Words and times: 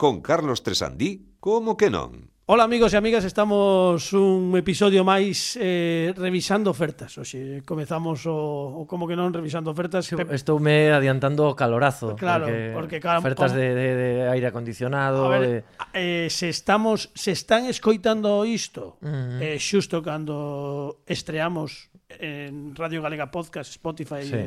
con 0.00 0.22
Carlos 0.22 0.62
Tresandí, 0.64 1.36
como 1.44 1.76
que 1.76 1.92
non? 1.92 2.32
Ola 2.48 2.64
amigos 2.64 2.90
e 2.90 2.98
amigas, 2.98 3.22
estamos 3.28 4.16
un 4.16 4.56
episodio 4.56 5.04
máis 5.04 5.60
eh, 5.60 6.16
revisando 6.16 6.72
ofertas. 6.72 7.20
Oxe, 7.20 7.60
comezamos 7.68 8.24
o, 8.24 8.80
o 8.80 8.88
como 8.88 9.04
que 9.04 9.12
non 9.12 9.28
revisando 9.28 9.68
ofertas. 9.68 10.08
Pe... 10.08 10.24
Estou 10.32 10.56
me 10.56 10.88
adiantando 10.88 11.44
o 11.44 11.52
calorazo 11.52 12.16
Claro, 12.16 12.48
porque, 12.48 12.72
porque 12.72 12.96
claro, 12.96 13.20
Ofertas 13.20 13.52
como... 13.52 13.60
de, 13.60 13.68
de, 13.76 13.88
de 13.92 14.10
aire 14.32 14.48
acondicionado 14.48 15.28
a 15.28 15.36
ver, 15.36 15.44
de... 15.44 15.58
eh, 15.92 16.32
se, 16.32 16.48
estamos, 16.48 17.12
se 17.12 17.36
están 17.36 17.68
escoitando 17.68 18.48
isto 18.48 18.96
mm 19.04 19.44
eh, 19.44 19.60
Xusto 19.60 20.00
cando 20.00 21.04
estreamos 21.04 21.92
en 22.18 22.74
Radio 22.74 23.02
Galega 23.02 23.30
Podcast, 23.30 23.70
Spotify 23.70 24.26
sí. 24.26 24.34
e 24.34 24.44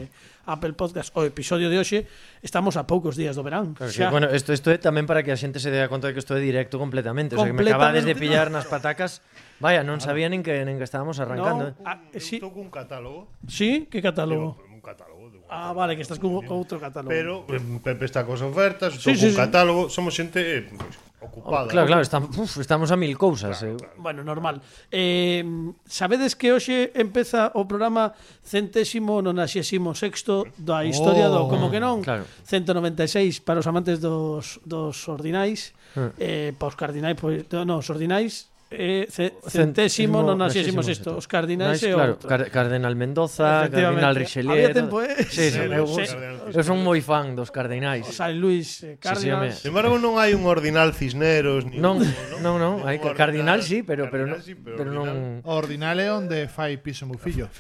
Apple 0.50 0.76
Podcast 0.76 1.16
o 1.16 1.24
episodio 1.24 1.72
de 1.72 1.80
hoxe, 1.80 2.04
estamos 2.44 2.76
a 2.76 2.84
poucos 2.84 3.16
días 3.16 3.40
do 3.40 3.44
verán. 3.46 3.78
Claro, 3.78 3.94
xa... 3.94 4.12
bueno, 4.12 4.28
isto, 4.34 4.52
isto 4.52 4.68
é 4.74 4.78
tamén 4.82 5.08
para 5.08 5.24
que 5.24 5.32
a 5.32 5.40
xente 5.40 5.64
se 5.64 5.72
dea 5.72 5.88
conta 5.88 6.12
de 6.12 6.18
que 6.18 6.22
isto 6.22 6.36
é 6.36 6.42
directo 6.44 6.76
completamente, 6.76 7.40
completamente. 7.40 7.40
o 7.40 7.40
sea, 7.40 7.48
que 7.48 7.56
me 7.56 7.64
acabades 7.72 8.04
de 8.04 8.16
pillar 8.20 8.52
nas 8.52 8.68
patacas. 8.68 9.24
Vaya, 9.64 9.86
non 9.88 10.04
sabía 10.04 10.28
nin 10.28 10.44
que 10.44 10.68
nin 10.68 10.76
que 10.76 10.88
estábamos 10.88 11.24
arrancando. 11.24 11.72
No, 11.72 11.80
eh. 11.80 11.88
ah, 11.88 12.04
sí. 12.20 12.42
Estou 12.42 12.52
cun 12.52 12.68
catálogo. 12.68 13.32
Sí, 13.48 13.88
que 13.88 14.04
catálogo? 14.04 14.60
Un 14.68 14.84
catálogo 14.84 15.32
de 15.32 15.40
Ah, 15.54 15.72
vale, 15.72 15.96
que 15.96 16.02
estás 16.02 16.18
con 16.18 16.34
outro 16.34 16.82
catálogo. 16.82 17.14
Pero 17.14 17.46
eh, 17.48 17.62
Pepe 17.80 18.10
está 18.10 18.26
cos 18.26 18.42
ofertas, 18.42 18.98
estou 18.98 19.14
sí, 19.14 19.16
sí, 19.16 19.32
cun 19.32 19.36
sí. 19.38 19.40
catálogo, 19.40 19.82
somos 19.88 20.12
xente 20.12 20.42
eh, 20.42 20.66
pues, 20.68 20.98
ocupada. 21.24 21.68
Claro, 21.68 21.88
claro, 21.88 22.02
estamos, 22.02 22.30
uf, 22.38 22.58
estamos 22.60 22.92
a 22.92 22.98
mil 22.98 23.18
cousas. 23.18 23.60
Claro, 23.60 23.74
eh. 23.74 23.78
claro. 23.78 23.94
Bueno, 23.98 24.24
normal. 24.24 24.62
Eh, 24.92 25.44
sabedes 25.88 26.36
que 26.36 26.54
hoxe 26.54 26.92
empeza 26.94 27.52
o 27.56 27.66
programa 27.66 28.14
centésimo 28.46 29.24
nonasiésimo 29.24 29.98
sexto 29.98 30.46
da 30.60 30.86
historia 30.86 31.32
oh, 31.32 31.36
do 31.36 31.42
como 31.50 31.74
que 31.74 31.82
non, 31.82 32.06
claro. 32.06 32.28
196 32.46 33.42
para 33.42 33.60
os 33.64 33.68
amantes 33.68 33.98
dos, 33.98 34.62
dos 34.68 34.96
ordinais, 35.10 35.74
eh, 35.98 36.14
eh 36.20 36.50
para 36.54 36.70
os 36.70 36.78
cardinais, 36.78 37.18
pois, 37.18 37.48
non, 37.50 37.82
os 37.82 37.90
ordinais, 37.90 38.53
eh, 38.74 39.06
ce, 39.10 39.38
centésimo, 39.46 40.18
centésimo 40.18 40.18
nonagésimo 40.24 40.82
sexto. 40.82 41.16
Os 41.16 41.30
cardinais 41.30 41.78
e 41.84 41.94
claro, 41.94 42.18
outro. 42.18 42.28
Car 42.28 42.50
Cardenal 42.50 42.96
Mendoza, 42.98 43.70
Cardenal 43.70 44.16
Richelieu. 44.18 44.58
Había 44.58 44.74
tempo, 44.74 45.02
eh? 45.06 45.14
Sí, 45.30 45.54
sí, 45.54 45.62
sí, 45.62 45.70
eu, 45.70 45.86
sí. 45.86 46.04
eu 46.50 46.64
son 46.66 46.82
moi 46.82 46.98
fan 47.06 47.38
dos 47.38 47.54
cardinais. 47.54 48.10
O 48.10 48.12
San 48.12 48.34
Luis 48.42 48.82
eh, 48.82 48.98
Cardinals. 48.98 49.62
Sí, 49.62 49.62
sí, 49.62 49.70
Sin 49.70 49.78
embargo, 49.78 50.02
non 50.02 50.18
hai 50.18 50.34
un 50.34 50.50
ordinal 50.50 50.98
Cisneros. 50.98 51.70
Ni 51.70 51.78
non, 51.78 52.02
un, 52.02 52.10
non, 52.42 52.58
non, 52.58 52.82
hai 52.88 52.98
que 52.98 53.14
cardinal, 53.14 53.62
sí, 53.62 53.86
pero, 53.86 54.10
cardinal, 54.10 54.42
pero, 54.42 54.48
sí, 54.48 54.54
pero, 54.58 54.78
pero 54.82 54.90
non... 54.90 55.46
O 55.46 55.54
ordinal 55.54 56.02
é 56.02 56.10
onde 56.10 56.50
fai 56.50 56.82
piso 56.82 57.06
meu 57.06 57.22
fillo. 57.22 57.52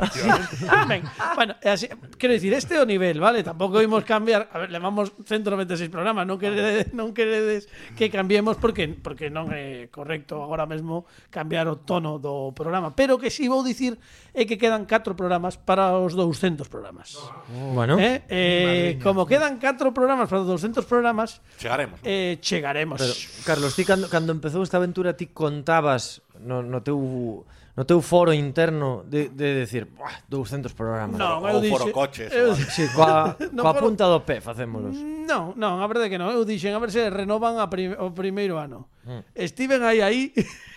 ben, 0.90 1.06
bueno, 1.38 1.54
así, 1.62 1.86
quero 2.18 2.34
dicir, 2.34 2.58
este 2.58 2.76
é 2.76 2.82
o 2.82 2.88
nivel, 2.90 3.22
vale? 3.22 3.46
Tampouco 3.46 3.78
imos 3.78 4.02
cambiar... 4.02 4.50
A 4.50 4.66
ver, 4.66 4.74
levamos 4.74 5.14
196 5.30 5.94
programas, 5.94 6.26
non 6.26 6.42
queredes, 6.42 6.90
non 6.98 7.14
queredes 7.14 7.70
que 7.94 8.10
cambiemos 8.10 8.58
porque 8.58 8.90
porque 9.04 9.30
non 9.30 9.52
é 9.52 9.92
correcto 9.92 10.42
agora 10.42 10.66
mesmo 10.66 11.03
cambiar 11.30 11.68
o 11.68 11.76
tono 11.80 12.18
do 12.20 12.52
programa, 12.56 12.92
pero 12.96 13.18
que 13.18 13.30
si 13.30 13.48
vou 13.48 13.64
dicir 13.64 13.98
é 14.34 14.46
que 14.46 14.58
quedan 14.58 14.86
4 14.86 15.14
programas 15.16 15.56
para 15.58 15.96
os 16.00 16.14
200 16.18 16.68
programas. 16.70 17.16
Oh, 17.54 17.74
bueno. 17.78 18.00
Eh, 18.00 18.24
eh, 18.30 18.92
como 19.02 19.26
quedan 19.26 19.58
4 19.62 19.94
programas 19.94 20.30
para 20.30 20.42
os 20.42 20.48
200 20.48 20.86
programas, 20.86 21.42
chegaremos. 21.58 22.00
Eh, 22.04 22.38
chegaremos. 22.42 23.00
Pero, 23.00 23.14
Carlos, 23.46 23.76
ti 23.76 23.84
cando, 23.86 24.10
cando 24.10 24.32
empezou 24.34 24.62
esta 24.64 24.78
aventura 24.82 25.14
ti 25.16 25.30
contabas 25.32 26.22
no, 26.40 26.62
no 26.64 26.82
teu 26.82 27.46
no 27.74 27.90
teu 27.90 28.06
foro 28.06 28.30
interno 28.38 29.02
de, 29.10 29.34
de 29.34 29.66
decir, 29.66 29.90
"Buah, 29.90 30.22
200 30.30 30.78
programas. 30.78 31.18
Non, 31.18 31.42
eu 31.42 31.58
foro 31.74 31.90
dixen- 31.90 31.90
coches. 31.90 32.30
eu- 32.30 32.54
ou. 32.54 32.70
Sí, 32.70 32.86
coa, 32.94 33.34
No 33.50 33.66
coa 33.66 33.74
foro- 33.74 33.90
punta 33.90 34.06
do 34.06 34.22
pé 34.22 34.38
facémolos. 34.46 34.94
Non, 34.94 35.58
non, 35.58 35.82
a 35.82 35.88
verdade 35.90 36.06
é 36.06 36.12
que 36.14 36.22
non. 36.22 36.30
Eu 36.30 36.46
dixen, 36.46 36.70
a 36.70 36.78
ver 36.78 36.94
se 36.94 37.02
renovan 37.10 37.58
a 37.58 37.66
prim 37.74 37.98
o 37.98 38.14
primeiro 38.14 38.62
ano. 38.62 38.94
Mm. 39.10 39.26
Estiven 39.34 39.82
aí 39.90 40.06
aí 40.06 40.30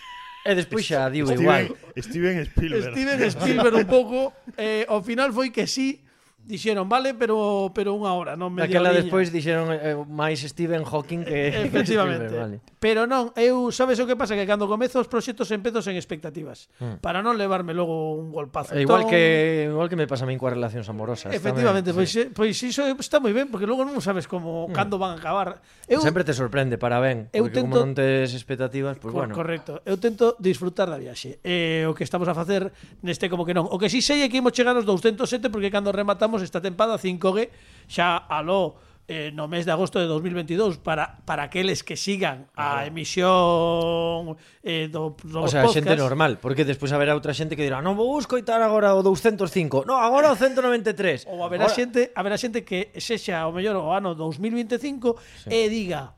E 0.47 0.55
despois 0.55 0.87
xa 0.87 1.11
digo 1.11 1.27
Steven, 1.27 1.43
igual. 1.43 1.63
Steven 1.99 2.35
Spielberg. 2.47 2.95
Steven 2.95 3.19
Spielberg 3.35 3.75
un 3.83 3.89
pouco. 3.91 4.31
Eh, 4.55 4.87
ao 4.87 5.03
final 5.03 5.35
foi 5.35 5.51
que 5.51 5.67
sí, 5.67 5.99
dixeron, 6.47 6.87
vale, 6.87 7.13
pero 7.19 7.69
pero 7.75 7.91
unha 7.91 8.15
hora, 8.15 8.39
non 8.39 8.55
media 8.55 8.79
Daquela 8.79 8.95
despois 8.95 9.27
dixeron 9.27 9.67
eh, 9.75 9.99
máis 10.07 10.39
Stephen 10.47 10.87
Hawking 10.87 11.27
que 11.27 11.51
Efectivamente. 11.67 12.31
Que 12.31 12.39
Spielberg, 12.39 12.63
vale. 12.63 12.76
Pero 12.77 13.09
non, 13.09 13.33
eu 13.33 13.73
sabes 13.73 13.97
o 13.97 14.05
que 14.05 14.13
pasa 14.13 14.37
que 14.37 14.45
cando 14.45 14.69
comezo 14.69 15.01
os 15.01 15.09
proxectos 15.09 15.49
empezo 15.49 15.81
sen 15.81 15.97
expectativas, 15.97 16.69
mm. 16.77 17.01
para 17.01 17.25
non 17.25 17.33
levarme 17.33 17.73
logo 17.73 18.13
un 18.13 18.29
golpazo. 18.29 18.77
E 18.77 18.85
igual 18.85 19.09
entón, 19.09 19.17
que 19.17 19.65
igual 19.65 19.89
que 19.89 19.97
me 19.97 20.05
pasa 20.05 20.23
a 20.25 20.29
min 20.29 20.37
coas 20.37 20.53
relacións 20.53 20.85
amorosas. 20.85 21.33
Efectivamente, 21.33 21.89
tamén, 21.89 22.05
pois 22.05 22.09
sí. 22.13 22.21
Eh, 22.21 22.29
pois 22.29 22.53
iso 22.61 22.85
está 23.01 23.17
moi 23.17 23.33
ben 23.33 23.49
porque 23.49 23.65
logo 23.65 23.81
non 23.81 23.97
sabes 23.97 24.29
como 24.29 24.69
mm. 24.69 24.77
cando 24.77 25.01
van 25.01 25.17
a 25.17 25.17
acabar. 25.17 25.65
Eu 25.89 26.05
sempre 26.05 26.21
te 26.21 26.37
sorprende 26.37 26.77
para 26.77 27.01
ben, 27.01 27.33
eu 27.33 27.49
porque 27.49 27.65
tento, 27.65 27.81
como 27.81 27.89
non 27.89 27.97
tes 27.97 28.29
expectativas, 28.37 29.01
pois 29.01 29.09
pues, 29.09 29.25
bueno. 29.25 29.33
Correcto. 29.33 29.81
Eu 29.81 29.97
tento 29.97 30.37
disfrutar 30.37 30.85
da 30.85 31.01
viaxe. 31.01 31.41
Eh, 31.41 31.89
o 31.89 31.97
que 31.97 32.05
estamos 32.05 32.29
a 32.29 32.37
facer 32.37 32.69
neste 33.01 33.25
como 33.25 33.41
que 33.41 33.57
non. 33.57 33.65
O 33.65 33.81
que 33.81 33.89
si 33.89 34.05
sei 34.05 34.21
é 34.21 34.29
que 34.29 34.37
imos 34.37 34.53
chegar 34.53 34.77
aos 34.77 34.85
207 34.85 35.49
porque 35.49 35.73
cando 35.73 35.89
rematamos 35.89 36.45
esta 36.45 36.61
tempada 36.61 37.01
5G 37.01 37.49
xa 37.89 38.21
aló 38.21 38.77
eh, 39.07 39.31
no 39.31 39.47
mes 39.47 39.63
de 39.63 39.71
agosto 39.71 39.99
de 39.99 40.05
2022 40.05 40.83
para, 40.83 41.23
para 41.23 41.47
aqueles 41.47 41.79
que 41.83 41.95
sigan 41.95 42.51
a 42.59 42.83
emisión 42.83 44.35
eh, 44.63 44.91
do, 44.91 45.15
do 45.23 45.43
O 45.43 45.47
sea, 45.47 45.63
podcast. 45.63 45.87
xente 45.87 45.95
normal, 45.95 46.43
porque 46.43 46.67
despois 46.67 46.91
haberá 46.91 47.15
outra 47.15 47.31
xente 47.31 47.55
que 47.55 47.63
dirá 47.63 47.79
non 47.79 47.95
vou 47.95 48.19
escoitar 48.19 48.59
agora 48.59 48.91
o 48.91 49.01
205, 49.01 49.87
no, 49.87 49.95
agora 49.95 50.27
o 50.31 50.35
193. 50.35 51.23
Ou 51.31 51.39
haberá 51.39 51.71
agora... 51.71 51.77
xente, 51.79 52.11
haberá 52.11 52.35
xente 52.35 52.67
que 52.67 52.91
sexa 52.99 53.47
o 53.47 53.55
mellor 53.55 53.79
o 53.79 53.95
ano 53.95 54.11
2025 54.11 55.47
sí. 55.47 55.55
e 55.55 55.71
diga 55.71 56.16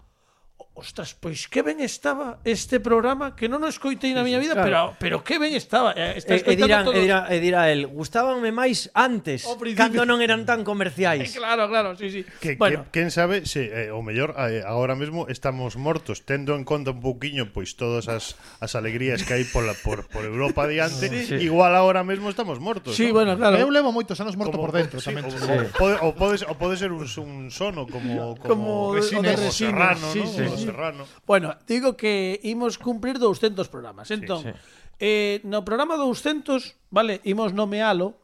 ostras, 0.80 1.12
pois 1.12 1.52
que 1.52 1.60
ben 1.60 1.84
estaba 1.84 2.40
este 2.48 2.80
programa 2.80 3.36
que 3.36 3.52
non 3.52 3.60
o 3.62 3.68
escoitei 3.68 4.16
na 4.16 4.24
miña 4.24 4.40
vida, 4.40 4.56
claro. 4.56 4.96
pero 4.96 5.20
pero 5.20 5.28
que 5.28 5.36
ben 5.36 5.52
estaba. 5.52 5.92
Eh, 5.92 6.16
está 6.16 6.40
e, 6.40 6.44
e 6.48 6.56
dirán, 6.56 6.88
todos... 6.88 6.96
e 6.96 7.04
dirá, 7.04 7.28
e 7.28 7.38
dirá 7.44 7.68
el, 7.68 7.84
gustábanme 7.92 8.56
máis 8.56 8.88
antes, 8.96 9.44
cando 9.76 10.08
non 10.08 10.24
eran 10.24 10.48
tan 10.48 10.64
comerciais. 10.72 11.36
Eh, 11.36 11.38
claro, 11.38 11.68
claro, 11.68 12.00
sí, 12.00 12.08
sí. 12.08 12.22
Que, 12.40 12.56
bueno. 12.56 12.88
que, 12.88 13.04
quen 13.04 13.12
sabe 13.12 13.44
se 13.44 13.68
eh, 13.68 13.92
o 13.92 14.00
mellor 14.00 14.40
eh, 14.40 14.64
agora 14.64 14.96
mesmo 14.96 15.28
estamos 15.28 15.76
mortos 15.76 16.24
tendo 16.24 16.56
en 16.56 16.64
conta 16.64 16.96
un 16.96 17.04
pouquiño 17.04 17.52
pois 17.52 17.76
todas 17.76 18.08
as 18.08 18.40
as 18.64 18.72
alegrías 18.80 19.28
que 19.28 19.36
hai 19.36 19.44
pola 19.44 19.76
por 19.84 20.08
por 20.08 20.24
Europa 20.24 20.64
diante, 20.64 21.12
sí, 21.12 21.36
sí. 21.36 21.36
igual 21.44 21.76
agora 21.76 22.08
mesmo 22.08 22.32
estamos 22.32 22.64
mortos. 22.64 22.96
Sí, 22.96 23.12
¿no? 23.12 23.20
bueno, 23.20 23.36
claro. 23.36 23.60
Eu 23.60 23.68
levo 23.68 23.92
moitos 23.92 24.16
anos 24.24 24.40
morto 24.40 24.56
como, 24.56 24.72
por 24.72 24.72
dentro 24.72 25.04
sí, 25.04 25.12
tamén. 25.12 25.28
O, 25.28 25.32
sí. 25.36 25.44
o, 25.44 25.68
pode, 25.76 25.96
o 26.00 26.10
pode 26.16 26.36
ser, 26.40 26.48
o 26.48 26.56
pode 26.56 26.76
ser 26.80 26.90
un, 26.96 27.04
un 27.04 27.52
sono 27.52 27.84
como 27.84 28.38
como, 28.38 28.38
como 28.38 28.96
resina, 28.96 29.20
o 29.20 29.24
de 29.24 29.36
resina, 29.36 29.70
serrano, 29.72 30.08
sí, 30.14 30.20
¿no? 30.20 30.28
sí, 30.28 30.44
sí. 30.56 30.69
Serrano. 30.72 31.06
Bueno, 31.26 31.56
digo 31.68 31.98
que 31.98 32.40
imos 32.44 32.78
cumprir 32.78 33.20
200 33.20 33.68
programas. 33.70 34.12
Entón, 34.12 34.44
sí, 34.44 34.50
sí. 34.52 34.60
eh, 35.00 35.42
no 35.44 35.66
programa 35.66 35.96
200, 35.96 36.76
vale, 36.90 37.22
imos 37.24 37.54
nomealo 37.54 38.18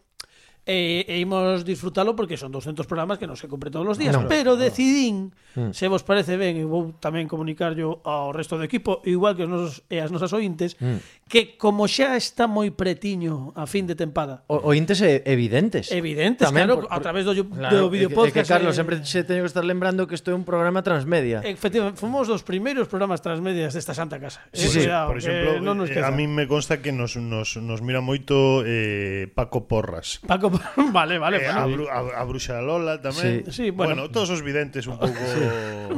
E, 0.65 1.05
e 1.05 1.21
imos 1.21 1.61
disfrutalo 1.61 2.17
porque 2.17 2.41
son 2.41 2.49
200 2.49 2.89
programas 2.89 3.21
que 3.21 3.29
non 3.29 3.37
se 3.37 3.45
cumpre 3.45 3.69
todos 3.69 3.85
os 3.85 3.97
días. 4.01 4.17
Ah, 4.17 4.25
no, 4.25 4.29
Pero 4.29 4.57
decidín, 4.57 5.29
no. 5.53 5.77
se 5.77 5.85
vos 5.85 6.01
parece 6.01 6.41
ben 6.41 6.57
E 6.57 6.65
vou 6.65 6.97
tamén 6.97 7.29
comunicarlo 7.29 8.01
ao 8.01 8.33
resto 8.33 8.57
do 8.57 8.65
equipo 8.65 9.05
Igual 9.05 9.37
que 9.37 9.45
os 9.45 9.51
nosos, 9.53 9.85
e 9.93 10.01
as 10.01 10.09
nosas 10.09 10.33
ointes 10.33 10.73
mm. 10.81 11.25
Que 11.25 11.57
como 11.57 11.89
xa 11.89 12.13
está 12.17 12.45
moi 12.45 12.69
pretiño 12.69 13.49
a 13.57 13.65
fin 13.65 13.89
de 13.89 13.97
tempada. 13.97 14.45
O, 14.45 14.61
Ointes 14.69 15.01
é 15.01 15.25
evidentes. 15.25 15.89
Evidentes, 15.89 16.45
tamén, 16.45 16.69
claro, 16.69 16.85
por, 16.85 16.85
por, 16.85 16.93
a 16.93 16.99
través 17.01 17.25
do, 17.25 17.33
claro, 17.33 17.73
do 17.73 17.89
videopodcast 17.89 18.29
É 18.29 18.41
que, 18.41 18.45
que 18.45 18.53
Carlos, 18.53 18.73
eh, 18.73 18.77
sempre 18.77 18.95
se 19.01 19.25
teño 19.25 19.41
que 19.41 19.49
estar 19.49 19.65
lembrando 19.65 20.05
que 20.05 20.13
isto 20.13 20.29
é 20.29 20.37
un 20.37 20.45
programa 20.45 20.85
transmedia. 20.85 21.41
Efectivamente, 21.41 21.97
fomos 21.97 22.29
dos 22.29 22.45
primeiros 22.45 22.85
programas 22.85 23.25
transmedias 23.25 23.73
desta 23.73 23.97
santa 23.97 24.21
casa. 24.21 24.45
Sí, 24.53 24.69
sí, 24.69 24.85
eh, 24.85 24.85
cuidado, 24.85 25.07
Por 25.09 25.17
exemplo, 25.17 25.49
eh, 25.57 25.65
non 25.65 25.81
nos 25.81 25.89
eh, 25.89 25.97
a 25.97 26.13
mí 26.13 26.29
me 26.29 26.45
consta 26.45 26.77
que 26.77 26.93
nos, 26.93 27.17
nos, 27.17 27.57
nos 27.57 27.81
mira 27.81 28.05
moito 28.05 28.61
eh, 28.61 29.25
Paco 29.33 29.65
Porras. 29.65 30.21
Paco 30.29 30.53
vale, 30.91 31.19
vale. 31.19 31.37
Eh, 31.37 31.51
bueno. 31.51 31.89
a, 31.89 31.99
a, 31.99 32.21
a 32.21 32.23
Bruxa 32.23 32.61
Lola 32.61 33.01
tamén. 33.01 33.45
Sí. 33.47 33.51
Sí, 33.51 33.65
bueno. 33.71 33.95
bueno, 33.95 34.11
todos 34.11 34.29
os 34.29 34.41
videntes 34.41 34.87
un 34.87 34.97
pouco 34.97 35.17
sí. 35.33 35.41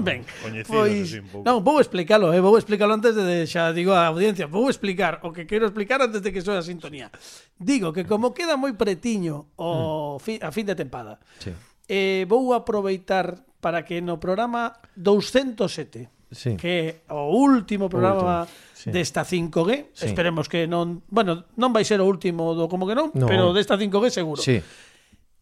ben, 0.03 0.25
coñecidos. 0.41 0.69
Pois, 0.69 1.07
así, 1.07 1.19
un 1.19 1.27
pouco. 1.29 1.43
Non, 1.45 1.63
vou 1.63 1.77
explicarlo, 1.79 2.33
eh, 2.33 2.41
vou 2.41 2.55
explicarlo 2.57 2.93
antes 2.95 3.15
de 3.15 3.45
xa 3.45 3.71
digo 3.71 3.93
a 3.93 4.09
audiencia, 4.09 4.45
vou 4.47 4.67
explicar 4.67 5.23
o 5.23 5.31
que 5.31 5.47
quero 5.47 5.67
explicar 5.69 6.01
antes 6.01 6.21
de 6.21 6.29
que 6.29 6.41
soe 6.43 6.57
a 6.57 6.63
sintonía. 6.65 7.11
Digo 7.57 7.93
que 7.95 8.03
como 8.03 8.35
queda 8.35 8.59
moi 8.59 8.73
pretiño 8.75 9.53
o 9.57 10.17
mm. 10.17 10.23
fi, 10.23 10.33
a 10.43 10.49
fin 10.53 10.65
de 10.67 10.75
tempada, 10.75 11.17
sí. 11.39 11.51
eh, 11.87 12.23
vou 12.27 12.53
aproveitar 12.53 13.47
para 13.61 13.81
que 13.81 14.01
no 14.01 14.21
programa 14.21 14.77
207, 14.95 16.09
sí. 16.31 16.55
que 16.57 17.03
é 17.07 17.13
o 17.13 17.33
último 17.33 17.89
programa 17.89 18.43
o 18.43 18.45
último 18.45 18.66
sí. 18.77 18.93
desta 18.93 19.25
5G. 19.25 19.89
Sí. 19.93 20.05
Esperemos 20.05 20.45
que 20.45 20.69
non, 20.69 21.01
bueno, 21.09 21.49
non 21.57 21.73
vai 21.73 21.81
ser 21.81 21.97
o 21.97 22.05
último 22.05 22.53
do 22.53 22.69
como 22.69 22.85
que 22.85 22.93
non, 22.93 23.09
no. 23.17 23.25
pero 23.25 23.49
desta 23.57 23.73
5G 23.73 24.13
seguro. 24.13 24.41
Sí. 24.41 24.61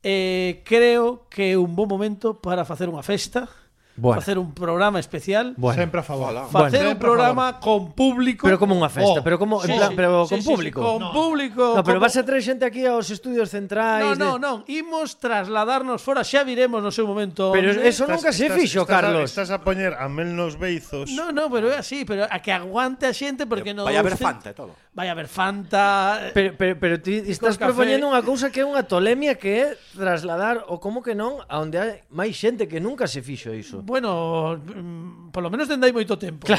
Eh, 0.05 0.63
creo 0.63 1.27
que 1.27 1.53
é 1.53 1.59
un 1.59 1.75
bom 1.75 1.89
momento 1.89 2.39
para 2.39 2.63
facer 2.63 2.87
unha 2.87 3.03
festa 3.03 3.51
Bueno. 3.97 4.19
Facer 4.19 4.37
un 4.37 4.53
programa 4.53 4.99
especial. 4.99 5.53
Bueno. 5.55 5.81
Sempre 5.81 6.01
a 6.01 6.03
favor. 6.03 6.49
Facer 6.51 6.79
bueno. 6.79 6.91
Un 6.91 6.99
programa 6.99 7.59
con 7.59 7.93
público. 7.93 8.43
Pero 8.43 8.59
como 8.59 8.75
unha 8.75 8.91
festa, 8.91 9.19
oh. 9.19 9.23
pero 9.23 9.39
como 9.39 9.63
sí, 9.63 9.71
en 9.71 9.79
plan, 9.79 9.91
sí, 9.91 9.95
pero 9.95 10.27
sí, 10.27 10.35
con 10.35 10.41
sí, 10.43 10.49
público. 10.51 10.79
Sí, 10.81 10.85
sí, 10.85 10.91
con 10.91 10.99
no. 10.99 11.11
público. 11.15 11.63
No, 11.79 11.83
pero 11.83 11.97
como... 11.97 12.03
vas 12.03 12.15
a 12.19 12.23
traer 12.27 12.43
xente 12.43 12.67
aquí 12.67 12.83
aos 12.83 13.07
estudios 13.07 13.47
centrais. 13.47 14.03
No, 14.03 14.19
no, 14.19 14.31
de... 14.35 14.43
non, 14.43 14.55
imos 14.67 15.15
trasladarnos 15.15 16.03
fora, 16.03 16.27
xa 16.27 16.43
viremos 16.43 16.83
no 16.83 16.91
seu 16.91 17.07
momento. 17.07 17.55
Pero 17.55 17.71
onde... 17.71 17.87
eso 17.87 18.03
nunca 18.03 18.35
estás, 18.35 18.43
se 18.43 18.51
fixo, 18.51 18.83
estás, 18.83 18.99
Carlos. 18.99 19.31
Estás 19.31 19.47
a, 19.47 19.55
estás 19.55 19.63
a 19.63 19.65
poñer 19.65 19.95
a 19.95 20.11
mel 20.11 20.35
nos 20.35 20.59
beizos. 20.59 21.15
No, 21.15 21.31
no, 21.31 21.47
pero 21.47 21.71
é 21.71 21.79
así, 21.79 22.03
pero 22.03 22.27
a 22.27 22.37
que 22.43 22.51
aguante 22.51 23.07
a 23.07 23.15
xente 23.15 23.47
porque 23.47 23.71
no 23.71 23.87
Vai 23.87 23.95
haber 23.95 24.19
Fanta 24.19 24.51
e 24.51 24.55
todo 24.55 24.75
vai 24.95 25.11
haber 25.11 25.27
Fanta... 25.27 26.19
Eh, 26.23 26.31
pero, 26.33 26.55
pero, 26.55 26.79
pero 26.79 27.01
ti 27.03 27.19
estás 27.27 27.59
café. 27.59 27.75
propoñendo 27.75 28.07
unha 28.07 28.23
cousa 28.23 28.47
que 28.47 28.63
é 28.63 28.65
unha 28.65 28.87
tolemia 28.87 29.35
que 29.35 29.51
é 29.51 29.65
trasladar 29.91 30.63
o 30.71 30.79
como 30.79 31.03
que 31.03 31.11
non 31.11 31.43
a 31.51 31.59
onde 31.59 31.75
hai 31.75 32.07
máis 32.07 32.31
xente 32.39 32.71
que 32.71 32.79
nunca 32.79 33.03
se 33.03 33.19
fixo 33.19 33.51
iso. 33.51 33.83
Bueno, 33.83 34.55
mm, 34.55 35.35
polo 35.35 35.51
menos 35.51 35.67
dende 35.67 35.91
hai 35.91 35.93
moito 35.93 36.15
tempo. 36.15 36.47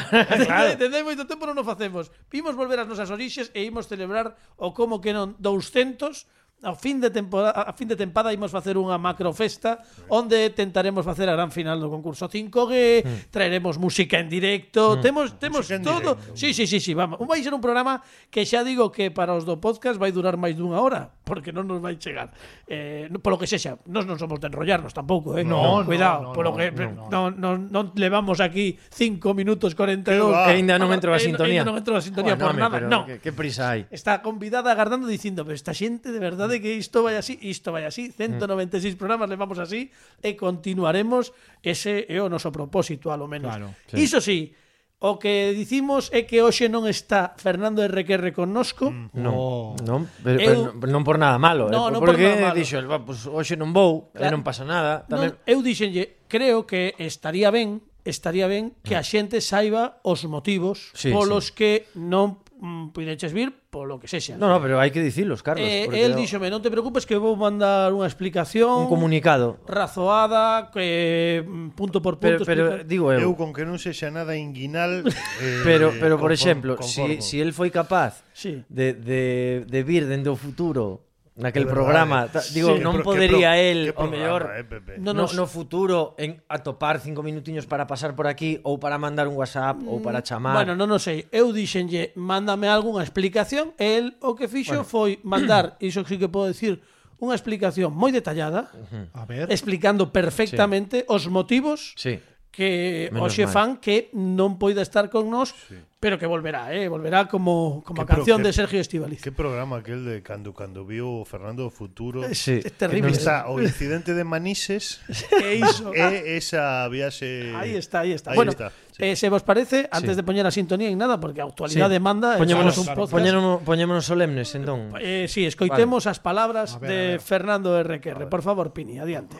Claro, 0.47 0.77
dende 0.81 1.01
hai 1.01 1.05
moito 1.05 1.25
tempo 1.25 1.49
non 1.49 1.57
o 1.57 1.65
facemos. 1.65 2.13
Vimos 2.29 2.53
volver 2.53 2.77
ás 2.77 2.85
nosas 2.85 3.09
orixes 3.09 3.49
e 3.57 3.65
imos 3.65 3.89
celebrar 3.89 4.37
o 4.53 4.69
como 4.69 5.01
que 5.01 5.17
non 5.17 5.33
200 5.41 6.29
ao 6.63 6.73
fin 6.73 6.97
de 6.97 7.13
temporada, 7.13 7.53
a 7.69 7.73
fin 7.73 7.85
de 7.85 7.93
tempada 7.93 8.33
imos 8.33 8.49
facer 8.49 8.81
unha 8.81 8.97
macrofesta 8.97 9.77
onde 10.09 10.49
tentaremos 10.57 11.05
facer 11.05 11.29
a 11.29 11.37
gran 11.37 11.53
final 11.53 11.77
do 11.77 11.89
concurso 11.89 12.25
5G, 12.25 12.73
mm. 13.05 13.17
traeremos 13.29 13.77
música 13.77 14.17
en 14.17 14.29
directo, 14.29 14.97
temos 14.97 15.37
temos 15.37 15.69
música 15.69 15.81
todo. 15.81 16.17
Sí, 16.33 16.53
sí, 16.57 16.65
sí, 16.65 16.81
sí, 16.81 16.97
vamos. 16.97 17.21
Vai 17.21 17.45
ser 17.45 17.53
un 17.53 17.61
programa 17.61 18.01
que 18.33 18.41
xa 18.41 18.65
digo 18.65 18.89
que 18.89 19.13
para 19.13 19.37
os 19.37 19.45
do 19.45 19.61
podcast 19.61 20.01
vai 20.01 20.09
durar 20.09 20.33
máis 20.33 20.57
dunha 20.57 20.81
hora 20.81 21.16
porque 21.27 21.51
non 21.51 21.67
nos 21.67 21.83
vai 21.83 21.99
chegar. 21.99 22.31
Eh, 22.63 23.11
polo 23.19 23.35
que 23.35 23.43
sexa, 23.43 23.75
nós 23.91 24.07
non 24.07 24.15
somos 24.15 24.39
de 24.39 24.47
enrollarnos 24.47 24.95
tampouco, 24.95 25.35
eh? 25.35 25.43
No, 25.43 25.83
no, 25.83 25.85
cuidado, 25.85 26.31
no, 26.31 26.31
no, 26.31 26.35
polo 26.35 26.55
que 26.55 26.71
no, 26.71 27.11
no. 27.11 27.11
Non, 27.11 27.27
non, 27.35 27.55
non 27.67 27.91
levamos 27.99 28.39
aquí 28.39 28.79
5 28.79 29.35
minutos 29.35 29.75
42 29.75 30.31
e 30.47 30.55
ainda 30.55 30.79
non 30.79 30.95
entrou 30.95 31.11
a 31.11 31.19
sintonía. 31.19 31.61
Ainda 31.61 31.67
non 31.67 31.75
entrou 31.75 31.99
a 31.99 32.01
sintonía 32.01 32.39
bueno, 32.39 32.47
por 32.47 32.55
nome, 32.55 32.79
nada. 32.79 32.87
No. 32.87 33.03
Que, 33.03 33.19
que 33.19 33.35
prisa 33.35 33.75
hai. 33.75 33.83
Está 33.91 34.23
convidada 34.23 34.71
agardando 34.71 35.03
dicindo, 35.11 35.43
pero 35.43 35.59
esta 35.59 35.75
xente 35.75 36.15
de 36.15 36.21
verdade 36.23 36.63
que 36.63 36.79
isto 36.79 37.03
vai 37.03 37.19
así, 37.19 37.35
isto 37.43 37.75
vai 37.75 37.83
así, 37.83 38.15
mm. 38.15 38.39
196 38.39 38.95
programas 38.95 39.27
levamos 39.27 39.59
así 39.59 39.91
e 40.23 40.39
continuaremos 40.39 41.35
ese 41.59 42.07
é 42.07 42.23
o 42.23 42.31
noso 42.31 42.53
propósito, 42.55 43.11
a 43.11 43.17
lo 43.19 43.27
menos. 43.27 43.51
Claro, 43.51 43.75
sí. 43.91 43.99
Iso 43.99 44.23
sí, 44.23 44.55
O 44.97 45.21
que 45.21 45.53
dicimos 45.53 46.09
é 46.09 46.25
que 46.25 46.41
hoxe 46.41 46.65
non 46.73 46.89
está 46.89 47.37
Fernando 47.37 47.85
RQR 47.85 48.33
connosco. 48.33 48.89
Mm, 48.89 49.13
non, 49.13 49.33
oh. 49.37 49.77
non, 49.85 50.09
pero, 50.25 50.41
eu, 50.41 50.73
pero 50.73 50.89
non 50.89 51.05
por 51.05 51.21
nada 51.21 51.37
malo. 51.37 51.69
Eh. 51.69 51.77
No, 51.77 51.85
eh, 51.85 51.93
non 51.93 52.01
porque 52.01 52.25
por 52.25 52.33
nada 52.33 52.49
malo. 52.49 52.57
dixo, 52.57 52.81
el, 52.81 52.89
pues, 53.05 53.29
hoxe 53.29 53.53
non 53.53 53.77
vou, 53.77 54.09
claro. 54.09 54.33
non 54.33 54.41
pasa 54.41 54.65
nada. 54.65 55.05
Tamén... 55.05 55.37
Non, 55.37 55.45
eu 55.45 55.61
dixenlle, 55.61 56.25
creo 56.25 56.65
que 56.65 56.97
estaría 56.97 57.53
ben 57.53 57.85
estaría 58.09 58.49
ben 58.49 58.73
que 58.81 58.97
a 58.97 59.05
mm. 59.05 59.09
xente 59.13 59.37
saiba 59.37 60.01
os 60.01 60.25
motivos 60.25 60.89
sí, 60.97 61.13
polos 61.13 61.53
sí. 61.53 61.61
que 61.61 61.71
non 61.93 62.41
mm, 62.59 62.93
puideches 62.93 63.33
vir 63.33 63.53
polo 63.69 63.99
que 63.99 64.07
sexa. 64.07 64.37
No, 64.37 64.49
no, 64.49 64.61
pero 64.61 64.81
hai 64.81 64.91
que 64.91 64.99
dicilos, 64.99 65.41
Carlos. 65.41 65.65
Eh, 65.65 65.87
el 65.87 66.13
no... 66.13 66.21
díxome, 66.21 66.51
non 66.51 66.59
te 66.59 66.69
preocupes 66.73 67.05
que 67.05 67.15
vou 67.15 67.37
mandar 67.37 67.93
unha 67.95 68.05
explicación... 68.09 68.85
Un 68.85 68.91
comunicado. 68.91 69.61
Razoada, 69.69 70.69
que 70.73 71.41
mm, 71.45 71.73
punto 71.77 72.03
por 72.03 72.19
punto... 72.19 72.43
Pero, 72.43 72.45
pero 72.45 72.63
explica... 72.81 72.89
digo 72.89 73.05
eu... 73.13 73.31
Eu 73.31 73.33
con 73.39 73.55
que 73.55 73.63
non 73.63 73.79
sexa 73.79 74.11
nada 74.11 74.35
inguinal... 74.35 75.05
Eh, 75.37 75.61
pero, 75.61 75.93
pero 76.01 76.17
por 76.17 76.33
exemplo, 76.33 76.81
se 76.81 77.21
si, 77.21 77.21
si 77.21 77.35
el 77.37 77.53
foi 77.53 77.69
capaz 77.69 78.25
sí. 78.33 78.65
de, 78.69 78.97
de, 78.97 79.21
de 79.69 79.79
vir 79.85 80.09
dende 80.09 80.33
o 80.33 80.37
futuro 80.37 81.06
Naquel 81.37 81.67
programa, 81.67 82.25
verdade. 82.25 82.49
Eh. 82.49 82.53
digo, 82.53 82.75
sí, 82.75 82.81
non 82.81 83.05
podería 83.05 83.53
pro, 83.53 83.61
el 83.61 83.79
o 83.93 84.05
mellor 84.09 84.41
eh, 84.57 84.65
Pepe? 84.65 84.97
no, 84.97 85.13
no, 85.13 85.29
no 85.29 85.45
futuro 85.45 86.17
en 86.17 86.41
atopar 86.49 86.97
cinco 86.97 87.21
minutiños 87.21 87.69
para 87.69 87.85
pasar 87.85 88.17
por 88.17 88.25
aquí 88.25 88.57
ou 88.65 88.81
para 88.81 88.97
mandar 88.97 89.29
un 89.29 89.37
WhatsApp 89.37 89.77
mm, 89.77 89.85
ou 89.85 90.01
para 90.01 90.25
chamar. 90.25 90.57
Bueno, 90.57 90.73
non 90.73 90.89
o 90.89 90.97
sei. 90.97 91.29
Eu 91.29 91.53
dixenlle, 91.53 92.09
mándame 92.17 92.65
algunha 92.65 93.05
explicación, 93.05 93.77
e 93.77 94.01
el 94.01 94.17
o 94.25 94.33
que 94.33 94.49
fixo 94.49 94.81
bueno. 94.81 94.89
foi 94.89 95.21
mandar, 95.21 95.77
iso 95.85 96.01
sí 96.09 96.17
que 96.17 96.25
podo 96.25 96.49
decir, 96.49 96.81
unha 97.21 97.37
explicación 97.37 97.93
moi 97.93 98.09
detallada, 98.09 98.73
uh 98.73 98.85
-huh. 98.89 99.05
a 99.13 99.23
ver. 99.29 99.45
explicando 99.53 100.09
perfectamente 100.09 101.05
sí. 101.05 101.09
os 101.09 101.29
motivos 101.29 101.93
sí 102.01 102.17
que 102.57 103.09
Menos 103.13 103.29
Oxe 103.29 103.45
mal. 103.45 103.53
fan 103.53 103.69
que 103.77 104.09
non 104.17 104.57
poida 104.57 104.81
estar 104.81 105.13
con 105.13 105.29
nós, 105.29 105.53
sí. 105.53 105.77
pero 106.01 106.17
que 106.17 106.25
volverá, 106.25 106.73
eh, 106.73 106.89
volverá 106.89 107.29
como 107.29 107.85
como 107.85 108.01
que 108.01 108.09
a 108.09 108.17
canción 108.17 108.41
pro, 108.41 108.49
que, 108.49 108.49
de 108.49 108.57
Sergio 108.57 108.81
Estivaliz. 108.81 109.21
Que 109.21 109.29
programa 109.29 109.85
aquel 109.85 110.01
de 110.01 110.25
cando 110.25 110.57
cando 110.57 110.81
viu 110.81 111.21
Fernando 111.29 111.69
o 111.69 111.71
Futuro. 111.71 112.25
Eh, 112.25 112.33
sí. 112.33 112.57
É 112.65 112.73
terrible. 112.73 113.13
Está 113.13 113.45
o 113.45 113.61
incidente 113.61 114.17
de 114.17 114.25
Manises. 114.25 115.05
que 115.37 115.61
iso. 115.61 115.93
É 115.93 116.33
esa 116.33 116.89
viaxe. 116.89 117.53
Aí 117.53 117.77
está, 117.77 118.01
aí 118.01 118.17
está. 118.17 118.33
Ahí 118.33 118.41
bueno, 118.41 118.57
está. 118.57 118.73
Sí. 118.89 119.05
Eh, 119.05 119.13
se 119.13 119.29
vos 119.29 119.45
parece, 119.45 119.85
antes 119.93 120.17
sí. 120.17 120.17
de 120.17 120.25
poñer 120.25 120.49
a 120.49 120.49
sintonía 120.49 120.89
en 120.89 120.97
nada, 120.97 121.21
porque 121.21 121.45
a 121.45 121.45
actualidade 121.45 121.93
sí. 121.93 122.01
demanda, 122.01 122.35
eh, 122.35 122.41
poñémonos 122.41 122.73
un 122.81 122.89
podcast. 122.89 123.13
Poñémonos, 123.13 123.61
poñémonos 123.61 124.05
solemnes, 124.09 124.49
entón. 124.57 124.97
Eh, 124.97 125.29
sí, 125.29 125.45
escoitemos 125.45 126.09
vale. 126.09 126.17
as 126.17 126.17
palabras 126.17 126.73
a 126.73 126.81
ver, 126.81 126.89
de 126.89 126.97
a 126.97 127.09
ver. 127.13 127.21
Fernando 127.21 127.77
RQR. 127.77 128.25
Por 128.25 128.41
favor, 128.41 128.73
Pini, 128.73 128.97
adiante. 128.97 129.37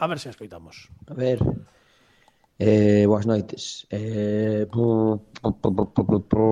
A 0.00 0.08
ver 0.08 0.16
se 0.16 0.32
escoitamos. 0.32 0.88
A 1.04 1.12
ver. 1.12 1.44
Eh, 2.58 3.04
boas 3.06 3.26
noites. 3.26 3.86
Eh, 3.90 4.66
pu, 4.72 4.82
pu, 5.42 5.48
pu, 5.62 5.84
pu, 5.94 6.02
pu, 6.08 6.18
pu, 6.30 6.42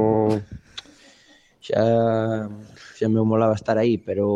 xa, 1.67 1.83
xa 2.97 3.07
me 3.09 3.21
molaba 3.31 3.55
estar 3.55 3.77
aí, 3.79 3.99
pero, 3.99 4.27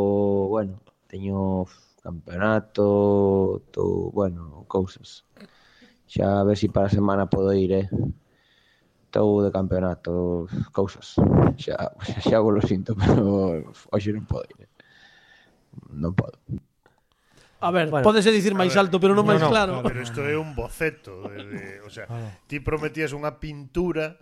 bueno, 0.54 0.80
teño 1.06 1.64
campeonato, 2.02 3.62
to, 3.72 4.10
bueno, 4.18 4.64
cousas. 4.66 5.24
Xa 6.12 6.40
a 6.40 6.44
ver 6.44 6.56
se 6.56 6.62
si 6.62 6.68
para 6.74 6.86
a 6.88 6.90
semana 6.98 7.30
podo 7.30 7.52
ir, 7.54 7.72
eh. 7.72 7.88
Estou 9.06 9.42
de 9.44 9.50
campeonato, 9.58 10.46
cousas. 10.72 11.08
Xa, 11.62 11.76
xa, 12.06 12.16
xa 12.26 12.38
vos 12.42 12.54
lo 12.56 12.62
sinto, 12.62 12.94
pero 13.00 13.62
hoxe 13.92 14.10
non 14.14 14.26
podo 14.30 14.46
ir. 14.52 14.58
Eh. 14.66 14.70
Non 16.02 16.12
podo. 16.18 16.38
A 17.60 17.70
ver, 17.70 17.92
bueno, 17.92 18.04
podese 18.04 18.32
dicir 18.32 18.56
máis 18.56 18.72
alto, 18.76 18.96
pero 18.96 19.12
non 19.12 19.24
no, 19.24 19.30
máis 19.30 19.40
no, 19.44 19.52
claro. 19.52 19.72
No, 19.78 19.84
pero 19.84 20.00
isto 20.00 20.24
é 20.24 20.32
un 20.32 20.56
boceto, 20.56 21.28
de, 21.28 21.44
de, 21.44 21.64
o 21.84 21.92
sea, 21.92 22.08
ti 22.48 22.60
prometías 22.64 23.12
unha 23.12 23.36
pintura 23.36 24.16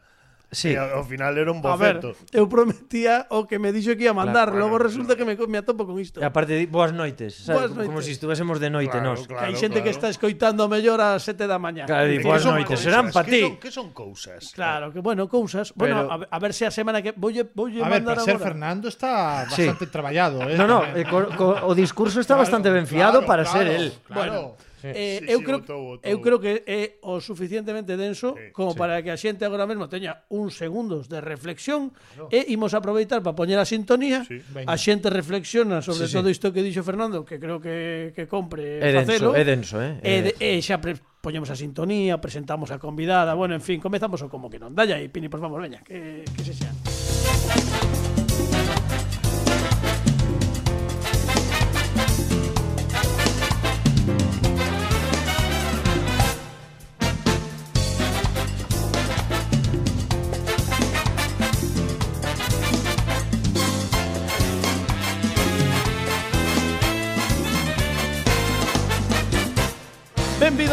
Sí. 0.51 0.73
Eh, 0.73 0.81
e 0.81 0.97
ao 0.97 1.05
final 1.05 1.37
era 1.37 1.53
un 1.53 1.61
boceto. 1.61 2.17
A 2.17 2.17
ver, 2.17 2.33
eu 2.33 2.49
prometía 2.49 3.29
o 3.29 3.45
que 3.45 3.61
me 3.61 3.69
dixo 3.69 3.93
que 4.01 4.09
ia 4.09 4.17
mandar, 4.17 4.49
claro, 4.49 4.65
logo 4.65 4.81
resulta 4.81 5.13
claro. 5.13 5.37
que 5.37 5.45
me, 5.45 5.53
me 5.53 5.59
atopo 5.61 5.85
con 5.85 6.01
isto. 6.01 6.21
E 6.21 6.25
aparte, 6.25 6.57
boas 6.73 6.97
noites, 6.97 7.45
sabes? 7.45 7.69
Boas 7.69 7.71
noites. 7.77 7.89
como 7.93 8.01
se 8.01 8.09
si 8.09 8.13
estuvésemos 8.17 8.57
de 8.57 8.73
noite 8.73 8.97
claro, 8.97 9.13
nos. 9.13 9.29
Claro, 9.29 9.45
que 9.45 9.45
hai 9.45 9.55
xente 9.61 9.85
claro. 9.85 9.85
que 9.85 9.93
está 9.93 10.09
escoitando 10.09 10.65
a 10.65 10.69
mellor 10.73 11.05
ás 11.05 11.21
7 11.21 11.45
da 11.45 11.61
mañá. 11.61 11.85
Claro, 11.85 12.09
di, 12.09 12.17
boas 12.25 12.49
noites, 12.49 12.81
serán 12.81 13.13
pa 13.13 13.29
ti. 13.29 13.61
Que 13.61 13.69
son 13.69 13.93
cousas? 13.93 14.49
Claro, 14.57 14.89
que 14.89 15.05
bueno, 15.05 15.29
cousas. 15.29 15.77
Pero... 15.77 16.09
Bueno, 16.09 16.09
a, 16.09 16.17
a 16.25 16.39
ver 16.41 16.57
se 16.57 16.65
a 16.65 16.73
semana 16.73 17.05
que 17.05 17.13
voulle 17.13 17.45
voulle 17.53 17.85
mandar. 17.85 18.17
A 18.17 18.25
ver, 18.25 18.25
para 18.25 18.25
ser 18.25 18.41
Fernando 18.41 18.89
está 18.89 19.45
bastante 19.53 19.85
sí. 19.85 19.93
traballado, 19.93 20.49
eh. 20.49 20.57
No, 20.57 20.65
no, 20.65 20.81
eh, 20.97 21.05
co, 21.05 21.29
co, 21.37 21.61
o 21.69 21.77
discurso 21.77 22.25
está 22.25 22.41
claro, 22.41 22.49
bastante 22.49 22.73
ben 22.73 22.89
fiado 22.89 23.21
claro, 23.21 23.29
para 23.29 23.45
claro, 23.45 23.53
ser 23.53 23.67
el. 23.69 23.93
Claro. 24.09 24.17
Bueno, 24.17 24.68
Eh, 24.83 25.19
sí, 25.21 25.33
eu, 25.33 25.39
sí, 25.39 25.45
creo, 25.45 25.59
botou, 25.59 25.81
botou. 25.99 26.07
eu 26.07 26.19
creo 26.23 26.39
que 26.39 26.63
é 26.67 27.03
o 27.03 27.19
suficientemente 27.19 27.99
denso 27.99 28.35
sí, 28.39 28.53
como 28.55 28.73
sí. 28.73 28.79
para 28.79 29.03
que 29.03 29.11
a 29.11 29.19
xente 29.19 29.43
agora 29.43 29.67
mesmo 29.67 29.91
teña 29.91 30.23
uns 30.31 30.55
segundos 30.55 31.11
de 31.11 31.19
reflexión 31.19 31.91
claro. 32.15 32.31
e 32.31 32.47
imos 32.55 32.79
aproveitar 32.79 33.19
para 33.19 33.35
poñer 33.35 33.59
a 33.59 33.67
sintonía 33.67 34.23
sí, 34.23 34.39
a 34.39 34.77
xente 34.79 35.11
reflexiona 35.11 35.83
sobre 35.83 36.07
sí, 36.07 36.15
todo 36.15 36.31
isto 36.31 36.55
que 36.55 36.63
dixo 36.63 36.87
Fernando 36.87 37.27
que 37.27 37.43
creo 37.43 37.59
que, 37.59 38.15
que 38.15 38.31
compre 38.31 38.79
é 38.79 38.95
facelo 38.95 39.35
é 39.35 39.43
denso, 39.43 39.83
é 39.83 39.93
denso 39.99 40.35
eh? 40.39 40.39
é, 40.39 40.55
e, 40.55 40.59
e 40.59 40.63
xa 40.63 40.79
pre, 40.79 40.95
poñemos 41.19 41.51
a 41.51 41.57
sintonía 41.59 42.23
presentamos 42.23 42.71
a 42.71 42.79
convidada 42.79 43.35
bueno, 43.35 43.59
en 43.59 43.65
fin, 43.65 43.83
comezamos 43.83 44.23
o 44.23 44.31
como 44.31 44.47
que 44.47 44.63
non 44.63 44.75
dalla 44.79 44.95
aí, 44.95 45.11
Pini, 45.11 45.27
por 45.27 45.43
favor, 45.43 45.59
veña 45.59 45.83
que, 45.83 46.23
que 46.23 46.43
se 46.47 46.55
xa 46.55 46.71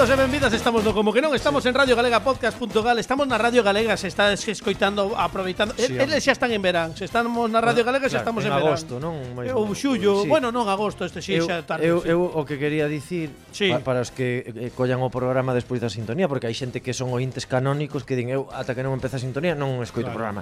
Benvidos 0.06 0.20
e 0.20 0.30
benvidas, 0.30 0.54
estamos 0.54 0.84
no 0.84 0.94
Como 0.94 1.10
que 1.10 1.18
non. 1.18 1.34
Estamos 1.34 1.66
en 1.66 1.74
Radio 1.74 1.98
Galega 1.98 2.22
Podcast.gal 2.22 3.02
Estamos 3.02 3.26
na 3.26 3.42
Radio 3.42 3.66
Galega, 3.66 3.98
se 3.98 4.06
está 4.06 4.30
escoitando 4.38 5.18
Aproveitando, 5.18 5.74
sí, 5.74 5.98
eh, 5.98 6.06
eles 6.06 6.22
xa 6.22 6.38
están 6.38 6.54
en 6.54 6.62
verán. 6.62 6.94
Se 6.94 7.10
estamos 7.10 7.50
na 7.50 7.58
Radio 7.58 7.82
Galega, 7.82 8.06
xa 8.06 8.22
claro, 8.22 8.30
estamos 8.30 8.44
en, 8.46 8.54
en 8.54 8.62
agosto, 8.62 9.02
verán 9.02 9.18
non? 9.18 9.34
Mais, 9.34 9.50
Ou 9.50 9.66
xullo, 9.74 10.22
sí. 10.22 10.30
bueno, 10.30 10.54
non 10.54 10.70
agosto 10.70 11.10
Este 11.10 11.26
xe 11.26 11.42
xa 11.42 11.66
tarde 11.66 11.90
Eu, 11.90 12.06
eu 12.06 12.22
o 12.22 12.46
que 12.46 12.62
quería 12.62 12.86
dicir 12.86 13.34
sí. 13.50 13.74
pa, 13.74 13.82
Para 13.82 14.06
os 14.06 14.14
que 14.14 14.46
eh, 14.46 14.70
collan 14.78 15.02
o 15.02 15.10
programa 15.10 15.58
despois 15.58 15.82
da 15.82 15.90
sintonía 15.90 16.30
Porque 16.30 16.46
hai 16.46 16.54
xente 16.54 16.86
que 16.86 16.94
son 16.94 17.10
ointes 17.10 17.50
canónicos 17.50 18.06
Que 18.06 18.14
din, 18.14 18.30
eu 18.30 18.46
ata 18.54 18.78
que 18.78 18.86
non 18.86 18.94
empeza 18.94 19.18
a 19.18 19.22
sintonía 19.26 19.58
non 19.58 19.82
escoito 19.82 20.14
claro. 20.14 20.14
o 20.14 20.18
programa 20.22 20.42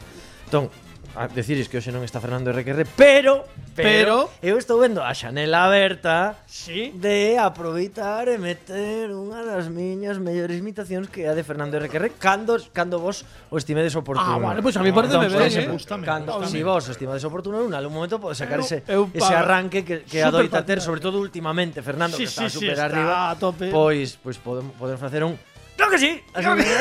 Entón, 0.51 0.67
a 1.15 1.27
deciris 1.27 1.69
que 1.69 1.77
hoxe 1.77 1.93
non 1.93 2.01
está 2.01 2.17
Fernando 2.17 2.49
RQR, 2.49 2.89
pero, 2.97 3.45
pero, 3.77 4.33
pero 4.33 4.41
eu 4.41 4.57
estou 4.57 4.81
vendo 4.81 5.05
a 5.05 5.13
Xanela 5.13 5.69
aberta 5.69 6.41
sí? 6.49 6.89
de 6.97 7.37
aproveitar 7.37 8.25
e 8.25 8.41
meter 8.41 9.13
unha 9.13 9.45
das 9.45 9.69
miñas 9.69 10.17
mellores 10.17 10.57
imitacións 10.57 11.05
que 11.13 11.29
é 11.29 11.29
a 11.29 11.37
de 11.37 11.45
Fernando 11.45 11.77
RQR 11.77 12.17
cando, 12.17 12.57
cando 12.73 12.97
vos 12.97 13.29
o 13.53 13.61
estimedes 13.61 13.93
oportuno. 13.93 14.25
Ah, 14.25 14.41
vale, 14.41 14.65
pois 14.65 14.73
pues 14.73 14.81
a 14.81 14.81
mi 14.81 14.89
parte 14.89 15.13
me 15.21 15.29
entón, 15.29 15.37
ben, 15.37 15.53
eh? 15.53 15.69
Gústame, 15.69 16.03
cando, 16.09 16.33
gústame. 16.33 16.49
Si 16.49 16.61
vos 16.65 16.81
o 16.89 16.91
estimedes 16.97 17.23
oportuno, 17.29 17.61
en 17.61 17.77
algún 17.77 17.93
momento 17.93 18.17
pode 18.17 18.33
sacar 18.33 18.65
ese, 18.65 18.81
eu, 18.89 19.05
ese 19.13 19.33
arranque 19.37 19.85
que, 19.85 20.01
que 20.01 20.25
adoita 20.25 20.65
ter, 20.65 20.81
sobre 20.81 20.97
todo 20.97 21.21
últimamente, 21.21 21.85
Fernando, 21.85 22.17
sí, 22.17 22.25
que 22.25 22.33
está 22.33 22.49
sí, 22.49 22.57
super 22.57 22.73
sí, 22.73 22.81
arriba, 22.81 23.29
está 23.29 23.29
a 23.29 23.35
tope. 23.37 23.69
pois, 23.69 24.17
pois 24.17 24.41
podemos, 24.41 24.73
podemos 24.81 24.97
facer 24.97 25.21
un... 25.21 25.37
Claro 25.77 25.93
que 25.93 26.01
sí! 26.01 26.21
Claro 26.33 26.57
que 26.57 26.65
sí! 26.65 26.73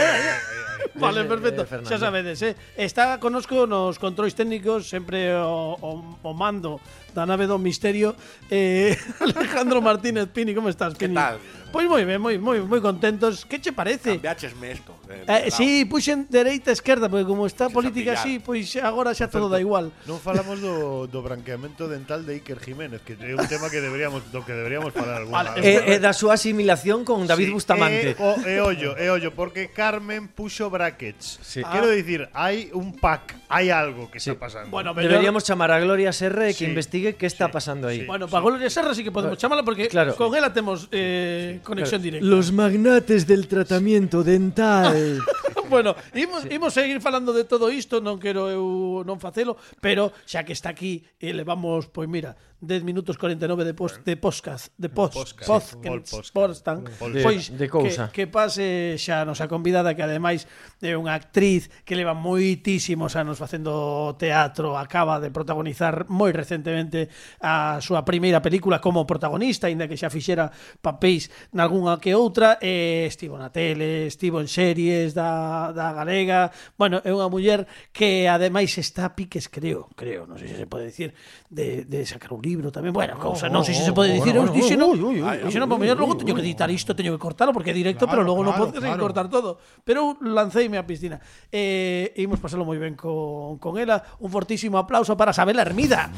vale, 0.94 1.24
perfecto. 1.24 1.62
Eh, 1.64 1.84
xa 1.86 1.98
sabedes, 1.98 2.40
eh? 2.42 2.54
Está 2.76 3.18
conosco 3.18 3.66
nos 3.66 3.98
controis 3.98 4.34
técnicos, 4.34 4.88
sempre 4.88 5.34
o, 5.36 5.76
o, 5.78 5.90
o 6.22 6.30
mando 6.34 6.80
da 7.12 7.28
nave 7.28 7.46
do 7.46 7.60
misterio, 7.60 8.16
eh, 8.48 8.96
Alejandro 9.20 9.84
Martínez 9.84 10.28
Pini, 10.32 10.54
como 10.54 10.68
estás, 10.68 10.94
Pini? 10.94 11.14
Que 11.14 11.20
tal? 11.20 11.36
Pois 11.72 11.88
moi 11.88 12.04
ben, 12.04 12.20
moi 12.20 12.36
moi 12.36 12.60
moi 12.60 12.84
contentos. 12.84 13.48
Que 13.48 13.56
che 13.56 13.72
parece? 13.72 14.20
Cambiachesme 14.20 14.76
isto. 14.76 14.92
Eh, 15.08 15.48
eh, 15.48 15.50
si, 15.50 15.80
sí, 15.80 15.84
puxen 15.88 16.28
dereita 16.28 16.68
e 16.68 16.76
esquerda, 16.76 17.08
porque 17.08 17.24
como 17.24 17.48
está 17.48 17.66
a 17.66 17.72
política 17.72 18.12
así, 18.12 18.36
pois 18.44 18.76
agora 18.76 19.16
xa 19.16 19.32
todo 19.32 19.48
da 19.48 19.56
igual. 19.56 19.88
Non 20.04 20.20
falamos 20.20 20.60
do, 20.60 21.08
do 21.08 21.24
branqueamento 21.24 21.88
dental 21.88 22.28
de 22.28 22.44
Iker 22.44 22.60
Jiménez, 22.60 23.00
que 23.00 23.16
é 23.16 23.32
un 23.32 23.48
tema 23.48 23.72
que 23.72 23.80
deberíamos 23.80 24.20
do 24.28 24.44
que 24.44 24.52
deberíamos 24.52 24.92
falar 24.92 25.24
alguna 25.24 25.48
vale, 25.48 25.50
vez. 25.56 25.64
Eh, 25.64 25.96
é, 25.96 25.96
eh, 25.96 25.98
da 25.98 26.12
súa 26.12 26.36
asimilación 26.36 27.08
con 27.08 27.24
David 27.24 27.48
sí, 27.48 27.56
Bustamante. 27.56 28.12
Eh, 28.12 28.20
o, 28.20 28.30
é 28.44 28.60
ollo, 28.60 28.92
é 29.00 29.08
ollo, 29.08 29.32
porque 29.32 29.72
Carmen 29.72 30.28
puxo 30.28 30.68
brackets. 30.72 31.38
Sí. 31.44 31.60
Quero 31.60 31.86
Ah. 31.86 31.94
dicir, 31.94 32.20
hai 32.32 32.72
un 32.72 32.96
pack, 32.96 33.36
hai 33.52 33.68
algo 33.68 34.08
que 34.10 34.16
Sí. 34.18 34.32
está 34.32 34.40
pasando. 34.40 34.72
Bueno, 34.72 34.96
mellor- 34.96 35.12
Deberíamos 35.12 35.44
chamar 35.44 35.70
a 35.70 35.78
Gloria 35.78 36.10
Serre 36.16 36.56
que 36.56 36.64
Sí, 36.64 36.72
investigue 36.72 37.14
que 37.20 37.26
está 37.28 37.46
sí, 37.46 37.52
pasando 37.52 37.86
aí. 37.92 38.00
sí. 38.00 38.06
Bueno, 38.08 38.26
para 38.26 38.42
Gloria 38.42 38.70
Serra 38.72 38.96
sí 38.96 39.04
que 39.04 39.12
podemos 39.12 39.36
chamala 39.36 39.62
porque 39.62 39.86
Claro. 39.92 40.16
con 40.16 40.32
ela 40.34 40.50
temos 40.52 40.88
eh, 40.90 41.60
conexión 41.62 42.00
directa. 42.00 42.24
Los 42.26 42.50
magnates 42.50 43.26
del 43.28 43.46
tratamiento 43.46 44.24
dental. 44.24 45.20
bueno, 45.68 45.94
imos, 46.14 46.48
imos 46.50 46.72
seguir 46.74 47.00
falando 47.00 47.32
de 47.32 47.44
todo 47.44 47.70
isto, 47.70 48.00
non 48.00 48.16
quero 48.18 48.48
eu 48.48 49.04
non 49.04 49.20
facelo, 49.20 49.60
pero 49.84 50.10
xa 50.24 50.42
que 50.48 50.56
está 50.56 50.72
aquí 50.72 51.04
e 51.20 51.36
levamos, 51.36 51.86
pois 51.92 52.08
mira, 52.08 52.32
10 52.62 52.84
minutos 52.86 53.18
49 53.18 53.66
de 53.66 53.74
post, 53.74 54.06
de 54.06 54.16
podcast, 54.16 54.72
de 54.78 54.88
post, 54.88 55.18
podcast, 55.18 55.74
post, 55.74 55.74
sí, 55.82 57.22
pois 57.22 57.50
de, 57.50 57.58
de 57.58 57.68
cousa. 57.68 58.06
Que, 58.14 58.22
que 58.22 58.26
pase 58.30 58.94
xa 59.02 59.22
a 59.22 59.26
nosa 59.26 59.50
convidada 59.50 59.98
que 59.98 60.06
ademais 60.06 60.46
é 60.78 60.94
unha 60.94 61.12
actriz 61.12 61.66
que 61.82 61.98
leva 61.98 62.14
moitísimos 62.14 63.18
anos 63.18 63.42
facendo 63.42 64.14
teatro, 64.14 64.78
acaba 64.78 65.18
de 65.18 65.34
protagonizar 65.34 66.06
moi 66.06 66.30
recentemente 66.30 67.10
a 67.42 67.82
súa 67.82 68.06
primeira 68.06 68.38
película 68.38 68.78
como 68.78 69.02
protagonista, 69.10 69.66
aínda 69.66 69.90
que 69.90 69.98
xa 69.98 70.06
fixera 70.06 70.54
papéis 70.78 71.34
nalgúnha 71.50 71.98
que 71.98 72.14
outra, 72.14 72.62
e 72.62 73.10
estivo 73.10 73.34
na 73.42 73.50
tele, 73.50 74.06
estivo 74.06 74.38
en 74.38 74.46
series 74.46 75.18
da, 75.18 75.74
da 75.74 75.90
galega. 75.90 76.54
Bueno, 76.78 77.02
é 77.02 77.10
unha 77.10 77.26
muller 77.26 77.66
que 77.90 78.30
ademais 78.30 78.70
está 78.78 79.10
a 79.10 79.18
piques, 79.18 79.50
creo, 79.50 79.90
creo, 79.98 80.30
non 80.30 80.38
sei 80.38 80.46
se 80.46 80.62
se 80.62 80.70
pode 80.70 80.86
decir, 80.86 81.10
de, 81.50 81.82
de 81.90 82.06
sacar 82.06 82.30
un 82.30 82.38
libro 82.38 82.51
tamén, 82.74 82.92
bueno, 82.92 83.16
cousa, 83.16 83.48
non 83.48 83.64
sei 83.64 83.72
se 83.72 83.86
se 83.86 83.94
pode 83.96 84.12
dicir, 84.12 84.36
eu 84.36 84.44
dixen, 84.52 84.76
non, 84.76 84.92
dixen, 84.92 85.62
non, 85.62 85.80
mellor 85.80 85.96
logo 85.96 86.18
teño 86.18 86.36
que 86.36 86.44
editar 86.44 86.68
isto, 86.68 86.92
teño 86.92 87.16
que 87.16 87.20
cortalo 87.22 87.54
porque 87.56 87.72
é 87.72 87.76
directo, 87.76 88.04
pero 88.04 88.20
Claro, 88.22 88.28
logo 88.28 88.42
non 88.44 88.52
claro, 88.52 88.68
podes 88.68 88.82
claro. 88.82 89.02
cortar 89.02 89.26
todo. 89.32 89.50
Pero 89.86 90.18
lanceime 90.20 90.76
á 90.76 90.84
piscina. 90.84 91.16
Eh, 91.50 92.12
e 92.12 92.20
imos 92.22 92.38
pasalo 92.42 92.66
moi 92.68 92.76
ben 92.76 92.94
con, 92.98 93.56
con 93.56 93.80
ela. 93.80 94.02
Un 94.20 94.28
fortísimo 94.28 94.76
aplauso 94.76 95.16
para 95.16 95.32
Sabela 95.32 95.62
Hermida. 95.62 96.10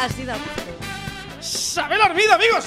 Así 0.00 0.24
da 0.24 0.34
gusto. 0.34 0.72
Sabela 1.40 2.06
Hermida, 2.06 2.34
amigos. 2.34 2.64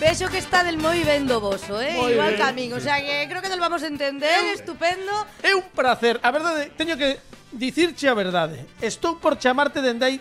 Vexo 0.00 0.32
que 0.32 0.40
está 0.40 0.64
del 0.64 0.80
moi 0.80 1.04
ben 1.04 1.28
do 1.28 1.44
voso, 1.44 1.76
eh? 1.76 1.92
Moi 1.92 2.16
Igual 2.16 2.32
ben. 2.32 2.40
camín, 2.40 2.70
o 2.72 2.80
sea 2.80 2.96
que 3.04 3.28
creo 3.28 3.44
que 3.44 3.52
nos 3.52 3.60
vamos 3.60 3.84
a 3.84 3.88
entender, 3.92 4.32
eu, 4.48 4.56
estupendo. 4.56 5.12
É 5.44 5.52
un 5.52 5.68
placer, 5.76 6.16
a 6.24 6.32
verdade, 6.32 6.72
teño 6.72 6.96
que 6.96 7.20
dicirche 7.52 8.08
a 8.08 8.16
verdade. 8.16 8.64
Estou 8.80 9.20
por 9.20 9.36
chamarte 9.36 9.84
dende 9.84 10.08
aí 10.08 10.16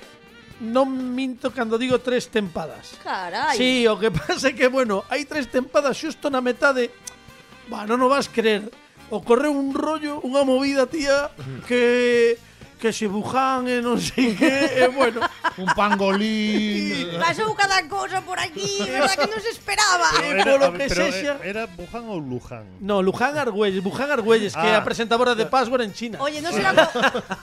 non 0.59 0.91
minto 0.91 1.55
cando 1.55 1.79
digo 1.79 2.03
tres 2.03 2.27
tempadas. 2.27 2.99
Carai. 2.99 3.55
Sí, 3.55 3.87
o 3.87 3.95
que 3.95 4.11
pasa 4.19 4.51
é 4.51 4.53
que, 4.53 4.67
bueno, 4.67 5.07
hai 5.07 5.23
tres 5.23 5.47
tempadas 5.47 5.95
xusto 5.95 6.27
na 6.27 6.43
metade. 6.43 6.91
Bah, 7.71 7.87
non 7.87 8.03
o 8.03 8.11
vas 8.11 8.27
creer. 8.27 8.67
Ocorreu 9.07 9.55
un 9.55 9.71
rollo, 9.71 10.19
unha 10.27 10.43
movida, 10.43 10.91
tía, 10.91 11.31
que 11.63 12.35
que 12.79 12.95
se 12.95 13.11
bujan 13.11 13.67
e 13.67 13.83
non 13.83 13.99
sei 13.99 14.31
que, 14.39 14.47
e 14.79 14.87
bueno, 14.95 15.19
Un 15.59 15.67
pangolín. 15.75 17.19
Pasou 17.19 17.51
cada 17.55 17.83
cousa 17.91 18.21
por 18.23 18.39
aquí, 18.39 18.79
verdad 18.87 19.15
que 19.19 19.27
non 19.27 19.39
se 19.43 19.51
esperaba. 19.51 20.07
Eh, 20.23 20.39
Era, 20.39 20.43
polo 20.47 20.71
que 20.73 20.87
pero 20.87 21.03
sexa. 21.11 21.33
era 21.43 21.67
Wuhan 21.75 22.05
ou 22.07 22.19
Luján? 22.23 22.63
no, 22.79 23.01
Luján 23.03 23.35
Argüelles, 23.35 23.83
Buján 23.83 24.07
Argüelles, 24.11 24.55
que 24.55 24.63
é 24.63 24.75
a 24.75 24.79
Ah. 24.79 24.87
presentadora 24.87 25.35
de 25.35 25.45
Password 25.51 25.83
en 25.83 25.91
China. 25.93 26.15
Oye, 26.23 26.39
non 26.39 26.55
será, 26.55 26.71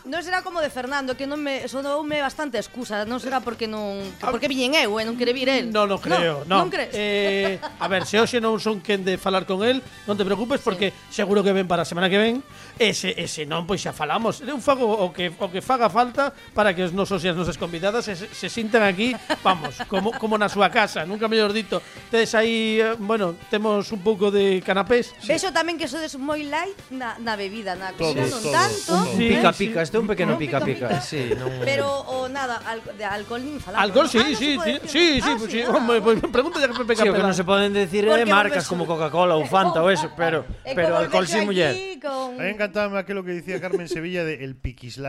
non 0.09 0.21
será 0.25 0.40
como 0.40 0.64
de 0.64 0.73
Fernando, 0.73 1.12
que 1.12 1.28
non 1.28 1.37
me 1.45 1.69
sonoume 1.69 2.25
bastante 2.25 2.57
excusa, 2.57 3.05
non 3.05 3.21
será 3.21 3.45
porque 3.45 3.69
non 3.69 4.00
que 4.16 4.25
porque 4.33 4.49
viñen 4.49 4.73
eu 4.81 4.97
e 4.97 5.05
non 5.05 5.21
quere 5.21 5.37
vir 5.37 5.52
el. 5.52 5.69
No, 5.69 5.85
no 5.85 6.00
creo, 6.00 6.49
no. 6.49 6.64
Non 6.64 6.73
crees? 6.73 6.97
Eh, 6.97 7.61
a 7.61 7.87
ver, 7.93 8.09
se 8.09 8.16
hoxe 8.16 8.40
non 8.40 8.57
son 8.57 8.81
quen 8.81 9.05
de 9.05 9.21
falar 9.21 9.45
con 9.45 9.61
el, 9.61 9.85
non 10.09 10.16
te 10.16 10.25
preocupes 10.25 10.64
porque 10.64 10.97
seguro 11.12 11.45
que 11.45 11.52
ven 11.52 11.69
para 11.69 11.85
a 11.85 11.88
semana 11.88 12.09
que 12.09 12.16
ven. 12.16 12.40
E 12.81 12.93
se, 12.97 13.12
e 13.12 13.28
se 13.28 13.45
non, 13.45 13.69
pois 13.69 13.81
xa 13.85 13.93
falamos. 13.93 14.40
Eu 14.40 14.57
fago 14.61 14.85
o 14.88 15.12
que 15.12 15.25
o 15.38 15.47
que 15.50 15.61
faga 15.62 15.88
falta 15.90 16.33
para 16.54 16.75
que 16.75 16.83
os 16.85 16.92
nosos 16.92 17.23
e 17.25 17.28
as 17.30 17.37
nosas 17.37 17.59
convidadas 17.59 18.04
se, 18.06 18.14
se 18.16 18.49
sintan 18.50 18.83
aquí, 18.87 19.14
vamos, 19.42 19.78
como 19.90 20.11
como 20.16 20.35
na 20.38 20.49
súa 20.50 20.68
casa, 20.71 21.02
nunca 21.06 21.26
mellor 21.30 21.52
dito. 21.52 21.83
Tedes 22.11 22.35
aí, 22.35 22.78
eh, 22.80 22.95
bueno, 22.99 23.35
temos 23.50 23.90
un 23.92 24.00
pouco 24.04 24.30
de 24.30 24.62
canapés. 24.64 25.12
Vexo 25.26 25.50
tamén 25.50 25.76
que 25.80 25.87
sodes 25.90 26.14
moi 26.21 26.42
light 26.47 26.76
na, 26.95 27.16
na 27.23 27.35
bebida, 27.35 27.75
na 27.75 27.92
comida 27.97 28.26
non 28.28 28.42
tanto. 28.42 28.92
Un 28.95 29.16
Sí, 29.16 29.26
pica 29.33 29.50
sí. 29.52 29.59
pica, 29.71 29.78
este 29.83 29.97
é 29.97 30.00
un 30.00 30.09
pequeno 30.11 30.35
pica 30.37 30.59
pica 30.61 30.87
pica. 30.88 31.00
Sí, 31.00 31.33
non 31.38 31.50
Pero 31.64 31.88
o 32.11 32.26
nada, 32.28 32.61
al, 32.66 32.83
de 32.97 33.04
alcohol 33.06 33.42
nin 33.42 33.59
falamos. 33.59 33.83
Alcohol, 33.83 34.06
¿no? 34.06 34.12
sí, 34.12 34.18
Ah, 34.21 34.26
non 34.26 34.37
sí, 34.37 34.47
sí, 34.47 34.50
decir. 34.56 34.80
sí, 34.87 35.04
sí, 35.21 35.30
Ah, 35.33 35.37
pues 35.38 35.50
sí. 35.52 35.61
ah, 35.62 35.73
Hombre, 35.76 36.00
pues 36.02 36.16
pregunta 36.30 36.56
ya 36.61 36.68
que 36.68 36.76
Pepe 36.78 36.95
Sí, 36.97 37.02
o 37.02 37.04
que 37.04 37.11
Capela. 37.16 37.28
non 37.30 37.37
se 37.37 37.45
poden 37.45 37.71
decir 37.73 38.04
é 38.06 38.25
marcas 38.28 38.64
volves- 38.64 38.71
como 38.71 38.83
Coca-Cola 38.87 39.35
ou 39.38 39.45
Fanta 39.49 39.80
ou 39.83 39.88
eso, 39.90 40.11
pero 40.16 40.45
E 40.68 40.75
pero 40.75 40.97
alcohol 40.99 41.26
sin 41.26 41.47
muller. 41.49 41.73
A 42.06 42.42
mí 42.42 42.50
encantaba 42.52 43.00
aquilo 43.02 43.25
que 43.25 43.33
dicía 43.35 43.59
Carmen 43.61 43.88
Sevilla 43.88 44.23
de 44.25 44.45
el 44.45 44.54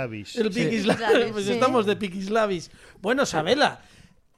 piquislavis. 0.09 0.35
El 0.35 0.49
Piquislavis, 0.51 1.07
Piquislavis, 1.07 1.31
pues 1.31 1.45
sí. 1.45 1.51
estamos 1.53 1.85
de 1.85 1.95
Piquislavis. 1.95 2.71
Bueno, 3.01 3.25
Sabela, 3.25 3.81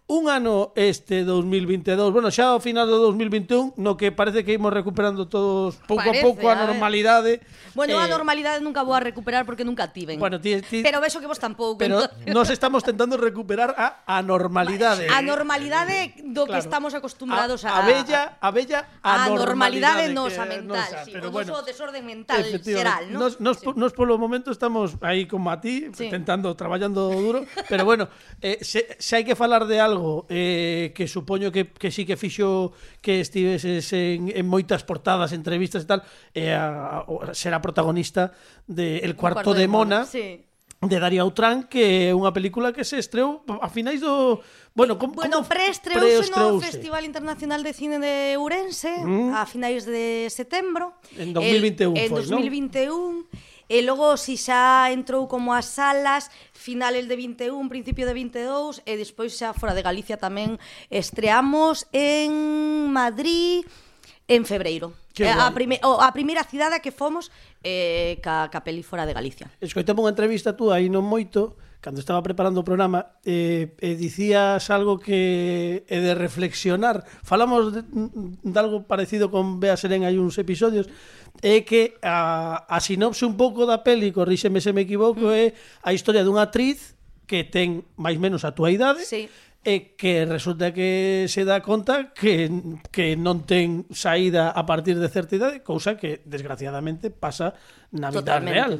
un 0.09 0.27
ano 0.27 0.73
este 0.73 1.21
2022, 1.21 2.09
bueno, 2.09 2.33
xa 2.33 2.57
ao 2.57 2.59
final 2.59 2.89
do 2.89 2.97
2021, 3.13 3.77
no 3.77 3.93
que 3.93 4.09
parece 4.09 4.41
que 4.41 4.57
imos 4.57 4.73
recuperando 4.73 5.29
todos 5.29 5.77
pouco 5.85 6.01
parece, 6.01 6.17
a 6.17 6.25
pouco 6.25 6.49
a, 6.49 6.57
a 6.57 6.65
normalidade. 6.65 7.45
Bueno, 7.77 8.01
eh, 8.01 8.01
a 8.01 8.09
normalidade 8.09 8.57
nunca 8.57 8.81
vou 8.81 8.97
a 8.97 9.05
recuperar 9.05 9.45
porque 9.45 9.61
nunca 9.61 9.93
tiven. 9.93 10.17
Bueno, 10.17 10.41
ti, 10.41 10.65
ti, 10.65 10.81
pero 10.81 10.97
vexo 10.97 11.21
que 11.21 11.29
vos 11.29 11.37
tampouco. 11.37 11.77
Pero 11.77 12.09
nos 12.25 12.49
estamos 12.49 12.81
tentando 12.81 13.21
recuperar 13.21 13.77
a 13.77 14.01
anormalidade. 14.09 15.05
A 15.13 15.21
normalidade 15.21 16.17
do 16.25 16.49
claro. 16.49 16.57
que 16.57 16.59
estamos 16.65 16.97
acostumbrados 16.97 17.61
a... 17.69 17.77
A 17.77 17.85
bella, 17.85 18.41
a 18.41 18.49
bella 18.49 18.89
a 19.05 19.29
normalidade 19.29 20.09
nosa 20.09 20.49
mental, 20.49 20.89
nosa, 20.89 21.05
sí, 21.05 21.13
pero 21.13 21.29
o 21.29 21.31
bueno, 21.31 21.53
noso 21.53 21.69
desorden 21.69 22.01
mental 22.01 22.41
xeral, 22.65 23.13
¿no? 23.13 23.29
Nos, 23.29 23.37
nos, 23.37 23.61
sí. 23.61 23.69
nos 23.77 23.93
polo 23.93 24.17
momento 24.17 24.49
estamos 24.49 24.97
aí 25.05 25.29
como 25.29 25.53
a 25.53 25.61
ti, 25.61 25.93
sí. 25.93 26.09
tentando, 26.09 26.49
traballando 26.57 27.13
duro, 27.13 27.45
pero 27.69 27.85
bueno, 27.85 28.09
eh, 28.41 28.57
se, 28.65 28.97
se 28.97 29.13
hai 29.13 29.21
que 29.21 29.37
falar 29.37 29.69
de 29.69 29.77
algo 29.77 29.98
algo 29.99 30.25
eh, 30.29 30.93
que 30.95 31.07
supoño 31.07 31.51
que, 31.51 31.67
que 31.67 31.91
sí 31.91 32.05
que 32.05 32.15
fixo 32.15 32.71
que 33.03 33.19
estiveses 33.19 33.91
en, 33.91 34.31
en 34.31 34.45
moitas 34.47 34.87
portadas, 34.87 35.35
entrevistas 35.35 35.83
e 35.83 35.87
tal, 35.91 36.01
eh, 36.31 36.55
a, 36.55 37.03
a, 37.03 37.35
será 37.35 37.59
protagonista 37.59 38.31
de 38.65 39.03
El 39.03 39.19
cuarto, 39.19 39.43
cuarto 39.43 39.53
de, 39.53 39.67
de 39.67 39.67
Mona, 39.67 40.07
Mona 40.07 40.07
sí. 40.07 40.47
de 40.79 40.97
Daria 40.99 41.27
Outran, 41.27 41.67
que 41.67 42.09
é 42.09 42.15
unha 42.15 42.31
película 42.31 42.71
que 42.71 42.87
se 42.87 42.95
estreou 42.95 43.43
a 43.59 43.67
finais 43.67 43.99
do... 43.99 44.39
Bueno, 44.71 44.95
com, 44.95 45.11
bueno 45.11 45.43
como 45.43 45.51
preestreouse 45.51 46.31
pre 46.31 46.39
no 46.39 46.63
Festival 46.63 47.03
Internacional 47.03 47.59
de 47.67 47.75
Cine 47.75 47.99
de 47.99 48.39
Ourense 48.39 49.03
mm. 49.03 49.35
a 49.35 49.43
finais 49.43 49.83
de 49.83 50.31
setembro. 50.31 50.95
En 51.19 51.35
2021 51.35 51.99
el, 51.99 52.07
En 52.07 52.15
2021. 52.15 52.87
Foi, 52.87 53.27
¿no? 53.27 53.48
E 53.69 53.85
logo, 53.85 54.17
si 54.17 54.33
xa 54.33 54.89
entrou 54.89 55.29
como 55.29 55.53
as 55.53 55.69
salas, 55.69 56.33
finales 56.57 57.05
de 57.05 57.13
21, 57.13 57.53
principio 57.69 58.09
de 58.09 58.17
22, 58.17 58.81
e 58.81 58.97
despois 58.97 59.38
xa 59.38 59.53
fora 59.53 59.77
de 59.77 59.85
Galicia 59.85 60.17
tamén 60.17 60.57
estreamos 60.89 61.85
en 61.93 62.33
Madrid 62.89 63.61
en 64.25 64.41
febreiro. 64.49 64.97
Que 65.13 65.29
eh, 65.29 65.38
a, 65.38 65.53
prime, 65.53 65.77
o, 65.85 66.01
a 66.01 66.09
primeira 66.09 66.41
cidade 66.41 66.81
que 66.81 66.89
fomos 66.89 67.29
eh, 67.61 68.17
ca, 68.25 68.49
ca 68.49 68.65
peli 68.65 68.81
fora 68.81 69.05
de 69.05 69.13
Galicia. 69.13 69.53
Escoitamos 69.61 70.01
unha 70.01 70.17
entrevista 70.17 70.57
tú 70.57 70.73
aí 70.73 70.89
non 70.89 71.05
moito, 71.05 71.53
cando 71.81 72.00
estaba 72.00 72.19
preparando 72.21 72.59
o 72.59 72.67
programa 72.67 73.15
eh, 73.24 73.71
eh, 73.79 73.95
dicías 73.95 74.67
algo 74.67 75.00
que 75.00 75.88
é 75.88 75.98
eh, 75.98 76.01
de 76.03 76.13
reflexionar. 76.15 77.07
Falamos 77.24 77.71
de, 77.71 77.81
mm, 77.88 78.43
de 78.43 78.59
algo 78.59 78.83
parecido 78.83 79.31
con 79.31 79.63
Bea 79.63 79.79
Seren 79.79 80.03
hai 80.03 80.19
uns 80.19 80.36
episodios 80.36 80.91
é 81.39 81.63
que 81.63 81.95
a, 82.03 82.67
a 82.67 82.77
sinopse 82.83 83.24
un 83.24 83.39
pouco 83.39 83.63
da 83.63 83.79
peli 83.79 84.12
corríxeme 84.12 84.59
se 84.59 84.75
me 84.75 84.83
equivoco 84.83 85.31
é 85.31 85.55
a 85.79 85.95
historia 85.95 86.27
dunha 86.27 86.43
actriz 86.43 87.00
que 87.24 87.48
ten 87.48 87.88
máis 87.95 88.19
menos 88.19 88.43
a 88.43 88.51
túa 88.51 88.75
idade 88.75 89.07
sí 89.07 89.31
e 89.59 89.99
que 89.99 90.23
resulta 90.23 90.71
que 90.71 91.27
se 91.27 91.43
dá 91.43 91.59
conta 91.59 92.15
que, 92.15 92.47
que 92.95 93.19
non 93.19 93.43
ten 93.43 93.83
saída 93.91 94.55
a 94.55 94.63
partir 94.63 94.95
de 94.95 95.11
certa 95.11 95.35
idade, 95.35 95.59
cousa 95.67 95.99
que 95.99 96.23
desgraciadamente 96.23 97.11
pasa 97.11 97.51
na 97.91 98.07
vida 98.07 98.39
Totalmente. 98.39 98.55
real. 98.55 98.73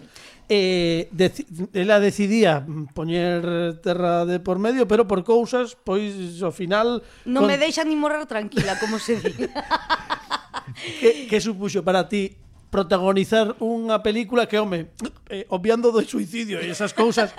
Eh, 0.50 1.12
deci 1.12 1.46
ela 1.76 2.00
decidía 2.00 2.64
poñer 2.96 3.78
terra 3.84 4.24
de 4.24 4.40
por 4.40 4.58
medio, 4.58 4.88
pero 4.88 5.04
por 5.04 5.28
cousas, 5.28 5.76
pois 5.76 6.40
ao 6.40 6.56
final 6.56 7.04
Non 7.28 7.44
con... 7.44 7.52
me 7.52 7.60
deixan 7.60 7.92
ni 7.92 8.00
morrer 8.00 8.24
tranquila, 8.24 8.80
como 8.80 9.04
se 9.04 9.20
di. 9.20 9.36
que, 11.04 11.28
que 11.28 11.38
supuxo 11.44 11.84
para 11.84 12.08
ti 12.08 12.40
protagonizar 12.70 13.58
unha 13.60 13.98
película 14.06 14.46
que, 14.46 14.62
home, 14.62 14.94
eh, 15.30 15.46
obviando 15.50 15.90
do 15.90 16.06
suicidio 16.06 16.62
e 16.62 16.70
esas 16.70 16.94
cousas 16.94 17.34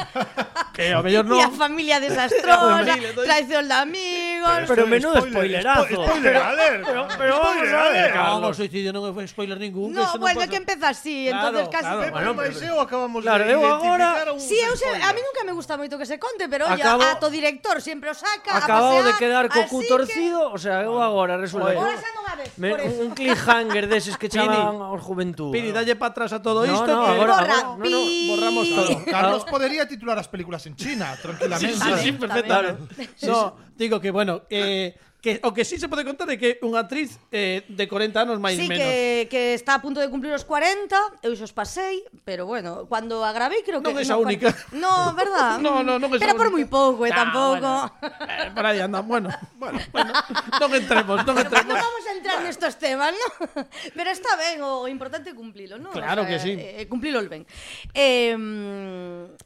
que 0.75 0.91
ao 0.91 1.07
mellor 1.07 1.23
non... 1.23 1.39
E 1.41 1.47
a 1.47 1.51
familia 1.55 2.03
desastrosa, 2.03 2.83
traición 3.27 3.71
de 3.71 3.77
amigos. 3.79 4.67
Pero 4.67 4.91
menudo 4.91 5.23
Spoiler, 5.23 5.63
spoilerazo. 5.63 5.87
spo- 5.87 6.07
spoiler 6.11 6.35
alert. 6.37 6.83
Pero, 6.83 7.01
pero 7.15 7.33
vamos 7.39 7.69
a 7.71 7.83
ver. 7.95 8.11
Non, 8.11 8.43
o 8.43 8.51
suicidio 8.53 8.91
non 8.91 9.07
é 9.07 9.27
spoiler 9.31 9.57
ningún. 9.63 9.95
No, 9.95 10.11
bueno, 10.19 10.43
que 10.51 10.59
empeza 10.59 10.91
así, 10.91 11.31
Claro, 11.31 11.63
entonces 11.63 11.67
casi... 11.71 11.87
claro. 11.87 12.01
Pepe 12.03 12.11
Bueno, 12.11 12.31
pero- 12.35 12.59
eu 12.67 12.77
acabamos 12.83 13.21
Claro, 13.23 13.43
de 13.47 13.53
eu 13.55 13.63
agora- 13.63 14.35
Sí, 14.43 14.59
eu 14.59 14.75
se, 14.75 14.87
a 14.91 15.11
mí 15.15 15.21
nunca 15.23 15.47
me 15.47 15.55
gusta 15.55 15.79
moito 15.79 15.95
que 15.95 16.07
se 16.11 16.19
conte, 16.19 16.51
pero 16.51 16.67
oye, 16.67 16.83
Acabo- 16.83 17.07
a 17.07 17.23
to 17.23 17.31
director 17.31 17.79
sempre 17.79 18.11
o 18.11 18.17
saca 18.19 18.59
Acabou 18.59 18.99
a 18.99 19.07
de 19.07 19.15
pasear, 19.15 19.21
quedar 19.23 19.45
co 19.47 19.63
cu 19.71 19.79
que- 19.81 19.89
torcido, 19.89 20.51
o 20.51 20.59
sea, 20.59 20.83
eu 20.83 20.99
agora 20.99 21.39
resulta 21.39 21.71
Ahora 21.71 21.95
que 21.95 22.03
xa 22.03 22.11
non 22.19 22.25
a 22.27 22.35
ves, 22.35 22.51
por 22.59 22.79
eso. 22.83 22.99
un 23.07 23.11
cliffhanger 23.15 23.85
deses 23.87 24.15
que 24.19 24.27
chaman 24.27 24.81
aos 24.83 25.01
juventud. 25.21 25.53
Pini, 25.53 25.71
dalle 25.73 25.97
para 25.97 26.11
atrás 26.17 26.33
a 26.33 26.41
todo 26.41 26.65
No, 26.67 26.73
isto 26.73 26.87
no, 26.89 27.05
que 27.05 27.11
agora- 27.13 27.37
Borra, 27.37 27.53
agora- 27.61 27.77
no, 27.77 27.91
no, 27.91 28.01
borramos 28.33 28.67
todo. 28.73 29.05
Carlos 29.05 29.45
podría 29.45 29.85
titular 29.87 30.17
as 30.19 30.29
películas 30.29 30.65
en 30.67 30.75
China, 30.77 31.13
tranquilamente. 31.21 31.77
Sí, 31.77 31.79
Tamén, 31.79 32.17
perfectamente. 32.17 33.09
No, 33.29 33.57
digo 33.77 34.01
que, 34.01 34.11
bueno, 34.11 34.43
eh, 34.49 34.97
Que, 35.21 35.41
o 35.45 35.53
que 35.53 35.69
sí 35.69 35.77
se 35.77 35.85
pode 35.85 36.01
contar 36.01 36.25
é 36.33 36.41
que 36.41 36.57
unha 36.65 36.81
actriz 36.81 37.21
eh, 37.29 37.61
de 37.69 37.85
40 37.85 38.25
anos 38.25 38.41
máis 38.41 38.57
sí, 38.57 38.65
menos. 38.65 38.81
que, 38.81 39.29
que 39.29 39.43
está 39.53 39.77
a 39.77 39.81
punto 39.85 40.01
de 40.01 40.09
cumplir 40.09 40.33
os 40.33 40.49
40, 40.49 40.97
eu 41.21 41.37
xos 41.37 41.53
pasei, 41.53 42.09
pero 42.25 42.49
bueno, 42.49 42.89
cando 42.89 43.21
a 43.21 43.29
gravei 43.29 43.61
creo 43.61 43.85
que... 43.85 43.93
Non 43.93 44.01
é 44.01 44.05
a 44.09 44.17
no, 44.17 44.25
única. 44.25 44.49
Cuando... 44.49 44.81
No, 44.81 45.13
verdad? 45.13 45.61
no, 45.65 45.85
no, 45.85 46.01
non 46.01 46.09
é 46.09 46.17
Pero 46.17 46.41
por 46.41 46.49
moi 46.49 46.65
pouco, 46.65 47.05
eh, 47.05 47.13
ah, 47.13 47.21
tampouco. 47.21 47.69
Bueno. 48.01 48.49
Eh, 48.49 48.51
por 48.57 48.65
aí 48.65 48.81
andan, 48.81 49.05
bueno, 49.05 49.29
bueno, 49.61 49.77
bueno. 49.93 50.11
Non 50.57 50.71
entremos, 50.73 51.21
non 51.29 51.37
entremos. 51.37 51.69
Pero 51.69 51.85
vamos 51.85 52.05
a 52.09 52.13
entrar 52.17 52.37
nestos 52.41 52.81
temas, 52.81 53.13
¿no? 53.13 53.29
Pero 53.97 54.09
está 54.09 54.41
ben, 54.41 54.65
o 54.65 54.89
importante 54.89 55.31
é 55.31 55.37
cumplilo, 55.37 55.77
¿no? 55.77 55.93
Claro 55.93 56.25
o 56.25 56.25
sea, 56.25 56.33
que 56.33 56.37
sí. 56.41 56.57
Eh, 56.57 56.89
cumplilo 56.89 57.21
el 57.21 57.29
ben. 57.29 57.45
Eh, 57.93 58.33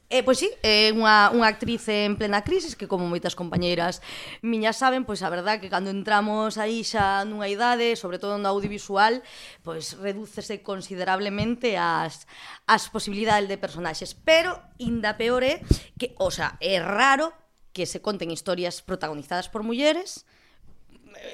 eh, 0.07 0.23
pois 0.23 0.39
pues 0.39 0.39
sí, 0.39 0.49
é 0.63 0.91
eh, 0.91 0.95
unha, 0.95 1.35
unha 1.35 1.51
actriz 1.51 1.83
en 1.91 2.15
plena 2.15 2.47
crisis 2.47 2.79
que 2.79 2.87
como 2.87 3.11
moitas 3.11 3.35
compañeiras 3.35 3.99
miñas 4.39 4.79
saben, 4.79 5.03
pois 5.03 5.19
pues 5.19 5.27
a 5.27 5.31
verdad 5.31 5.64
que 5.65 5.73
cando 5.73 5.89
entramos 5.89 6.61
aí 6.61 6.85
xa 6.85 7.25
nunha 7.25 7.49
idade, 7.49 7.97
sobre 7.97 8.21
todo 8.21 8.37
no 8.37 8.53
audiovisual, 8.53 9.25
pois 9.65 9.97
redúcese 9.97 10.61
considerablemente 10.61 11.81
as, 11.81 12.29
as 12.69 12.93
posibilidades 12.93 13.49
de 13.49 13.57
personaxes. 13.57 14.13
Pero, 14.13 14.61
inda 14.77 15.17
peor 15.17 15.41
é 15.41 15.65
que, 15.97 16.13
o 16.21 16.29
sea, 16.29 16.61
é 16.61 16.77
raro 16.77 17.33
que 17.73 17.89
se 17.89 18.05
conten 18.05 18.29
historias 18.29 18.85
protagonizadas 18.85 19.49
por 19.49 19.65
mulleres, 19.65 20.29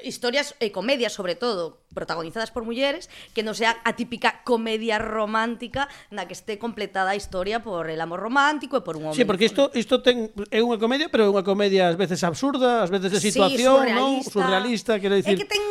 historias 0.03 0.55
e 0.59 0.71
comedias, 0.71 1.13
sobre 1.13 1.35
todo, 1.35 1.83
protagonizadas 1.93 2.51
por 2.51 2.63
mulleres, 2.63 3.11
que 3.35 3.43
non 3.43 3.53
sea 3.53 3.79
a 3.83 3.91
típica 3.93 4.41
comedia 4.47 4.97
romántica 4.97 5.91
na 6.09 6.25
que 6.25 6.33
este 6.35 6.55
completada 6.57 7.13
a 7.13 7.17
historia 7.17 7.59
por 7.61 7.91
el 7.91 7.99
amor 7.99 8.23
romántico 8.23 8.79
e 8.79 8.83
por 8.83 8.95
un 8.95 9.11
home. 9.11 9.17
Sí, 9.17 9.27
porque 9.27 9.47
isto 9.47 9.69
isto 9.75 9.99
ten 9.99 10.31
é 10.49 10.63
unha 10.63 10.79
comedia, 10.79 11.11
pero 11.11 11.27
é 11.27 11.29
unha 11.29 11.43
comedia 11.43 11.91
ás 11.91 11.97
veces 11.99 12.23
absurda, 12.23 12.83
ás 12.83 12.89
veces 12.89 13.11
de 13.11 13.19
situación, 13.19 13.85
sí, 13.85 13.91
surrealista. 13.91 13.99
non? 13.99 14.11
Surrealista, 14.23 14.91
quero 15.01 15.15
dicir. 15.19 15.35
É 15.35 15.41
que 15.41 15.49
ten 15.49 15.63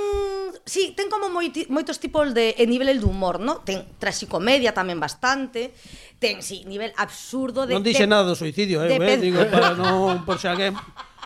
Sí, 0.71 0.93
ten 0.95 1.09
como 1.09 1.33
moiti, 1.33 1.67
moitos 1.73 1.99
tipos 1.99 2.31
de 2.37 2.55
e 2.55 2.65
nivel 2.69 3.01
de 3.01 3.07
humor, 3.09 3.41
¿no? 3.41 3.65
Ten 3.65 3.83
traxicomedia 3.97 4.77
tamén 4.77 5.01
bastante, 5.01 5.73
ten, 6.21 6.45
sí, 6.45 6.63
nivel 6.69 6.93
absurdo 7.01 7.65
de... 7.65 7.75
Non 7.75 7.83
dixe 7.83 8.05
de, 8.05 8.13
nada 8.13 8.29
do 8.29 8.37
suicidio, 8.37 8.85
eh, 8.85 8.93
de, 8.93 9.01
eh 9.01 9.19
digo, 9.19 9.41
para 9.49 9.73
non, 9.75 10.23
por 10.29 10.37
se 10.37 10.47
alguén 10.47 10.77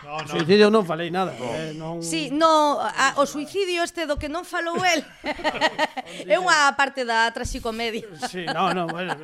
No, 0.05 0.21
no. 0.21 0.27
Suicidio 0.29 0.69
non 0.69 0.85
falei 0.85 1.09
nada. 1.09 1.33
No. 1.33 1.49
Eh, 1.49 1.73
non... 1.73 1.93
Sí, 2.05 2.29
no, 2.29 2.77
a, 2.77 3.17
o 3.17 3.25
suicidio 3.25 3.81
este 3.81 4.05
do 4.05 4.21
que 4.21 4.29
non 4.29 4.45
falou 4.45 4.77
el 4.85 5.01
é 6.29 6.37
unha 6.37 6.69
parte 6.77 7.01
da 7.01 7.25
traxicomedia. 7.33 8.05
Sí, 8.29 8.45
no, 8.45 8.69
no, 8.69 8.85
bueno, 8.85 9.17